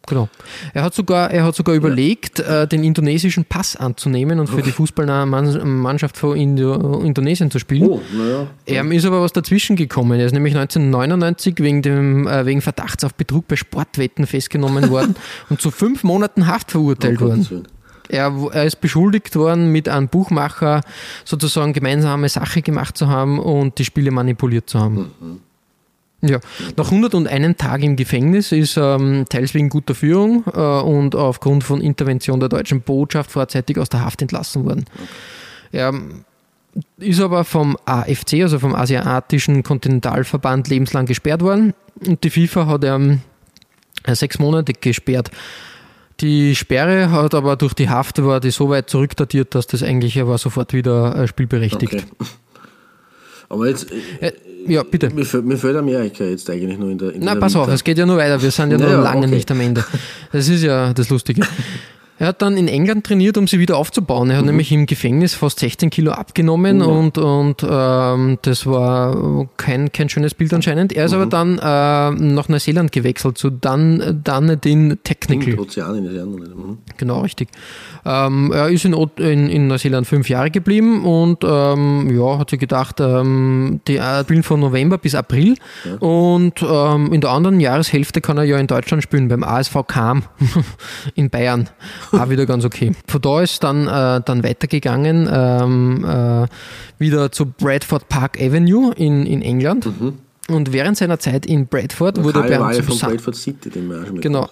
Genau. 0.07 0.29
Er 0.73 0.83
hat 0.83 0.93
sogar, 0.93 1.31
er 1.31 1.43
hat 1.43 1.55
sogar 1.55 1.75
überlegt, 1.75 2.39
äh, 2.39 2.65
den 2.65 2.83
indonesischen 2.83 3.43
Pass 3.43 3.75
anzunehmen 3.75 4.39
und 4.39 4.47
für 4.47 4.61
die 4.61 4.71
Fußballmannschaft 4.71 6.15
von 6.15 6.37
Indo 6.37 7.01
Indonesien 7.01 7.51
zu 7.51 7.59
spielen. 7.59 7.89
Oh, 7.89 8.01
naja. 8.17 8.47
Er 8.65 8.85
ist 8.89 9.05
aber 9.05 9.21
was 9.21 9.33
dazwischen 9.33 9.75
gekommen. 9.75 10.17
Er 10.19 10.25
ist 10.25 10.31
nämlich 10.31 10.55
1999 10.55 11.55
wegen, 11.57 11.81
dem, 11.81 12.25
äh, 12.25 12.45
wegen 12.45 12.61
Verdachts 12.61 13.03
auf 13.03 13.13
Betrug 13.15 13.47
bei 13.49 13.57
Sportwetten 13.57 14.25
festgenommen 14.25 14.89
worden 14.89 15.15
und 15.49 15.61
zu 15.61 15.71
fünf 15.71 16.03
Monaten 16.03 16.47
Haft 16.47 16.71
verurteilt 16.71 17.19
worden. 17.19 17.67
Er, 18.09 18.33
er 18.53 18.63
ist 18.63 18.79
beschuldigt 18.79 19.35
worden, 19.35 19.73
mit 19.73 19.89
einem 19.89 20.07
Buchmacher 20.07 20.81
sozusagen 21.25 21.73
gemeinsame 21.73 22.29
Sache 22.29 22.61
gemacht 22.61 22.97
zu 22.97 23.07
haben 23.07 23.39
und 23.39 23.77
die 23.77 23.83
Spiele 23.83 24.11
manipuliert 24.11 24.69
zu 24.69 24.79
haben. 24.79 25.41
Ja, 26.21 26.39
nach 26.75 26.91
101 26.91 27.57
Tagen 27.57 27.83
im 27.83 27.95
Gefängnis 27.95 28.51
ist 28.51 28.75
ähm, 28.77 29.25
teils 29.29 29.53
wegen 29.53 29.69
guter 29.69 29.93
Führung 29.93 30.43
äh, 30.51 30.59
und 30.59 31.15
aufgrund 31.15 31.63
von 31.63 31.79
Intervention 31.79 32.39
der 32.39 32.49
deutschen 32.49 32.81
Botschaft 32.81 33.31
vorzeitig 33.31 33.77
aus 33.77 33.89
der 33.89 34.03
Haft 34.03 34.21
entlassen 34.23 34.65
worden. 34.65 34.85
Er 35.71 35.93
ist 36.97 37.21
aber 37.21 37.43
vom 37.43 37.77
AFC, 37.85 38.41
also 38.41 38.57
vom 38.57 38.73
Asiatischen 38.73 39.61
Kontinentalverband, 39.61 40.69
lebenslang 40.69 41.05
gesperrt 41.05 41.41
worden 41.41 41.73
und 42.05 42.23
die 42.23 42.31
FIFA 42.31 42.65
hat 42.65 42.83
ähm, 42.83 43.21
sechs 44.07 44.39
Monate 44.39 44.73
gesperrt. 44.73 45.29
Die 46.19 46.55
Sperre 46.55 47.11
hat 47.11 47.35
aber 47.35 47.55
durch 47.57 47.75
die 47.75 47.89
Haft 47.89 48.23
war 48.23 48.39
die 48.39 48.49
so 48.49 48.69
weit 48.69 48.89
zurückdatiert, 48.89 49.53
dass 49.53 49.67
das 49.67 49.83
eigentlich 49.83 50.17
er 50.17 50.27
war 50.27 50.39
sofort 50.39 50.73
wieder 50.73 51.15
äh, 51.15 51.27
spielberechtigt. 51.27 51.93
Okay. 51.93 52.27
Aber 53.49 53.67
jetzt, 53.67 53.87
äh, 53.91 54.27
Äh, 54.27 54.31
ja, 54.67 54.83
bitte. 54.83 55.09
mir, 55.09 55.25
fällt, 55.25 55.45
mir 55.45 55.57
fällt 55.57 55.77
Amerika 55.77 56.23
jetzt 56.23 56.49
eigentlich 56.49 56.77
nur 56.77 56.89
in 56.91 56.97
der 56.97 57.13
in 57.13 57.21
Na, 57.23 57.35
pass 57.35 57.55
auf, 57.55 57.67
Vita. 57.67 57.75
es 57.75 57.83
geht 57.83 57.97
ja 57.97 58.05
nur 58.05 58.17
weiter. 58.17 58.41
Wir 58.41 58.51
sind 58.51 58.71
ja 58.71 58.77
noch 58.77 58.85
Naja, 58.87 59.01
lange 59.01 59.25
okay. 59.27 59.35
nicht 59.35 59.49
am 59.51 59.59
Ende. 59.61 59.85
Das 60.31 60.49
ist 60.49 60.63
ja 60.63 60.93
das 60.93 61.09
Lustige. 61.09 61.41
Er 62.19 62.27
hat 62.27 62.41
dann 62.41 62.57
in 62.57 62.67
England 62.67 63.05
trainiert, 63.05 63.37
um 63.37 63.47
sie 63.47 63.59
wieder 63.59 63.77
aufzubauen. 63.77 64.27
Mhm. 64.27 64.31
Er 64.31 64.37
hat 64.37 64.45
nämlich 64.45 64.71
im 64.71 64.85
Gefängnis 64.85 65.33
fast 65.35 65.59
16 65.59 65.89
Kilo 65.89 66.11
abgenommen 66.11 66.81
und, 66.81 67.17
und 67.17 67.65
ähm, 67.69 68.39
das 68.41 68.65
war 68.65 69.47
kein, 69.57 69.91
kein 69.91 70.09
schönes 70.09 70.33
Bild 70.33 70.53
anscheinend. 70.53 70.93
Er 70.93 71.05
ist 71.05 71.11
Mhm. 71.13 71.17
aber 71.21 71.25
dann 71.27 71.57
äh, 71.59 72.23
nach 72.33 72.49
Neuseeland 72.49 72.91
gewechselt 72.91 73.37
zu 73.37 73.49
Dun, 73.49 74.21
Dunedin 74.23 74.97
Technical. 75.03 75.53
In 75.53 76.13
der 76.13 76.23
anderen. 76.23 76.49
Mhm. 76.49 76.77
Genau, 76.97 77.21
richtig. 77.21 77.49
Ähm, 78.05 78.51
er 78.53 78.69
ist 78.69 78.85
in, 78.85 78.93
in, 79.17 79.49
in 79.49 79.67
Neuseeland 79.67 80.07
fünf 80.07 80.29
Jahre 80.29 80.49
geblieben 80.49 81.05
und 81.05 81.43
ähm, 81.43 82.09
ja, 82.17 82.39
hat 82.39 82.49
sich 82.49 82.59
gedacht, 82.59 82.99
ähm, 82.99 83.81
die 83.87 83.97
äh, 83.97 84.21
spielen 84.23 84.43
von 84.43 84.59
November 84.59 84.97
bis 84.97 85.13
April 85.15 85.55
und 85.99 86.61
ähm, 86.61 87.13
in 87.13 87.21
der 87.21 87.31
anderen 87.31 87.59
Jahreshälfte 87.59 88.21
kann 88.21 88.37
er 88.37 88.43
ja 88.43 88.57
in 88.57 88.67
Deutschland 88.67 89.03
spielen, 89.03 89.27
beim 89.27 89.43
ASV 89.43 89.85
Kam 89.87 90.23
in 91.15 91.29
Bayern. 91.29 91.69
Auch 92.11 92.29
wieder 92.29 92.45
ganz 92.45 92.65
okay. 92.65 92.91
Von 93.07 93.21
da 93.21 93.41
ist 93.41 93.63
dann, 93.63 93.87
äh, 93.87 94.21
dann 94.23 94.43
weitergegangen, 94.43 95.29
ähm, 95.31 96.05
äh, 96.05 96.47
wieder 96.99 97.31
zu 97.31 97.45
Bradford 97.45 98.07
Park 98.09 98.41
Avenue 98.41 98.93
in, 98.95 99.25
in 99.25 99.41
England. 99.41 99.87
Und 100.47 100.71
während 100.71 100.97
seiner 100.97 101.19
Zeit 101.19 101.45
in 101.45 101.67
Bradford 101.67 102.23
wurde 102.23 102.39
er 102.47 102.59
bei 102.59 102.65
einem 102.77 102.85
Bradford 102.85 103.35
City, 103.35 103.69
Genau. 104.21 104.49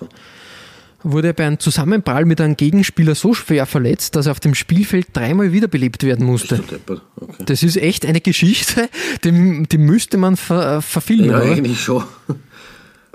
wurde 1.04 1.28
er 1.30 1.34
bei 1.34 1.46
einem 1.48 1.60
Zusammenprall 1.60 2.26
mit 2.26 2.42
einem 2.42 2.58
Gegenspieler 2.58 3.16
so 3.16 3.34
schwer 3.34 3.66
verletzt, 3.66 4.16
dass 4.16 4.26
er 4.26 4.34
auf 4.34 4.40
dem 4.42 4.56
Spielfeld 4.56 5.08
dreimal 5.14 5.54
wiederbelebt 5.54 6.04
werden 6.04 6.26
musste. 6.26 6.58
Du 6.58 6.64
deppert? 6.64 7.02
Okay. 7.16 7.44
Das 7.46 7.64
ist 7.64 7.78
echt 7.78 8.06
eine 8.06 8.20
Geschichte, 8.20 8.90
die, 9.24 9.64
die 9.72 9.78
müsste 9.78 10.18
man 10.18 10.36
ver, 10.36 10.82
verfilmen. 10.82 11.30
Ja, 11.30 11.40
eigentlich 11.40 11.80
schon. 11.80 12.04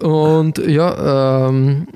Und 0.01 0.57
ja, 0.66 1.49
ähm, 1.49 1.86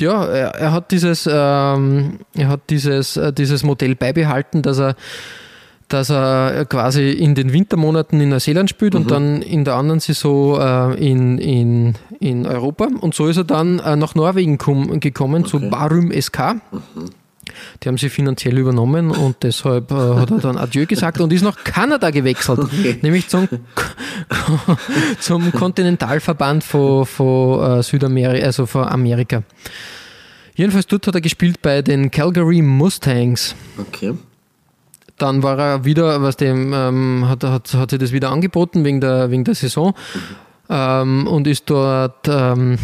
ja, 0.00 0.24
er, 0.24 0.48
er 0.54 0.72
hat 0.72 0.90
dieses, 0.90 1.28
ähm, 1.30 2.20
er 2.34 2.48
hat 2.48 2.60
dieses, 2.70 3.16
äh, 3.16 3.32
dieses 3.32 3.62
Modell 3.62 3.94
beibehalten, 3.94 4.62
dass 4.62 4.78
er 4.78 4.94
dass 5.88 6.08
er 6.08 6.64
quasi 6.64 7.10
in 7.10 7.34
den 7.34 7.52
Wintermonaten 7.52 8.18
in 8.18 8.30
Neuseeland 8.30 8.70
spielt 8.70 8.94
und 8.94 9.10
dann 9.10 9.42
in 9.42 9.64
der 9.66 9.74
anderen 9.74 10.00
Saison 10.00 10.58
äh, 10.58 10.94
in, 10.94 11.36
in, 11.38 11.94
in 12.20 12.46
Europa. 12.46 12.88
Und 13.00 13.14
so 13.14 13.26
ist 13.28 13.36
er 13.36 13.44
dann 13.44 13.80
äh, 13.80 13.94
nach 13.94 14.14
Norwegen 14.14 14.56
kom- 14.56 14.98
gekommen 14.98 15.44
zu 15.44 15.60
Barum 15.60 16.10
SK. 16.10 16.56
Die 17.82 17.88
haben 17.88 17.98
sie 17.98 18.08
finanziell 18.08 18.58
übernommen 18.58 19.10
und 19.10 19.42
deshalb 19.42 19.90
äh, 19.90 19.94
hat 19.94 20.30
er 20.30 20.38
dann 20.38 20.56
Adieu 20.56 20.86
gesagt 20.86 21.20
und 21.20 21.32
ist 21.32 21.42
nach 21.42 21.64
Kanada 21.64 22.10
gewechselt, 22.10 22.60
nämlich 23.02 23.28
zum, 23.28 23.48
zum 25.20 25.52
Kontinentalverband 25.52 26.64
von, 26.64 27.06
von 27.06 27.78
äh, 27.78 27.82
Südamerika, 27.82 28.46
also 28.46 28.66
von 28.66 28.84
Amerika. 28.84 29.42
Jedenfalls 30.54 30.86
dort 30.86 31.06
hat 31.06 31.14
er 31.16 31.20
gespielt 31.20 31.60
bei 31.62 31.82
den 31.82 32.10
Calgary 32.10 32.62
Mustangs. 32.62 33.56
Okay. 33.78 34.14
Dann 35.18 35.42
war 35.42 35.58
er 35.58 35.84
wieder, 35.84 36.22
was 36.22 36.36
dem, 36.36 36.72
ähm, 36.72 37.28
hat, 37.28 37.44
hat, 37.44 37.72
hat 37.74 37.90
sich 37.90 37.98
das 37.98 38.12
wieder 38.12 38.30
angeboten 38.30 38.84
wegen 38.84 39.00
der, 39.00 39.30
wegen 39.30 39.44
der 39.44 39.54
Saison 39.54 39.94
ähm, 40.68 41.26
und 41.26 41.46
ist 41.46 41.70
dort 41.70 42.28
ähm, 42.28 42.78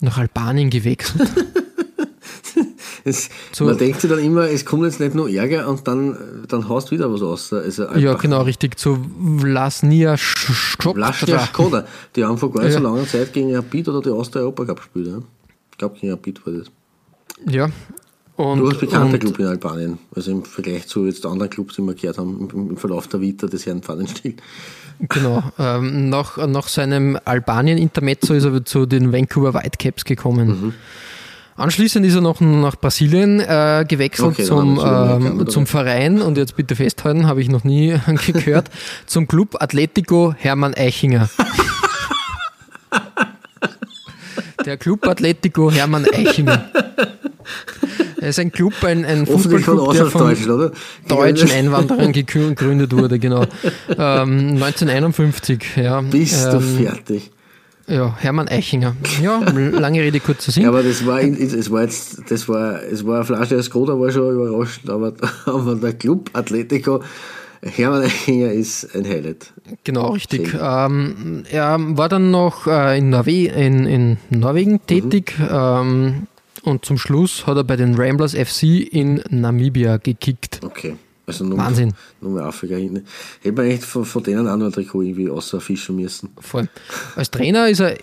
nach 0.00 0.18
Albanien 0.18 0.70
gewechselt. 0.70 1.28
Es, 3.04 3.28
so. 3.52 3.66
Man 3.66 3.76
denkt 3.76 4.00
sich 4.00 4.10
dann 4.10 4.18
immer, 4.18 4.48
es 4.48 4.64
kommt 4.64 4.84
jetzt 4.84 4.98
nicht 4.98 5.14
nur 5.14 5.28
Ärger 5.28 5.68
und 5.68 5.86
dann, 5.86 6.46
dann 6.48 6.68
hast 6.70 6.90
du 6.90 6.92
wieder 6.92 7.12
was 7.12 7.20
aus. 7.20 7.52
Also 7.52 7.84
ja, 7.96 8.14
genau, 8.14 8.42
richtig. 8.42 8.78
Zu 8.78 8.98
Vlasnia 9.38 10.16
Skoda. 10.16 11.86
Die 12.16 12.24
haben 12.24 12.38
vor 12.38 12.50
gar 12.50 12.64
nicht 12.64 12.72
ja. 12.72 12.78
so 12.78 12.84
langer 12.84 13.06
Zeit 13.06 13.32
gegen 13.34 13.54
Rapid 13.54 13.88
oder 13.88 14.00
die 14.00 14.10
Austria 14.10 14.42
Europa 14.42 14.64
Cup 14.64 14.76
gespielt. 14.78 15.08
Ja? 15.08 15.18
Ich 15.70 15.78
glaube, 15.78 15.98
gegen 16.00 16.12
Rapid 16.12 16.46
war 16.46 16.52
das. 16.54 16.66
Ja. 17.46 17.70
Und, 18.36 18.58
du 18.58 18.68
hast 18.68 18.80
bekannter 18.80 19.18
Club 19.18 19.38
in 19.38 19.46
Albanien, 19.46 19.98
also 20.14 20.32
im 20.32 20.44
Vergleich 20.44 20.88
zu 20.88 21.06
jetzt 21.06 21.24
anderen 21.24 21.50
Clubs, 21.50 21.76
die 21.76 21.82
wir 21.82 21.94
gehört 21.94 22.18
haben, 22.18 22.48
im, 22.52 22.70
im 22.70 22.76
Verlauf 22.76 23.06
der 23.06 23.20
Vita 23.20 23.46
des 23.46 23.64
Herrn 23.64 23.82
Pfannenstiel. 23.82 24.34
Genau. 25.08 25.42
Ähm, 25.58 26.08
nach, 26.08 26.36
nach 26.48 26.66
seinem 26.66 27.18
Albanien-Intermezzo 27.24 28.34
ist 28.34 28.44
er 28.44 28.64
zu 28.64 28.86
den 28.86 29.12
Vancouver 29.12 29.54
Whitecaps 29.54 30.04
gekommen. 30.04 30.48
Mhm. 30.48 30.74
Anschließend 31.56 32.04
ist 32.04 32.16
er 32.16 32.20
noch 32.20 32.40
nach 32.40 32.76
Brasilien 32.76 33.38
äh, 33.40 33.84
gewechselt 33.88 34.32
okay, 34.32 34.42
zum, 34.42 34.80
ähm, 34.84 35.46
zum 35.48 35.66
Verein 35.66 36.20
und 36.20 36.36
jetzt 36.36 36.56
bitte 36.56 36.74
festhalten, 36.74 37.26
habe 37.26 37.40
ich 37.40 37.48
noch 37.48 37.62
nie 37.62 37.96
gehört, 38.26 38.70
zum 39.06 39.28
Club 39.28 39.56
Atletico 39.60 40.34
Hermann 40.36 40.74
Eichinger. 40.74 41.30
Der 44.66 44.76
Club 44.78 45.06
Atletico 45.06 45.70
Hermann 45.70 46.06
Eichinger. 46.12 46.64
Er 48.20 48.30
ist 48.30 48.38
ein 48.38 48.50
Club, 48.50 48.72
ein, 48.82 49.04
ein 49.04 49.26
Fußballclub, 49.26 49.92
der 49.92 50.06
von 50.06 50.34
oder? 50.34 50.72
deutschen 51.06 51.50
Einwanderern 51.50 52.12
gegründet 52.12 52.92
wurde, 52.92 53.18
genau. 53.18 53.44
Ähm, 53.98 54.54
1951, 54.54 55.76
ja. 55.76 56.00
Bist 56.00 56.46
ähm, 56.46 56.52
du 56.52 56.60
fertig? 56.60 57.30
Ja, 57.86 58.16
Hermann 58.18 58.48
Eichinger. 58.48 58.96
Ja, 59.22 59.38
lange 59.38 60.00
Rede, 60.00 60.20
kurzer 60.20 60.52
Sinn. 60.52 60.62
Ja, 60.62 60.70
aber 60.70 60.82
das 60.82 61.04
war, 61.06 61.20
es 61.20 61.70
war 61.70 61.82
jetzt, 61.82 62.30
das 62.30 62.48
war, 62.48 62.82
es 62.82 63.06
war 63.06 63.16
eine 63.16 63.24
Flasche 63.24 63.62
Skoda, 63.62 63.98
war 63.98 64.10
schon 64.10 64.34
überraschend, 64.34 64.88
aber, 64.88 65.12
aber 65.46 65.74
der 65.74 65.92
Club 65.92 66.30
Atletico 66.32 67.02
Hermann 67.62 68.02
Eichinger 68.02 68.52
ist 68.52 68.94
ein 68.94 69.06
Highlight. 69.06 69.52
Genau, 69.84 70.10
richtig. 70.10 70.54
Ähm, 70.60 71.44
er 71.50 71.78
war 71.78 72.08
dann 72.08 72.30
noch 72.30 72.66
äh, 72.66 72.98
in, 72.98 73.10
Norwe 73.10 73.46
in, 73.46 73.86
in 73.86 74.18
Norwegen 74.30 74.84
tätig. 74.86 75.34
Mhm. 75.38 75.48
Ähm, 75.50 76.26
und 76.62 76.84
zum 76.84 76.98
Schluss 76.98 77.46
hat 77.46 77.56
er 77.56 77.64
bei 77.64 77.76
den 77.76 77.94
Ramblers 77.94 78.34
FC 78.34 78.62
in 78.62 79.22
Namibia 79.28 79.98
gekickt. 79.98 80.60
Okay. 80.64 80.96
Also 81.26 81.44
nur 81.44 81.58
Wahnsinn. 81.58 81.94
Nur 82.20 82.32
mehr 82.32 82.44
Afrika 82.44 82.76
hin. 82.76 83.04
Hätte 83.42 83.56
man 83.56 83.66
echt 83.66 83.84
von, 83.84 84.04
von 84.04 84.22
denen 84.22 84.46
auch 84.46 84.56
noch 84.56 84.66
ein 84.66 84.72
Trikot 84.72 85.02
irgendwie 85.02 85.30
außer 85.30 85.60
fischen 85.60 85.96
müssen. 85.96 86.30
Voll. 86.38 86.68
Als 87.16 87.30
Trainer 87.30 87.68
ist 87.68 87.80
er 87.80 87.96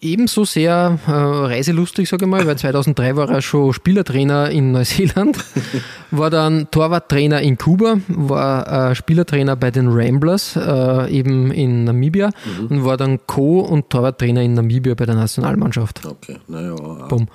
ebenso 0.00 0.44
sehr 0.44 0.98
äh, 1.06 1.10
reiselustig, 1.10 2.08
sage 2.08 2.24
ich 2.24 2.30
mal, 2.30 2.46
weil 2.46 2.56
2003 2.56 3.16
war 3.16 3.30
er 3.30 3.42
schon 3.42 3.72
Spielertrainer 3.72 4.50
in 4.50 4.72
Neuseeland, 4.72 5.36
war 6.10 6.30
dann 6.30 6.70
Torwarttrainer 6.70 7.40
in 7.42 7.58
Kuba, 7.58 7.96
war 8.08 8.90
äh, 8.90 8.94
Spielertrainer 8.94 9.56
bei 9.56 9.70
den 9.70 9.88
Ramblers, 9.88 10.56
äh, 10.56 11.10
eben 11.10 11.50
in 11.50 11.84
Namibia 11.84 12.30
mhm. 12.58 12.66
und 12.66 12.84
war 12.84 12.96
dann 12.96 13.26
Co- 13.26 13.60
und 13.60 13.90
Torwarttrainer 13.90 14.42
in 14.42 14.54
Namibia 14.54 14.94
bei 14.94 15.06
der 15.06 15.16
Nationalmannschaft. 15.16 16.04
Okay, 16.06 16.38
naja, 16.48 16.74
Boom. 16.74 17.28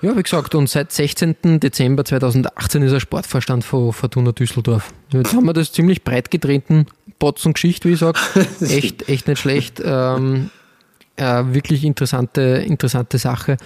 Ja, 0.00 0.16
wie 0.16 0.22
gesagt, 0.22 0.54
und 0.54 0.68
seit 0.68 0.92
16. 0.92 1.60
Dezember 1.60 2.04
2018 2.04 2.82
ist 2.82 2.92
er 2.92 3.00
Sportvorstand 3.00 3.64
von 3.64 3.92
Fortuna 3.92 4.32
Düsseldorf. 4.32 4.92
Jetzt 5.10 5.34
haben 5.34 5.44
wir 5.44 5.52
das 5.52 5.72
ziemlich 5.72 6.04
breit 6.04 6.30
getreten, 6.30 6.86
Botzen 7.18 7.52
Geschichte, 7.52 7.88
wie 7.88 7.92
ich 7.92 7.98
sage. 7.98 8.18
Echt, 8.60 9.08
echt 9.08 9.28
nicht 9.28 9.38
schlecht. 9.38 9.80
Ähm, 9.84 10.50
äh, 11.22 11.54
wirklich 11.54 11.84
interessante, 11.84 12.62
interessante 12.66 13.18
Sache. 13.18 13.56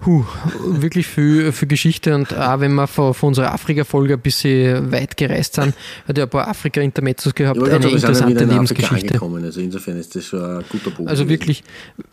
Puh, 0.00 0.24
wirklich 0.64 1.08
viel 1.08 1.50
für 1.50 1.66
Geschichte 1.66 2.14
und 2.14 2.32
auch 2.32 2.60
wenn 2.60 2.72
wir 2.74 2.86
von, 2.86 3.14
von 3.14 3.28
unserer 3.28 3.52
Afrika-Folge 3.52 4.14
ein 4.14 4.20
bisschen 4.20 4.92
weit 4.92 5.16
gereist 5.16 5.54
sind, 5.54 5.74
hat 6.06 6.16
ja 6.16 6.24
ein 6.24 6.30
paar 6.30 6.46
Afrika-Intermezzos 6.46 7.34
gehabt, 7.34 7.60
eine 7.60 7.88
interessante 7.90 8.44
Lebensgeschichte. 8.44 9.20
Also 9.20 9.60
insofern 9.60 9.96
ist 9.96 10.14
das 10.14 10.26
schon 10.26 10.40
ein 10.40 10.64
guter 10.68 10.90
Punkt. 10.92 11.10
Also 11.10 11.28
wirklich, 11.28 11.64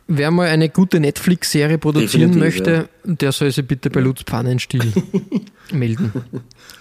wer 0.08 0.32
mal 0.32 0.48
eine 0.48 0.70
gute 0.70 1.00
Netflix-Serie 1.00 1.78
produzieren 1.78 2.32
Definitiv, 2.32 2.66
möchte, 2.66 2.90
ja. 3.06 3.14
der 3.14 3.32
soll 3.32 3.52
sich 3.52 3.68
bitte 3.68 3.92
bei 3.92 4.00
Lutz 4.00 4.24
Pannenstiel 4.24 4.92
melden. 5.72 6.12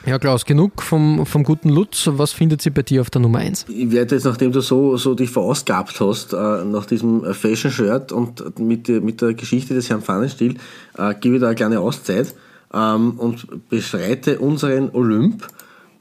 Ja, 0.06 0.18
Klaus, 0.18 0.44
genug 0.44 0.82
vom, 0.82 1.26
vom 1.26 1.44
guten 1.44 1.68
Lutz. 1.68 2.08
Was 2.12 2.32
findet 2.32 2.62
sie 2.62 2.70
bei 2.70 2.82
dir 2.82 3.00
auf 3.00 3.10
der 3.10 3.20
Nummer 3.20 3.38
1? 3.38 3.66
Ich 3.68 3.90
werde 3.90 4.14
jetzt, 4.14 4.24
nachdem 4.24 4.52
du 4.52 4.60
so, 4.60 4.96
so 4.96 5.14
dich 5.14 5.30
verausgabt 5.30 6.00
hast, 6.00 6.32
äh, 6.32 6.64
nach 6.64 6.86
diesem 6.86 7.24
Fashion-Shirt 7.34 8.12
und 8.12 8.58
mit, 8.58 8.88
mit 8.88 9.20
der 9.20 9.34
Geschichte 9.34 9.74
des 9.74 9.88
Herrn 9.88 10.02
Pfannenstiel, 10.02 10.56
äh, 10.96 11.14
gebe 11.14 11.36
ich 11.36 11.40
da 11.40 11.48
eine 11.48 11.56
kleine 11.56 11.80
Auszeit 11.80 12.34
ähm, 12.72 13.14
und 13.18 13.68
beschreite 13.68 14.38
unseren 14.38 14.90
Olymp, 14.90 15.46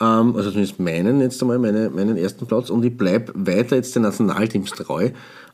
ähm, 0.01 0.35
also 0.35 0.49
zumindest 0.49 0.79
meinen 0.79 1.21
jetzt 1.21 1.41
einmal, 1.41 1.59
meine, 1.59 1.89
meinen 1.89 2.17
ersten 2.17 2.45
Platz 2.47 2.69
und 2.69 2.83
ich 2.83 2.97
bleibe 2.97 3.31
weiter 3.35 3.75
jetzt 3.75 3.95
den 3.95 4.03
Nationalteams 4.03 4.71
treu. 4.71 5.11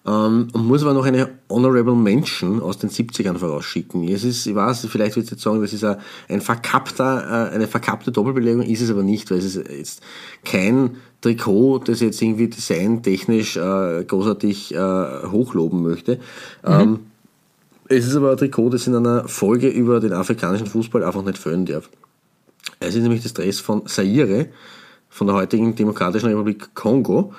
Ähm, 0.07 0.47
und 0.53 0.65
muss 0.65 0.81
aber 0.81 0.93
noch 0.93 1.05
eine 1.05 1.29
Honorable 1.49 1.93
Mention 1.93 2.61
aus 2.61 2.77
den 2.77 2.89
70ern 2.89 3.37
vorausschicken. 3.37 4.07
Es 4.07 4.23
ist, 4.23 4.45
ich 4.45 4.55
weiß, 4.55 4.87
vielleicht 4.89 5.17
wird 5.17 5.29
jetzt 5.29 5.41
sagen, 5.41 5.61
das 5.61 5.73
ist 5.73 5.83
ein 5.83 6.39
verkappter, 6.39 7.49
äh, 7.49 7.53
eine 7.53 7.67
verkappte 7.67 8.11
Doppelbelegung, 8.11 8.61
ist 8.61 8.81
es 8.81 8.89
aber 8.89 9.03
nicht, 9.03 9.29
weil 9.29 9.39
es 9.39 9.55
ist 9.55 9.69
jetzt 9.69 10.01
kein 10.45 10.95
Trikot, 11.19 11.79
das 11.79 11.99
jetzt 11.99 12.21
irgendwie 12.21 12.47
designtechnisch 12.47 13.57
äh, 13.57 14.05
großartig 14.05 14.73
äh, 14.73 14.77
hochloben 15.27 15.83
möchte. 15.83 16.15
Mhm. 16.65 16.71
Ähm, 16.71 16.99
es 17.89 18.05
ist 18.05 18.15
aber 18.15 18.31
ein 18.31 18.37
Trikot, 18.37 18.69
das 18.69 18.87
in 18.87 18.95
einer 18.95 19.27
Folge 19.27 19.67
über 19.67 19.99
den 19.99 20.13
afrikanischen 20.13 20.67
Fußball 20.67 21.03
einfach 21.03 21.23
nicht 21.23 21.37
füllen 21.39 21.65
darf. 21.65 21.89
Es 22.79 22.95
ist 22.95 23.01
nämlich 23.01 23.23
das 23.23 23.33
Dress 23.33 23.59
von 23.59 23.87
Zaire, 23.87 24.47
von 25.09 25.27
der 25.27 25.35
heutigen 25.35 25.75
Demokratischen 25.75 26.29
Republik 26.29 26.75
Kongo. 26.75 27.33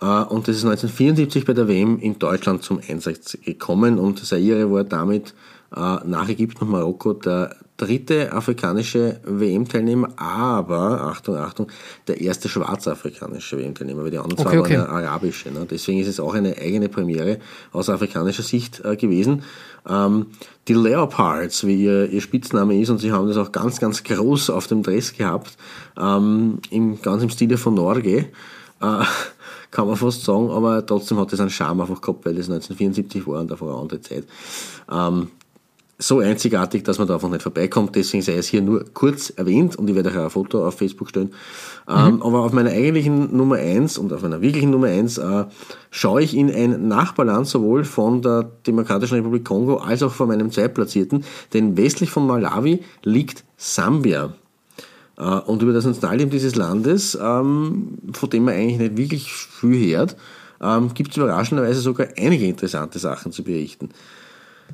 Äh, 0.00 0.06
und 0.06 0.48
das 0.48 0.56
ist 0.56 0.64
1974 0.64 1.44
bei 1.44 1.52
der 1.52 1.68
WM 1.68 1.98
in 1.98 2.18
Deutschland 2.18 2.62
zum 2.62 2.80
Einsatz 2.88 3.36
gekommen 3.44 3.98
und 3.98 4.24
Zaire 4.24 4.70
war 4.72 4.84
damit 4.84 5.34
äh, 5.76 5.96
nach 6.04 6.28
Ägypten 6.28 6.64
und 6.64 6.70
Marokko 6.70 7.12
der 7.12 7.54
dritte 7.76 8.32
afrikanische 8.32 9.20
WM-Teilnehmer, 9.24 10.10
aber, 10.16 11.02
Achtung, 11.02 11.36
Achtung, 11.36 11.66
der 12.06 12.20
erste 12.20 12.48
schwarzafrikanische 12.48 13.58
WM-Teilnehmer, 13.58 14.04
weil 14.04 14.12
die 14.12 14.18
anderen 14.18 14.46
okay, 14.46 14.56
zwei 14.56 14.60
okay. 14.60 14.78
waren 14.78 15.02
ja 15.02 15.08
arabische. 15.08 15.50
Ne? 15.50 15.66
Deswegen 15.68 15.98
ist 15.98 16.06
es 16.06 16.20
auch 16.20 16.34
eine 16.34 16.56
eigene 16.56 16.88
Premiere 16.88 17.38
aus 17.72 17.90
afrikanischer 17.90 18.44
Sicht 18.44 18.84
äh, 18.84 18.96
gewesen. 18.96 19.42
Ähm, 19.88 20.26
die 20.68 20.74
Leopards, 20.74 21.66
wie 21.66 21.84
ihr, 21.84 22.08
ihr 22.10 22.20
Spitzname 22.20 22.80
ist, 22.80 22.90
und 22.90 22.98
sie 22.98 23.10
haben 23.10 23.26
das 23.26 23.36
auch 23.36 23.50
ganz, 23.50 23.80
ganz 23.80 24.04
groß 24.04 24.50
auf 24.50 24.68
dem 24.68 24.82
Dress 24.82 25.12
gehabt, 25.12 25.56
ähm, 25.98 26.60
im, 26.70 27.02
ganz 27.02 27.22
im 27.24 27.30
Stile 27.30 27.58
von 27.58 27.74
Norge. 27.74 28.26
Äh, 28.80 29.04
kann 29.72 29.88
man 29.88 29.96
fast 29.96 30.22
sagen, 30.22 30.50
aber 30.50 30.86
trotzdem 30.86 31.18
hat 31.18 31.32
das 31.32 31.40
einen 31.40 31.50
Charme 31.50 31.80
einfach 31.80 32.00
gehabt, 32.00 32.24
weil 32.24 32.36
das 32.36 32.46
1974 32.46 33.26
war 33.26 33.40
und 33.40 33.50
davor 33.50 33.72
eine 33.72 33.80
andere 33.80 34.00
Zeit. 34.00 34.24
Ähm, 34.88 35.30
so 35.98 36.18
einzigartig, 36.18 36.82
dass 36.82 36.98
man 36.98 37.06
da 37.06 37.14
einfach 37.14 37.30
nicht 37.30 37.42
vorbeikommt. 37.42 37.94
Deswegen 37.94 38.22
sei 38.22 38.34
es 38.34 38.48
hier 38.48 38.62
nur 38.62 38.84
kurz 38.94 39.30
erwähnt 39.30 39.76
und 39.76 39.88
ich 39.88 39.94
werde 39.94 40.10
euch 40.10 40.16
auch 40.18 40.24
ein 40.24 40.30
Foto 40.30 40.66
auf 40.66 40.76
Facebook 40.76 41.08
stellen. 41.08 41.32
Ähm, 41.88 42.16
mhm. 42.16 42.22
aber 42.22 42.40
auf 42.40 42.52
meiner 42.52 42.70
eigentlichen 42.70 43.36
Nummer 43.36 43.56
eins 43.56 43.98
und 43.98 44.12
auf 44.12 44.22
meiner 44.22 44.40
wirklichen 44.40 44.70
Nummer 44.70 44.86
eins 44.86 45.18
äh, 45.18 45.44
schaue 45.90 46.22
ich 46.22 46.34
in 46.34 46.50
ein 46.50 46.88
Nachbarland 46.88 47.46
sowohl 47.46 47.84
von 47.84 48.22
der 48.22 48.50
Demokratischen 48.66 49.16
Republik 49.16 49.44
Kongo 49.44 49.76
als 49.76 50.02
auch 50.02 50.12
von 50.12 50.28
meinem 50.28 50.50
Zweitplatzierten, 50.50 51.24
denn 51.52 51.76
westlich 51.76 52.10
von 52.10 52.26
Malawi 52.26 52.82
liegt 53.02 53.44
Sambia. 53.56 54.34
Äh, 55.16 55.22
und 55.22 55.62
über 55.62 55.72
das 55.72 55.84
Nationalteam 55.84 56.30
dieses 56.30 56.56
Landes, 56.56 57.18
ähm, 57.20 57.98
von 58.12 58.30
dem 58.30 58.44
man 58.44 58.54
eigentlich 58.54 58.78
nicht 58.78 58.96
wirklich 58.96 59.32
viel 59.32 59.92
hört, 59.92 60.16
ähm, 60.60 60.94
gibt 60.94 61.10
es 61.10 61.16
überraschenderweise 61.18 61.80
sogar 61.80 62.08
einige 62.16 62.46
interessante 62.46 62.98
Sachen 62.98 63.30
zu 63.30 63.44
berichten. 63.44 63.90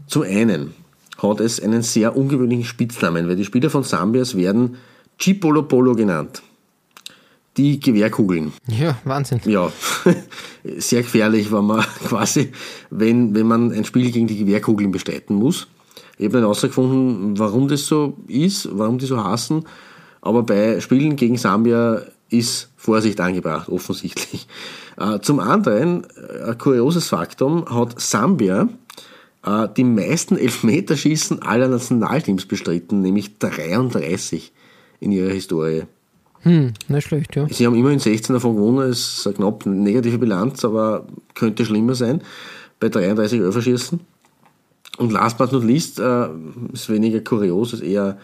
Zum 0.06 0.22
einen 0.22 0.74
hat 1.22 1.40
es 1.40 1.60
einen 1.60 1.82
sehr 1.82 2.16
ungewöhnlichen 2.16 2.64
Spitznamen, 2.64 3.28
weil 3.28 3.36
die 3.36 3.44
Spieler 3.44 3.70
von 3.70 3.82
Sambias 3.82 4.36
werden 4.36 4.76
Chipolo 5.18 5.62
Polo 5.62 5.94
genannt. 5.94 6.42
Die 7.56 7.80
Gewehrkugeln. 7.80 8.52
Ja, 8.68 8.98
Wahnsinn. 9.04 9.40
Ja, 9.44 9.70
sehr 10.78 11.02
gefährlich, 11.02 11.52
wenn 11.52 11.64
man 11.64 11.80
quasi, 12.08 12.52
wenn, 12.90 13.34
wenn 13.34 13.46
man 13.46 13.72
ein 13.72 13.84
Spiel 13.84 14.10
gegen 14.12 14.28
die 14.28 14.38
Gewehrkugeln 14.38 14.92
bestreiten 14.92 15.34
muss. 15.36 15.66
Ich 16.16 16.24
habe 16.24 16.34
dann 16.34 16.42
herausgefunden, 16.42 17.38
warum 17.38 17.68
das 17.68 17.86
so 17.86 18.16
ist, 18.28 18.68
warum 18.72 18.98
die 18.98 19.06
so 19.06 19.22
hassen. 19.22 19.64
Aber 20.20 20.42
bei 20.42 20.80
Spielen 20.80 21.16
gegen 21.16 21.38
Sambia 21.38 22.02
ist 22.28 22.70
Vorsicht 22.76 23.20
angebracht, 23.20 23.68
offensichtlich. 23.68 24.46
Äh, 24.96 25.20
zum 25.20 25.40
anderen, 25.40 26.04
äh, 26.04 26.50
ein 26.50 26.58
kurioses 26.58 27.08
Faktum, 27.08 27.64
hat 27.68 28.00
Sambia 28.00 28.68
die 29.42 29.84
meisten 29.84 30.36
Elfmeterschießen 30.36 31.40
aller 31.40 31.68
Nationalteams 31.68 32.44
bestritten, 32.44 33.00
nämlich 33.00 33.38
33 33.38 34.52
in 35.00 35.12
ihrer 35.12 35.32
Historie. 35.32 35.84
Hm, 36.42 36.72
nicht 36.88 37.06
schlecht, 37.06 37.36
ja. 37.36 37.46
Sie 37.50 37.66
haben 37.66 37.74
immerhin 37.74 37.98
16 37.98 38.34
davon 38.34 38.56
gewonnen, 38.56 38.90
ist 38.90 39.26
eine 39.26 39.36
knapp 39.36 39.66
negative 39.66 40.18
Bilanz, 40.18 40.64
aber 40.64 41.06
könnte 41.34 41.64
schlimmer 41.64 41.94
sein 41.94 42.22
bei 42.80 42.88
33 42.88 43.40
Elferschießen. 43.40 44.00
und 44.98 45.12
last 45.12 45.38
but 45.38 45.52
not 45.52 45.64
least, 45.64 45.98
äh, 46.00 46.28
ist 46.72 46.88
weniger 46.90 47.20
kurios, 47.20 47.72
ist 47.72 47.82
eher 47.82 48.18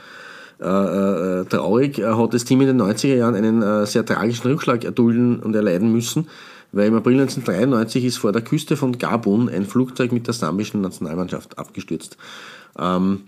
äh, 0.61 0.64
äh, 0.64 1.45
traurig, 1.45 1.99
äh, 1.99 2.05
hat 2.05 2.33
das 2.33 2.45
Team 2.45 2.62
in 2.62 2.69
den 2.69 2.81
90er 2.81 3.14
Jahren 3.14 3.35
einen 3.35 3.62
äh, 3.62 3.87
sehr 3.87 4.05
tragischen 4.05 4.49
Rückschlag 4.49 4.85
erdulden 4.85 5.41
und 5.41 5.55
erleiden 5.55 5.93
müssen, 5.93 6.29
weil 6.73 6.89
im 6.89 6.95
April 6.95 7.21
1993 7.21 8.05
ist 8.05 8.19
vor 8.19 8.33
der 8.33 8.43
Küste 8.43 8.77
von 8.77 8.99
Gabun 8.99 9.49
ein 9.49 9.64
Flugzeug 9.67 10.12
mit 10.12 10.27
der 10.27 10.35
sambischen 10.35 10.81
Nationalmannschaft 10.81 11.59
abgestürzt. 11.59 12.17
Ähm, 12.79 13.23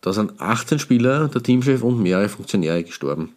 da 0.00 0.12
sind 0.12 0.40
18 0.40 0.78
Spieler, 0.78 1.28
der 1.28 1.42
Teamchef 1.42 1.82
und 1.82 2.02
mehrere 2.02 2.28
Funktionäre 2.28 2.84
gestorben. 2.84 3.30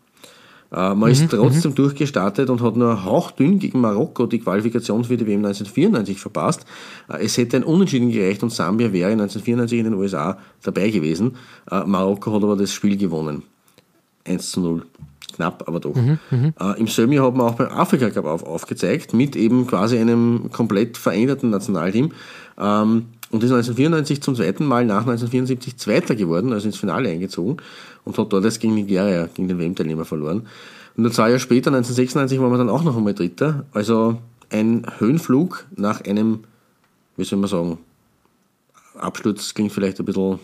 Äh, 0.72 0.96
man 0.96 1.12
ist 1.12 1.22
mhm, 1.24 1.30
trotzdem 1.30 1.72
mhm. 1.72 1.76
durchgestartet 1.76 2.50
und 2.50 2.62
hat 2.62 2.78
nur 2.78 3.04
hauchdünn 3.04 3.60
gegen 3.60 3.82
Marokko 3.82 4.26
die 4.26 4.40
Qualifikation 4.40 5.04
für 5.04 5.18
die 5.18 5.28
WM 5.28 5.46
1994 5.46 6.20
verpasst. 6.20 6.66
Äh, 7.10 7.26
es 7.26 7.38
hätte 7.38 7.58
ein 7.58 7.64
Unentschieden 7.64 8.12
gereicht 8.12 8.42
und 8.44 8.52
Sambia 8.52 8.94
wäre 8.94 9.12
1994 9.12 9.80
in 9.80 9.86
den 9.86 9.94
USA 9.96 10.38
dabei 10.64 10.90
gewesen. 10.90 11.36
Äh, 11.70 11.84
Marokko 11.84 12.34
hat 12.34 12.44
aber 12.44 12.56
das 12.56 12.74
Spiel 12.74 12.98
gewonnen. 12.98 13.44
1 14.26 14.52
zu 14.52 14.62
0 14.62 14.86
knapp, 15.34 15.68
aber 15.68 15.80
doch. 15.80 15.96
Mhm, 15.96 16.20
äh, 16.60 16.80
Im 16.80 16.88
selben 16.88 17.14
Jahr 17.14 17.28
hat 17.28 17.36
man 17.36 17.48
auch 17.48 17.56
beim 17.56 17.72
Afrika 17.72 18.10
Cup 18.10 18.26
auf, 18.26 18.44
aufgezeigt, 18.44 19.14
mit 19.14 19.36
eben 19.36 19.68
quasi 19.68 19.98
einem 19.98 20.50
komplett 20.52 20.98
veränderten 20.98 21.50
Nationalteam. 21.50 22.12
Ähm, 22.60 23.06
und 23.32 23.42
ist 23.44 23.52
1994 23.52 24.22
zum 24.22 24.36
zweiten 24.36 24.66
Mal 24.66 24.86
nach 24.86 25.02
1974 25.08 25.78
Zweiter 25.78 26.16
geworden, 26.16 26.52
also 26.52 26.68
ins 26.68 26.78
Finale 26.78 27.10
eingezogen 27.10 27.58
und 28.04 28.18
hat 28.18 28.34
dort 28.34 28.44
erst 28.44 28.60
gegen 28.60 28.76
Nigeria, 28.76 29.30
gegen 29.34 29.48
den 29.48 29.58
WM-Teilnehmer 29.58 30.06
verloren. 30.06 30.48
Und 30.98 31.04
nur 31.04 31.12
zwei 31.12 31.30
Jahre 31.30 31.40
später, 31.40 31.70
1996, 31.70 32.40
waren 32.42 32.52
wir 32.52 32.58
dann 32.58 32.70
auch 32.70 32.84
noch 32.84 32.98
einmal 32.98 33.14
Dritter. 33.14 33.66
Also 33.72 34.18
ein 34.50 34.86
Höhenflug 34.98 35.66
nach 35.76 36.02
einem, 36.02 36.42
wie 37.16 37.24
soll 37.24 37.40
man 37.40 37.50
sagen, 37.50 37.78
Absturz 39.00 39.54
klingt 39.54 39.72
vielleicht 39.72 40.00
ein 40.00 40.06
bisschen. 40.06 40.40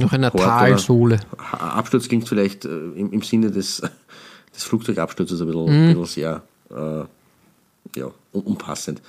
Nach 0.00 0.12
einer 0.12 0.30
Talsohle. 0.30 1.20
Absturz 1.52 2.08
klingt 2.08 2.28
vielleicht 2.28 2.64
äh, 2.64 2.68
im, 2.68 3.12
im 3.12 3.22
Sinne 3.22 3.50
des, 3.50 3.82
des 4.54 4.64
Flugzeugabsturzes 4.64 5.40
ein 5.40 5.46
bisschen, 5.46 5.68
ein 5.68 5.86
bisschen 5.88 6.06
sehr 6.06 6.42
äh, 6.70 7.98
ja, 7.98 8.10
unpassend. 8.32 9.00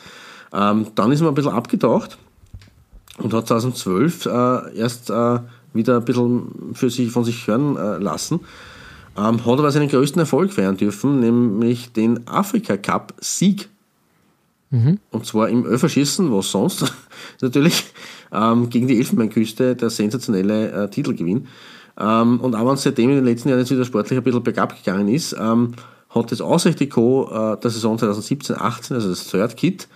Ähm, 0.53 0.87
dann 0.95 1.11
ist 1.11 1.21
man 1.21 1.29
ein 1.29 1.35
bisschen 1.35 1.53
abgetaucht 1.53 2.17
und 3.17 3.33
hat 3.33 3.47
2012 3.47 4.25
äh, 4.25 4.77
erst 4.77 5.09
äh, 5.09 5.39
wieder 5.73 5.97
ein 5.97 6.05
bisschen 6.05 6.73
für 6.73 6.89
sich, 6.89 7.11
von 7.11 7.23
sich 7.23 7.47
hören 7.47 7.77
äh, 7.77 7.97
lassen. 7.97 8.41
Ähm, 9.17 9.45
hat 9.45 9.59
aber 9.59 9.71
seinen 9.71 9.89
größten 9.89 10.19
Erfolg 10.19 10.53
feiern 10.53 10.77
dürfen, 10.77 11.19
nämlich 11.19 11.91
den 11.91 12.27
Afrika 12.27 12.77
Cup 12.77 13.13
Sieg. 13.19 13.69
Mhm. 14.71 14.99
Und 15.11 15.25
zwar 15.25 15.49
im 15.49 15.65
Öfferschießen, 15.65 16.31
was 16.31 16.51
sonst 16.51 16.91
natürlich, 17.41 17.83
ähm, 18.31 18.69
gegen 18.69 18.87
die 18.87 18.97
Elfenbeinküste 18.97 19.75
der 19.75 19.89
sensationelle 19.89 20.71
äh, 20.71 20.89
Titelgewinn. 20.89 21.47
Ähm, 21.99 22.39
und 22.39 22.55
auch 22.55 22.65
wenn 22.65 22.73
es 22.73 22.83
seitdem 22.83 23.09
in 23.09 23.17
den 23.17 23.25
letzten 23.25 23.49
Jahren 23.49 23.59
jetzt 23.59 23.71
wieder 23.71 23.85
sportlich 23.85 24.17
ein 24.17 24.23
bisschen 24.23 24.43
bergab 24.43 24.75
gegangen 24.75 25.09
ist, 25.09 25.35
ähm, 25.37 25.73
hat 26.09 26.31
das 26.31 26.41
Ausrichtrikot 26.41 27.29
äh, 27.31 27.59
der 27.59 27.69
Saison 27.69 27.97
2017-18, 27.97 28.93
also 28.93 29.09
das 29.09 29.27
Third 29.27 29.57
Kit, 29.57 29.87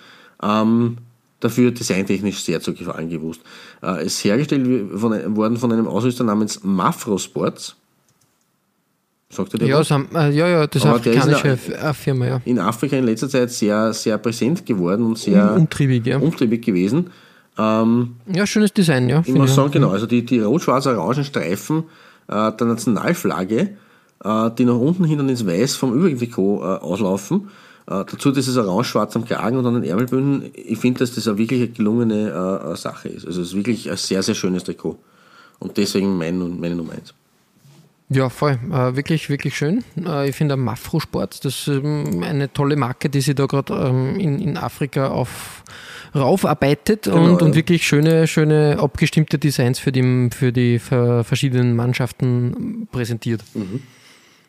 ähm, 0.44 0.98
dafür 1.40 1.72
designtechnisch 1.72 2.44
sehr 2.44 2.60
zu 2.60 2.74
gefallen 2.74 3.10
gewusst. 3.10 3.42
Äh, 3.82 4.06
ist 4.06 4.24
hergestellt 4.24 4.92
von, 5.00 5.36
worden 5.36 5.58
von 5.58 5.72
einem 5.72 5.88
Ausrüster 5.88 6.26
namens 6.26 6.64
Mafro 6.64 7.18
Sports. 7.18 7.78
Sagt 9.30 9.54
ihr 9.56 9.68
ja, 9.68 9.84
so, 9.84 9.96
äh, 9.96 10.30
ja, 10.32 10.48
ja, 10.48 10.68
das 10.68 10.84
ist 10.84 10.86
eine 10.86 10.96
afrikanische 10.96 11.48
ist 11.48 11.70
in, 11.70 11.94
Firma, 11.94 12.28
ja. 12.28 12.42
In 12.46 12.60
Afrika 12.60 12.96
in 12.96 13.06
letzter 13.06 13.28
Zeit 13.28 13.52
sehr, 13.52 13.92
sehr 13.92 14.18
präsent 14.20 14.66
geworden 14.66 15.06
und 15.06 15.18
sehr 15.18 15.56
umtriebig, 15.56 16.06
ja. 16.06 16.20
umtriebig 16.20 16.64
gewesen. 16.64 17.10
Ähm, 17.58 18.18
ja, 18.32 18.46
schönes 18.46 18.74
Design, 18.74 19.10
ja. 19.10 19.24
Ich 19.26 19.34
muss 19.34 19.56
sagen, 19.56 19.72
genau, 19.72 19.90
also 19.90 20.06
die, 20.06 20.24
die 20.26 20.40
rot-schwarz-orangen 20.40 21.24
Streifen 21.24 21.86
äh, 22.28 22.52
der 22.52 22.68
Nationalflagge, 22.68 23.78
äh, 24.24 24.52
die 24.58 24.66
nach 24.66 24.76
unten 24.76 25.06
hin 25.06 25.20
und 25.20 25.30
ins 25.30 25.46
Weiß 25.46 25.76
vom 25.76 25.94
übrigen 25.94 26.20
Trikot 26.20 26.62
äh, 26.62 26.66
auslaufen, 26.78 27.50
äh, 27.88 28.04
dazu 28.06 28.32
dieses 28.32 28.58
Orange-Schwarz 28.58 29.16
am 29.16 29.26
Kragen 29.26 29.58
und 29.58 29.66
an 29.66 29.76
den 29.76 29.84
Ärmelbünden. 29.84 30.52
Ich 30.54 30.80
finde, 30.80 31.00
dass 31.00 31.16
das 31.16 31.28
eine 31.28 31.38
wirklich 31.38 31.62
eine 31.62 31.70
gelungene 31.70 32.30
äh, 32.30 32.74
äh, 32.74 32.76
Sache 32.76 33.10
ist. 33.10 33.26
Also 33.26 33.42
es 33.42 33.50
ist 33.50 33.56
wirklich 33.56 33.90
ein 33.90 33.98
sehr, 33.98 34.22
sehr 34.22 34.36
schönes 34.36 34.64
Trikot. 34.64 34.98
Und 35.60 35.78
deswegen 35.78 36.18
mein, 36.18 36.60
meine 36.60 36.76
Nummer 36.76 36.94
eins. 36.94 37.14
Ja, 38.10 38.30
voll. 38.30 38.60
Äh, 38.72 38.96
wirklich, 38.96 39.30
wirklich 39.30 39.58
schön. 39.58 39.84
Äh, 40.06 40.30
ich 40.30 40.36
finde 40.36 40.56
Mafro 40.58 41.00
Sport, 41.00 41.44
das 41.44 41.68
ist 41.68 41.68
ähm, 41.68 42.24
eine 42.24 42.54
tolle 42.54 42.76
Marke, 42.76 43.10
die 43.10 43.22
sich 43.22 43.36
da 43.36 43.48
gerade 43.48 43.74
ähm, 43.74 44.20
in, 44.20 44.40
in 44.40 44.58
Afrika 44.58 45.08
auf 45.08 45.64
raufarbeitet 46.14 47.04
genau, 47.04 47.18
und, 47.18 47.42
ja. 47.42 47.48
und 47.48 47.56
wirklich 47.56 47.86
schöne, 47.86 48.26
schöne 48.28 48.78
abgestimmte 48.80 49.38
Designs 49.38 49.80
für 49.80 49.92
die, 49.92 50.30
für 50.32 50.54
die 50.54 50.80
verschiedenen 50.80 51.76
Mannschaften 51.76 52.88
präsentiert. 52.90 53.44
Mhm. 53.54 53.82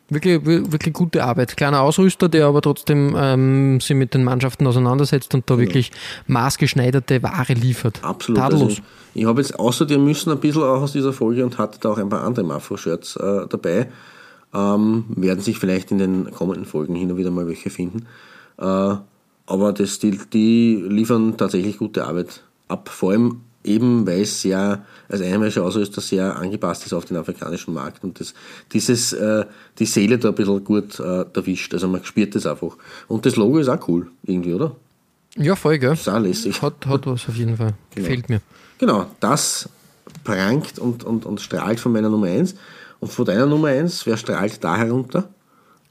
Wirklich, 0.09 0.44
wirklich 0.44 0.94
gute 0.94 1.24
Arbeit. 1.24 1.57
Kleiner 1.57 1.80
Ausrüster, 1.80 2.28
der 2.28 2.46
aber 2.46 2.62
trotzdem 2.62 3.16
ähm, 3.18 3.80
sich 3.80 3.96
mit 3.96 4.14
den 4.14 4.22
Mannschaften 4.22 4.66
auseinandersetzt 4.66 5.34
und 5.34 5.50
da 5.50 5.54
ja. 5.54 5.61
wirklich 5.61 5.90
maßgeschneiderte 6.28 7.22
Ware 7.24 7.54
liefert. 7.54 8.04
Absolut. 8.04 8.40
Tadellos. 8.40 8.68
Also 8.68 8.82
ich 9.14 9.24
habe 9.24 9.40
jetzt 9.40 9.59
außerdem 9.59 10.04
müssen 10.04 10.30
ein 10.30 10.38
bisschen 10.38 10.62
auch 10.62 10.82
aus 10.82 10.92
dieser 10.92 11.12
Folge 11.12 11.44
und 11.44 11.59
hatte 11.59 11.80
da 11.80 11.90
auch 11.90 11.98
ein 11.98 12.09
paar 12.09 12.22
andere 12.22 12.44
Mafro-Shirts 12.44 13.16
äh, 13.16 13.46
dabei. 13.48 13.88
Ähm, 14.54 15.07
werden 15.09 15.40
sich 15.40 15.59
vielleicht 15.59 15.90
in 15.90 15.98
den 15.98 16.30
kommenden 16.30 16.66
Folgen 16.66 16.94
hin 16.94 17.11
und 17.11 17.16
wieder 17.16 17.32
mal 17.32 17.48
welche 17.48 17.70
finden. 17.70 18.07
Äh, 18.59 18.94
aber 19.46 19.72
das, 19.72 19.98
die, 19.98 20.18
die 20.32 20.84
liefern 20.88 21.36
tatsächlich 21.36 21.78
gute 21.78 22.07
Arbeit 22.07 22.44
ab. 22.68 22.88
Vor 22.88 23.11
allem 23.11 23.40
eben 23.67 24.07
weil 24.07 24.23
es 24.23 24.41
sehr 24.43 24.85
als 25.09 25.21
einheimischer 25.21 25.62
Ausrüster 25.64 26.01
sehr 26.01 26.37
angepasst 26.37 26.87
ist 26.87 26.93
auf 26.93 27.05
den 27.05 27.17
afrikanischen 27.17 27.75
Markt 27.75 28.05
und 28.05 28.21
das, 28.21 28.35
dieses, 28.73 29.12
äh, 29.12 29.45
die 29.79 29.87
Seele 29.87 30.19
da 30.19 30.29
ein 30.29 30.35
bisschen 30.35 30.64
gut 30.64 30.99
äh, 30.99 31.25
erwischt. 31.33 31.75
Also 31.75 31.89
man 31.89 32.05
spürt 32.05 32.35
das 32.35 32.47
einfach. 32.47 32.77
Und 33.09 33.27
das 33.27 33.37
Logo 33.37 33.59
ist 33.59 33.69
auch 33.69 33.89
cool, 33.89 34.11
irgendwie, 34.25 34.55
oder? 34.55 34.75
Ja, 35.37 35.55
voll, 35.55 35.79
gell? 35.79 35.93
Ist 35.93 36.09
auch 36.09 36.19
lässig. 36.19 36.62
Hat, 36.62 36.87
hat 36.87 37.07
was 37.07 37.29
auf 37.29 37.37
jeden 37.37 37.57
Fall. 37.57 37.75
Genau. 37.95 38.07
Gefällt 38.07 38.29
mir. 38.29 38.41
Genau, 38.79 39.07
das 39.21 39.69
prangt 40.25 40.79
und, 40.79 41.05
und, 41.05 41.27
und 41.27 41.41
strahlt 41.41 41.79
von 41.79 41.93
meiner 41.93 42.09
Nummer 42.09 42.27
1. 42.27 42.55
Und 43.01 43.12
von 43.12 43.27
deiner 43.27 43.47
Nummer 43.47 43.69
1, 43.69 44.07
wer 44.07 44.17
strahlt 44.17 44.64
da 44.64 44.77
herunter? 44.77 45.29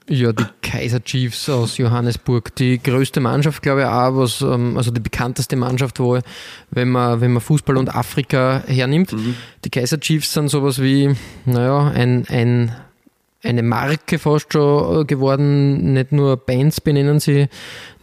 Ja, 0.08 0.32
die 0.34 0.46
Kaiser 0.62 1.04
Chiefs 1.04 1.50
aus 1.50 1.78
Johannesburg, 1.78 2.56
die 2.58 2.78
größte 2.78 3.20
Mannschaft, 3.20 3.64
glaube 3.64 3.82
ich, 3.82 3.88
auch, 3.88 4.16
was, 4.16 4.42
ähm, 4.42 4.78
also 4.78 4.92
die 4.92 5.00
bekannteste 5.02 5.56
Mannschaft 5.56 6.00
wohl, 6.00 6.22
wenn 6.70 6.90
man, 6.90 7.22
wenn 7.22 7.34
man 7.34 7.42
Fußball 7.42 7.76
und 7.76 7.94
Afrika 7.96 8.62
hernimmt. 8.68 9.14
Mhm. 9.14 9.36
Die 9.64 9.72
Kaiser 9.72 10.00
Chiefs 10.00 10.32
sind 10.32 10.50
sowas 10.50 10.80
wie, 10.80 11.16
naja, 11.46 11.88
ein, 11.88 12.26
ein 12.30 12.76
eine 13.44 13.64
Marke 13.64 14.20
fast 14.20 14.52
schon 14.54 15.02
äh, 15.02 15.06
geworden. 15.06 15.94
Nicht 15.94 16.12
nur 16.12 16.38
Bands 16.38 16.82
benennen 16.82 17.20
sie 17.20 17.48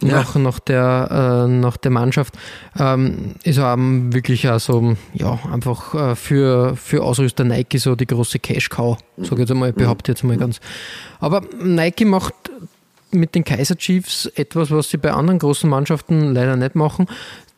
ja. 0.01 0.07
nach, 0.07 0.35
nach, 0.35 0.59
der, 0.59 1.45
äh, 1.45 1.51
nach 1.51 1.77
der 1.77 1.91
Mannschaft. 1.91 2.35
Ähm, 2.79 3.35
ist 3.43 3.59
auch 3.59 3.75
wirklich 3.77 4.49
also, 4.49 4.95
ja, 5.13 5.39
einfach 5.51 5.93
äh, 5.93 6.15
für, 6.15 6.75
für 6.75 7.03
Ausrüster 7.03 7.43
Nike 7.43 7.77
so 7.77 7.95
die 7.95 8.07
große 8.07 8.39
Cash-Cow, 8.39 8.97
sage 9.17 9.33
ich 9.33 9.39
jetzt 9.39 9.51
einmal, 9.51 9.73
behaupte 9.73 10.11
jetzt 10.11 10.23
mal 10.23 10.37
ganz. 10.37 10.59
Aber 11.19 11.41
Nike 11.61 12.05
macht 12.05 12.33
mit 13.11 13.35
den 13.35 13.43
Kaiser 13.43 13.75
Chiefs 13.75 14.25
etwas, 14.35 14.71
was 14.71 14.89
sie 14.89 14.97
bei 14.97 15.11
anderen 15.11 15.39
großen 15.39 15.69
Mannschaften 15.69 16.33
leider 16.33 16.55
nicht 16.55 16.75
machen 16.75 17.07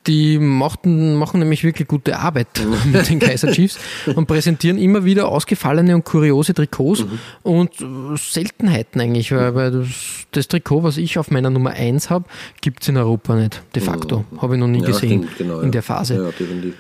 die 0.08 0.40
machten, 0.40 1.16
machen 1.16 1.40
nämlich 1.40 1.64
wirklich 1.64 1.88
gute 1.88 2.18
Arbeit 2.18 2.48
mit 2.92 3.10
den 3.10 3.20
Kaiser 3.20 3.52
Chiefs 3.52 3.80
und 4.16 4.28
präsentieren 4.28 4.78
immer 4.78 5.06
wieder 5.06 5.28
ausgefallene 5.28 5.96
und 5.96 6.06
kuriose 6.06 6.54
Trikots 6.54 7.02
mhm. 7.02 7.20
und 7.44 7.72
Seltenheiten 8.18 9.02
eigentlich, 9.02 9.32
weil, 9.32 9.56
weil 9.56 9.72
das, 9.72 9.88
das, 10.32 10.48
Trikot, 10.48 10.84
was 10.84 10.98
ich 10.98 11.18
auf 11.18 11.32
meiner 11.32 11.50
Nummer 11.50 11.72
1 11.72 12.10
habe, 12.10 12.26
gibt 12.62 12.84
es 12.84 12.90
in 12.90 12.98
Europa 12.98 13.36
nicht, 13.36 13.62
de 13.74 13.82
facto. 13.82 14.26
Mhm. 14.30 14.42
Habe 14.42 14.56
ich 14.56 14.60
noch 14.60 14.68
nie 14.68 14.82
ja, 14.82 14.88
gesehen 14.88 15.24
stimmt, 15.24 15.38
genau, 15.38 15.60
in 15.60 15.72
der 15.72 15.84
Phase. 15.84 16.16
Ja, 16.16 16.32
definitiv. 16.32 16.76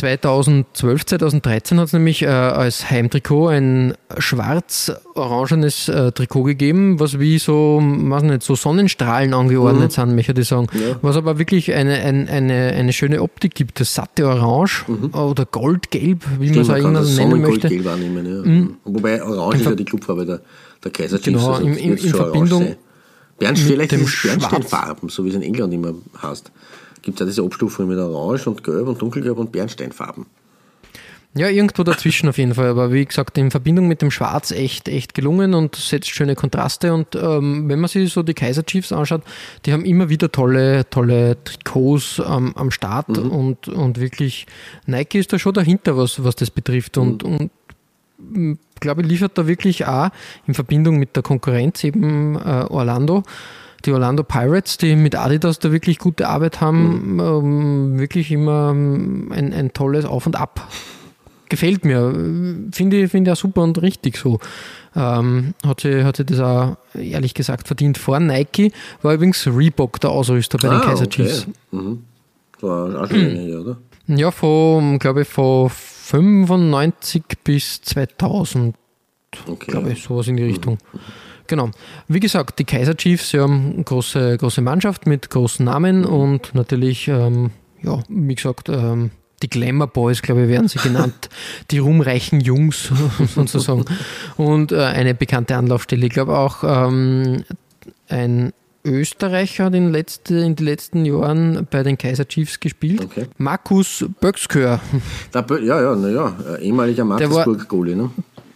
2012, 0.00 1.04
2013 1.04 1.78
hat 1.78 1.88
es 1.88 1.92
nämlich 1.92 2.22
äh, 2.22 2.26
als 2.28 2.90
Heimtrikot 2.90 3.48
ein 3.48 3.94
schwarz-orangenes 4.16 5.88
äh, 5.90 6.10
Trikot 6.12 6.44
gegeben, 6.44 6.98
was 6.98 7.18
wie 7.18 7.38
so, 7.38 7.80
weiß 7.82 8.22
nicht, 8.22 8.42
so 8.42 8.54
Sonnenstrahlen 8.54 9.34
angeordnet 9.34 9.90
mhm. 9.90 9.90
sind, 9.90 10.14
möchte 10.14 10.40
ich 10.40 10.48
sagen. 10.48 10.68
Ja. 10.72 10.96
Was 11.02 11.16
aber 11.16 11.38
wirklich 11.38 11.74
eine, 11.74 12.00
eine, 12.00 12.30
eine, 12.30 12.72
eine 12.72 12.92
schöne 12.94 13.20
Optik 13.20 13.54
gibt, 13.54 13.78
das 13.78 13.94
satte 13.94 14.26
Orange 14.26 14.86
mhm. 14.88 15.14
oder 15.14 15.44
Goldgelb, 15.44 16.24
wie 16.38 16.50
man 16.50 16.60
es 16.60 16.70
auch 16.70 16.76
irgendwann 16.76 17.14
nennen 17.14 17.42
möchte. 17.42 17.68
Goldgelb 17.68 17.86
annehmen, 17.86 18.26
ja. 18.26 18.42
Mhm. 18.42 18.76
Wobei 18.84 19.22
Orange 19.22 19.58
ist 19.58 19.66
ja 19.66 19.74
die 19.74 19.84
Clubfarbe 19.84 20.24
der, 20.24 20.40
der 20.82 20.92
Kaiser 20.92 21.18
Chiefs. 21.18 21.26
Genau, 21.26 21.52
also 21.52 21.66
in, 21.66 21.76
in, 21.76 21.96
in 21.98 22.14
Verbindung 22.14 22.76
Bernstein, 23.38 23.72
vielleicht 23.72 23.92
ist 23.94 24.02
es 24.02 24.22
Bernsteinfarben, 24.22 25.08
so 25.10 25.24
wie 25.24 25.28
es 25.28 25.34
in 25.34 25.42
England 25.42 25.74
immer 25.74 25.94
heißt 26.22 26.50
gibt 27.02 27.16
es 27.16 27.20
ja 27.20 27.26
diese 27.26 27.42
Abstufungen 27.42 27.88
mit 27.88 27.98
Orange 27.98 28.48
und 28.48 28.64
Gelb 28.64 28.88
und 28.88 29.00
Dunkelgelb 29.00 29.38
und 29.38 29.52
Bernsteinfarben. 29.52 30.26
Ja, 31.32 31.48
irgendwo 31.48 31.84
dazwischen 31.84 32.28
auf 32.28 32.38
jeden 32.38 32.54
Fall. 32.54 32.66
Aber 32.66 32.92
wie 32.92 33.04
gesagt, 33.04 33.38
in 33.38 33.52
Verbindung 33.52 33.86
mit 33.86 34.02
dem 34.02 34.10
Schwarz 34.10 34.50
echt, 34.50 34.88
echt 34.88 35.14
gelungen 35.14 35.54
und 35.54 35.76
setzt 35.76 36.10
schöne 36.10 36.34
Kontraste. 36.34 36.92
Und 36.92 37.14
ähm, 37.14 37.68
wenn 37.68 37.78
man 37.78 37.88
sich 37.88 38.12
so 38.12 38.24
die 38.24 38.34
Kaiser 38.34 38.66
Chiefs 38.66 38.90
anschaut, 38.90 39.22
die 39.64 39.72
haben 39.72 39.84
immer 39.84 40.08
wieder 40.08 40.32
tolle, 40.32 40.90
tolle 40.90 41.36
Trikots 41.44 42.20
ähm, 42.26 42.52
am 42.56 42.72
Start 42.72 43.10
mhm. 43.10 43.30
und, 43.30 43.68
und 43.68 44.00
wirklich 44.00 44.46
Nike 44.86 45.20
ist 45.20 45.32
da 45.32 45.38
schon 45.38 45.54
dahinter, 45.54 45.96
was, 45.96 46.24
was 46.24 46.34
das 46.34 46.50
betrifft. 46.50 46.98
Und, 46.98 47.22
mhm. 47.22 47.50
und 48.28 48.58
glaube 48.80 49.02
ich, 49.02 49.08
liefert 49.08 49.38
da 49.38 49.46
wirklich 49.46 49.86
auch 49.86 50.10
in 50.48 50.54
Verbindung 50.54 50.98
mit 50.98 51.14
der 51.14 51.22
Konkurrenz 51.22 51.84
eben 51.84 52.34
äh, 52.34 52.64
Orlando 52.68 53.22
die 53.84 53.92
Orlando 53.92 54.22
Pirates, 54.22 54.76
die 54.78 54.96
mit 54.96 55.16
Adidas 55.16 55.58
da 55.58 55.72
wirklich 55.72 55.98
gute 55.98 56.28
Arbeit 56.28 56.60
haben, 56.60 57.14
mhm. 57.14 57.20
ähm, 57.20 57.98
wirklich 57.98 58.30
immer 58.30 58.70
ähm, 58.70 59.32
ein, 59.32 59.52
ein 59.52 59.72
tolles 59.72 60.04
Auf 60.04 60.26
und 60.26 60.36
Ab. 60.36 60.68
Gefällt 61.48 61.84
mir. 61.84 62.12
Finde 62.72 63.02
ich, 63.02 63.30
auch 63.30 63.36
super 63.36 63.62
und 63.62 63.82
richtig 63.82 64.16
so. 64.16 64.38
Ähm, 64.94 65.54
hat, 65.66 65.80
sie, 65.80 66.04
hat 66.04 66.16
sie 66.16 66.24
das 66.24 66.38
auch 66.40 66.76
ehrlich 66.94 67.34
gesagt 67.34 67.66
verdient. 67.66 67.98
Vor 67.98 68.20
Nike 68.20 68.72
war 69.02 69.14
übrigens 69.14 69.46
Reebok 69.46 70.00
der 70.00 70.10
Ausrüster 70.10 70.58
bei 70.58 70.68
ah, 70.68 70.78
den 70.78 70.80
Kaiser 70.82 71.06
okay. 71.06 71.24
Chiefs. 71.24 71.46
Mhm. 71.72 72.04
War 72.60 73.02
auch 73.02 73.08
schon 73.08 73.18
her, 73.18 73.60
oder? 73.60 73.78
Ja, 74.06 74.30
von, 74.30 74.98
glaube 74.98 75.22
ich, 75.22 75.28
von 75.28 75.70
95 75.70 77.24
bis 77.42 77.82
2000. 77.82 78.74
Okay. 79.46 79.70
Glaube 79.70 79.92
ich, 79.92 80.02
sowas 80.02 80.28
in 80.28 80.36
die 80.36 80.44
Richtung. 80.44 80.78
Mhm. 80.92 80.98
Genau. 81.50 81.70
Wie 82.06 82.20
gesagt, 82.20 82.60
die 82.60 82.64
Kaiser 82.64 82.96
Chiefs 82.96 83.32
ja, 83.32 83.44
eine 83.44 83.82
große, 83.84 84.38
große 84.38 84.60
Mannschaft 84.60 85.08
mit 85.08 85.30
großen 85.30 85.64
Namen 85.64 86.04
und 86.04 86.54
natürlich, 86.54 87.08
ähm, 87.08 87.50
ja, 87.82 87.98
wie 88.08 88.36
gesagt, 88.36 88.68
ähm, 88.68 89.10
die 89.42 89.50
Glamour 89.50 89.88
Boys, 89.88 90.22
glaube 90.22 90.42
ich, 90.42 90.48
werden 90.48 90.68
sie 90.68 90.78
genannt, 90.78 91.28
die 91.72 91.78
ruhmreichen 91.78 92.40
Jungs 92.40 92.92
sozusagen. 93.34 93.84
Und 94.36 94.70
äh, 94.70 94.76
eine 94.76 95.12
bekannte 95.12 95.56
Anlaufstelle. 95.56 96.06
Ich 96.06 96.12
glaube 96.12 96.38
auch 96.38 96.62
ähm, 96.62 97.42
ein 98.08 98.52
Österreicher 98.84 99.64
hat 99.64 99.74
in, 99.74 99.90
letzte, 99.90 100.36
in 100.36 100.54
den 100.54 100.64
letzten 100.64 101.04
Jahren 101.04 101.66
bei 101.68 101.82
den 101.82 101.98
Kaiser 101.98 102.26
Chiefs 102.28 102.60
gespielt. 102.60 103.02
Okay. 103.02 103.26
Markus 103.38 104.04
Böckskör. 104.20 104.80
Ja, 105.34 105.82
ja, 105.82 105.96
naja, 105.96 106.36
ehemaliger 106.60 107.04
Mattersburg-Goalie, 107.04 107.96
ne? 107.96 108.10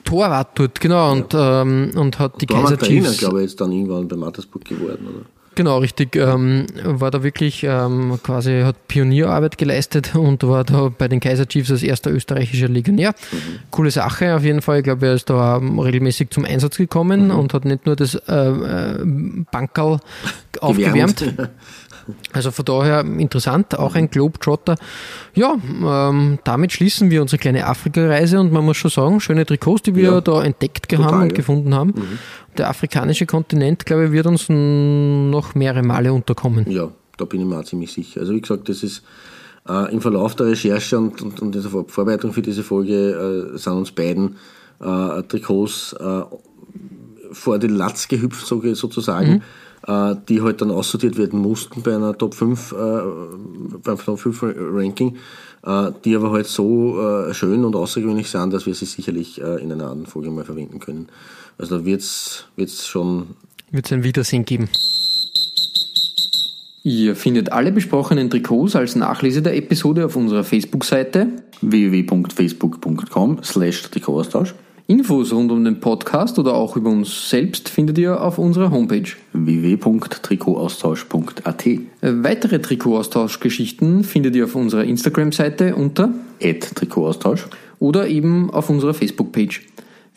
Torwart 0.04 0.58
dort, 0.58 0.80
genau, 0.80 1.12
und, 1.12 1.32
ja. 1.32 1.62
ähm, 1.62 1.90
und 1.96 2.18
hat 2.18 2.40
die 2.40 2.46
Kaiser 2.46 2.78
Chiefs. 2.78 3.18
glaube 3.18 3.38
ich, 3.42 3.50
jetzt 3.50 3.60
dann 3.60 3.72
irgendwann 3.72 4.06
bei 4.06 4.16
Mattersburg 4.16 4.64
geworden, 4.64 5.06
oder? 5.08 5.26
Genau, 5.54 5.78
richtig. 5.78 6.16
Ähm, 6.16 6.66
war 6.82 7.10
da 7.10 7.22
wirklich 7.22 7.62
ähm, 7.64 8.18
quasi, 8.22 8.62
hat 8.62 8.88
Pionierarbeit 8.88 9.56
geleistet 9.56 10.14
und 10.16 10.42
war 10.42 10.64
da 10.64 10.90
bei 10.96 11.08
den 11.08 11.20
Kaiser 11.20 11.46
Chiefs 11.46 11.70
als 11.70 11.82
erster 11.82 12.10
österreichischer 12.10 12.68
Legionär. 12.68 13.14
Mhm. 13.30 13.36
Coole 13.70 13.90
Sache 13.90 14.34
auf 14.34 14.42
jeden 14.42 14.62
Fall. 14.62 14.78
Ich 14.78 14.84
glaube, 14.84 15.06
er 15.06 15.14
ist 15.14 15.30
da 15.30 15.56
regelmäßig 15.58 16.30
zum 16.30 16.44
Einsatz 16.44 16.76
gekommen 16.76 17.26
mhm. 17.26 17.36
und 17.36 17.54
hat 17.54 17.64
nicht 17.64 17.86
nur 17.86 17.96
das 17.96 18.14
äh, 18.14 18.34
äh 18.34 18.98
Bankerl 19.50 20.00
aufgewärmt. 20.60 21.24
Also 22.32 22.50
von 22.50 22.64
daher 22.64 23.00
interessant, 23.00 23.78
auch 23.78 23.94
ein 23.94 24.10
Globetrotter. 24.10 24.76
Ja, 25.34 25.54
ähm, 25.54 26.38
damit 26.44 26.72
schließen 26.72 27.10
wir 27.10 27.22
unsere 27.22 27.38
kleine 27.38 27.66
Afrika-Reise 27.66 28.40
und 28.40 28.52
man 28.52 28.64
muss 28.64 28.76
schon 28.76 28.90
sagen, 28.90 29.20
schöne 29.20 29.46
Trikots, 29.46 29.82
die 29.82 29.94
wir 29.94 30.12
ja, 30.12 30.20
da 30.20 30.42
entdeckt 30.42 30.88
total, 30.88 31.06
haben 31.06 31.22
und 31.22 31.30
ja. 31.30 31.36
gefunden 31.36 31.74
haben. 31.74 31.94
Mhm. 31.96 32.18
Der 32.58 32.68
afrikanische 32.68 33.26
Kontinent, 33.26 33.86
glaube 33.86 34.06
ich, 34.06 34.12
wird 34.12 34.26
uns 34.26 34.48
noch 34.48 35.54
mehrere 35.54 35.82
Male 35.82 36.12
unterkommen. 36.12 36.70
Ja, 36.70 36.90
da 37.16 37.24
bin 37.24 37.40
ich 37.40 37.46
mir 37.46 37.58
auch 37.58 37.64
ziemlich 37.64 37.92
sicher. 37.92 38.20
Also 38.20 38.34
wie 38.34 38.40
gesagt, 38.40 38.68
das 38.68 38.82
ist 38.82 39.02
äh, 39.68 39.92
im 39.92 40.00
Verlauf 40.00 40.34
der 40.34 40.46
Recherche 40.46 40.98
und, 40.98 41.20
und, 41.22 41.40
und 41.40 41.54
der 41.54 41.62
Vorbereitung 41.62 42.32
für 42.32 42.42
diese 42.42 42.62
Folge 42.62 43.52
äh, 43.54 43.58
sind 43.58 43.72
uns 43.72 43.92
beiden 43.92 44.36
äh, 44.80 45.22
Trikots 45.22 45.94
äh, 45.94 46.22
vor 47.32 47.58
den 47.58 47.74
Latz 47.74 48.08
gehüpft, 48.08 48.46
sozusagen. 48.46 49.32
Mhm 49.32 49.42
äh, 49.86 50.14
die 50.28 50.42
halt 50.42 50.60
dann 50.60 50.70
aussortiert 50.70 51.16
werden 51.16 51.40
mussten 51.40 51.82
bei 51.82 51.94
einer 51.94 52.16
Top 52.16 52.34
5, 52.34 52.72
äh, 52.72 52.76
beim 53.82 53.98
Top 53.98 54.18
5 54.18 54.42
Ranking, 54.42 55.16
äh, 55.64 55.90
die 56.04 56.16
aber 56.16 56.32
halt 56.32 56.46
so 56.46 57.00
äh, 57.00 57.34
schön 57.34 57.64
und 57.64 57.76
außergewöhnlich 57.76 58.30
sind, 58.30 58.52
dass 58.52 58.66
wir 58.66 58.74
sie 58.74 58.86
sicherlich 58.86 59.40
äh, 59.40 59.62
in 59.62 59.72
einer 59.72 59.90
anderen 59.90 60.06
Folge 60.06 60.30
mal 60.30 60.44
verwenden 60.44 60.78
können. 60.78 61.08
Also 61.58 61.78
da 61.78 61.84
wird 61.84 62.00
es 62.02 62.86
schon. 62.86 63.36
Wird 63.70 63.86
es 63.86 63.92
ein 63.92 64.04
Wiedersehen 64.04 64.44
geben. 64.44 64.68
Ihr 66.82 67.16
findet 67.16 67.50
alle 67.50 67.72
besprochenen 67.72 68.28
Trikots 68.28 68.76
als 68.76 68.94
Nachlese 68.94 69.40
der 69.40 69.56
Episode 69.56 70.04
auf 70.04 70.16
unserer 70.16 70.44
Facebook-Seite 70.44 71.28
www.facebook.com 71.62 73.42
slash 73.42 73.82
Trikotaustausch 73.90 74.54
Infos 74.86 75.32
rund 75.32 75.50
um 75.50 75.64
den 75.64 75.80
Podcast 75.80 76.38
oder 76.38 76.52
auch 76.52 76.76
über 76.76 76.90
uns 76.90 77.30
selbst 77.30 77.70
findet 77.70 77.96
ihr 77.96 78.20
auf 78.20 78.36
unserer 78.36 78.70
Homepage 78.70 79.08
www.trikotaustausch.at. 79.32 81.64
Weitere 82.02 82.58
Trikotaustauschgeschichten 82.58 84.04
findet 84.04 84.36
ihr 84.36 84.44
auf 84.44 84.54
unserer 84.54 84.84
Instagram-Seite 84.84 85.74
unter 85.74 86.10
Trikotaustausch 86.38 87.46
oder 87.78 88.08
eben 88.08 88.50
auf 88.50 88.68
unserer 88.68 88.92
Facebook-Page. 88.92 89.62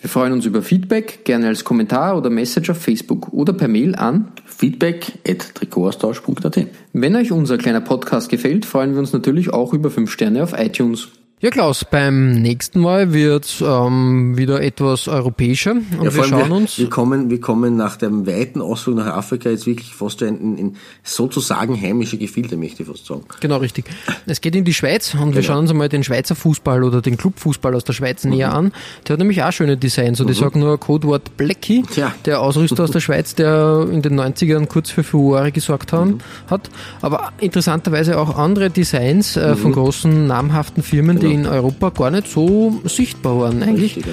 Wir 0.01 0.09
freuen 0.09 0.33
uns 0.33 0.45
über 0.45 0.61
Feedback, 0.61 1.23
gerne 1.23 1.47
als 1.47 1.63
Kommentar 1.63 2.17
oder 2.17 2.29
Message 2.29 2.69
auf 2.69 2.77
Facebook 2.77 3.31
oder 3.31 3.53
per 3.53 3.69
Mail 3.69 3.95
an 3.95 4.33
feedback.trikotaustausch.at. 4.45 6.67
Wenn 6.91 7.15
euch 7.15 7.31
unser 7.31 7.57
kleiner 7.57 7.79
Podcast 7.79 8.27
gefällt, 8.29 8.65
freuen 8.65 8.91
wir 8.91 8.99
uns 8.99 9.13
natürlich 9.13 9.53
auch 9.53 9.73
über 9.73 9.89
5 9.89 10.11
Sterne 10.11 10.43
auf 10.43 10.51
iTunes. 10.59 11.07
Ja, 11.39 11.51
Klaus, 11.51 11.85
beim 11.85 12.41
nächsten 12.41 12.79
Mal 12.79 13.13
wird 13.13 13.61
ähm, 13.63 14.35
wieder 14.39 14.59
etwas 14.59 15.07
europäischer 15.07 15.73
und 15.73 16.03
ja, 16.03 16.15
wir 16.15 16.23
schauen 16.23 16.49
wir, 16.49 16.55
uns. 16.55 16.79
Wir 16.79 16.89
kommen, 16.89 17.29
wir 17.29 17.39
kommen 17.39 17.77
nach 17.77 17.95
dem 17.95 18.25
weiten 18.25 18.59
Ausflug 18.59 18.95
nach 18.95 19.15
Afrika 19.15 19.47
jetzt 19.51 19.67
wirklich 19.67 19.93
fast 19.93 20.23
in, 20.23 20.57
in 20.57 20.75
sozusagen 21.03 21.79
heimische 21.79 22.17
Gefilde, 22.17 22.57
möchte 22.57 22.81
ich 22.81 22.89
fast 22.89 23.05
sagen. 23.05 23.25
Genau, 23.39 23.57
richtig. 23.57 23.85
Es 24.25 24.41
geht 24.41 24.55
in 24.55 24.65
die 24.65 24.73
Schweiz 24.73 25.13
und 25.13 25.19
genau. 25.19 25.35
wir 25.35 25.43
schauen 25.43 25.59
uns 25.59 25.69
einmal 25.69 25.89
den 25.89 26.03
Schweizer 26.03 26.33
Fußball 26.33 26.83
oder 26.83 27.03
den 27.03 27.17
Clubfußball 27.17 27.75
aus 27.75 27.83
der 27.83 27.93
Schweiz 27.93 28.23
mhm. 28.23 28.31
näher 28.31 28.55
an. 28.55 28.71
Der 29.07 29.13
hat 29.13 29.19
nämlich 29.19 29.43
auch 29.43 29.51
schöne 29.51 29.77
Designs 29.77 30.19
und 30.19 30.25
mhm. 30.25 30.31
ich 30.31 30.39
sage 30.39 30.57
nur 30.57 30.79
Codewort 30.79 31.37
Blackie, 31.37 31.83
Tja. 31.83 32.15
der 32.25 32.41
Ausrüster 32.41 32.83
aus 32.83 32.89
der 32.89 32.99
Schweiz, 32.99 33.35
der 33.35 33.87
in 33.91 34.01
den 34.01 34.19
90ern 34.19 34.65
kurz 34.65 34.89
für 34.89 35.03
Furore 35.03 35.51
gesorgt 35.51 35.93
haben, 35.93 36.13
mhm. 36.13 36.19
hat. 36.49 36.71
Aber 37.03 37.31
interessanterweise 37.39 38.17
auch 38.17 38.39
andere 38.39 38.71
Designs 38.71 39.37
äh, 39.37 39.55
von 39.55 39.69
mhm. 39.69 39.75
großen 39.75 40.25
namhaften 40.25 40.81
Firmen, 40.81 41.19
die 41.19 41.26
in 41.31 41.45
Europa 41.45 41.89
gar 41.89 42.11
nicht 42.11 42.27
so 42.27 42.81
sichtbar 42.85 43.39
waren 43.39 43.63
eigentlich. 43.63 44.03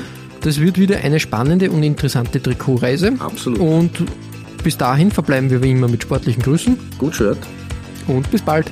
Das 0.40 0.60
wird 0.60 0.78
wieder 0.78 0.98
eine 0.98 1.20
spannende 1.20 1.70
und 1.70 1.82
interessante 1.82 2.42
Trikotreise. 2.42 3.12
Absolut. 3.18 3.60
Und 3.60 3.90
bis 4.62 4.76
dahin 4.76 5.10
verbleiben 5.10 5.50
wir 5.50 5.62
wie 5.62 5.70
immer 5.70 5.88
mit 5.88 6.02
sportlichen 6.02 6.42
Grüßen. 6.42 6.76
Gut 6.98 7.16
Shirt. 7.16 7.38
Und 8.06 8.30
bis 8.30 8.42
bald. 8.42 8.70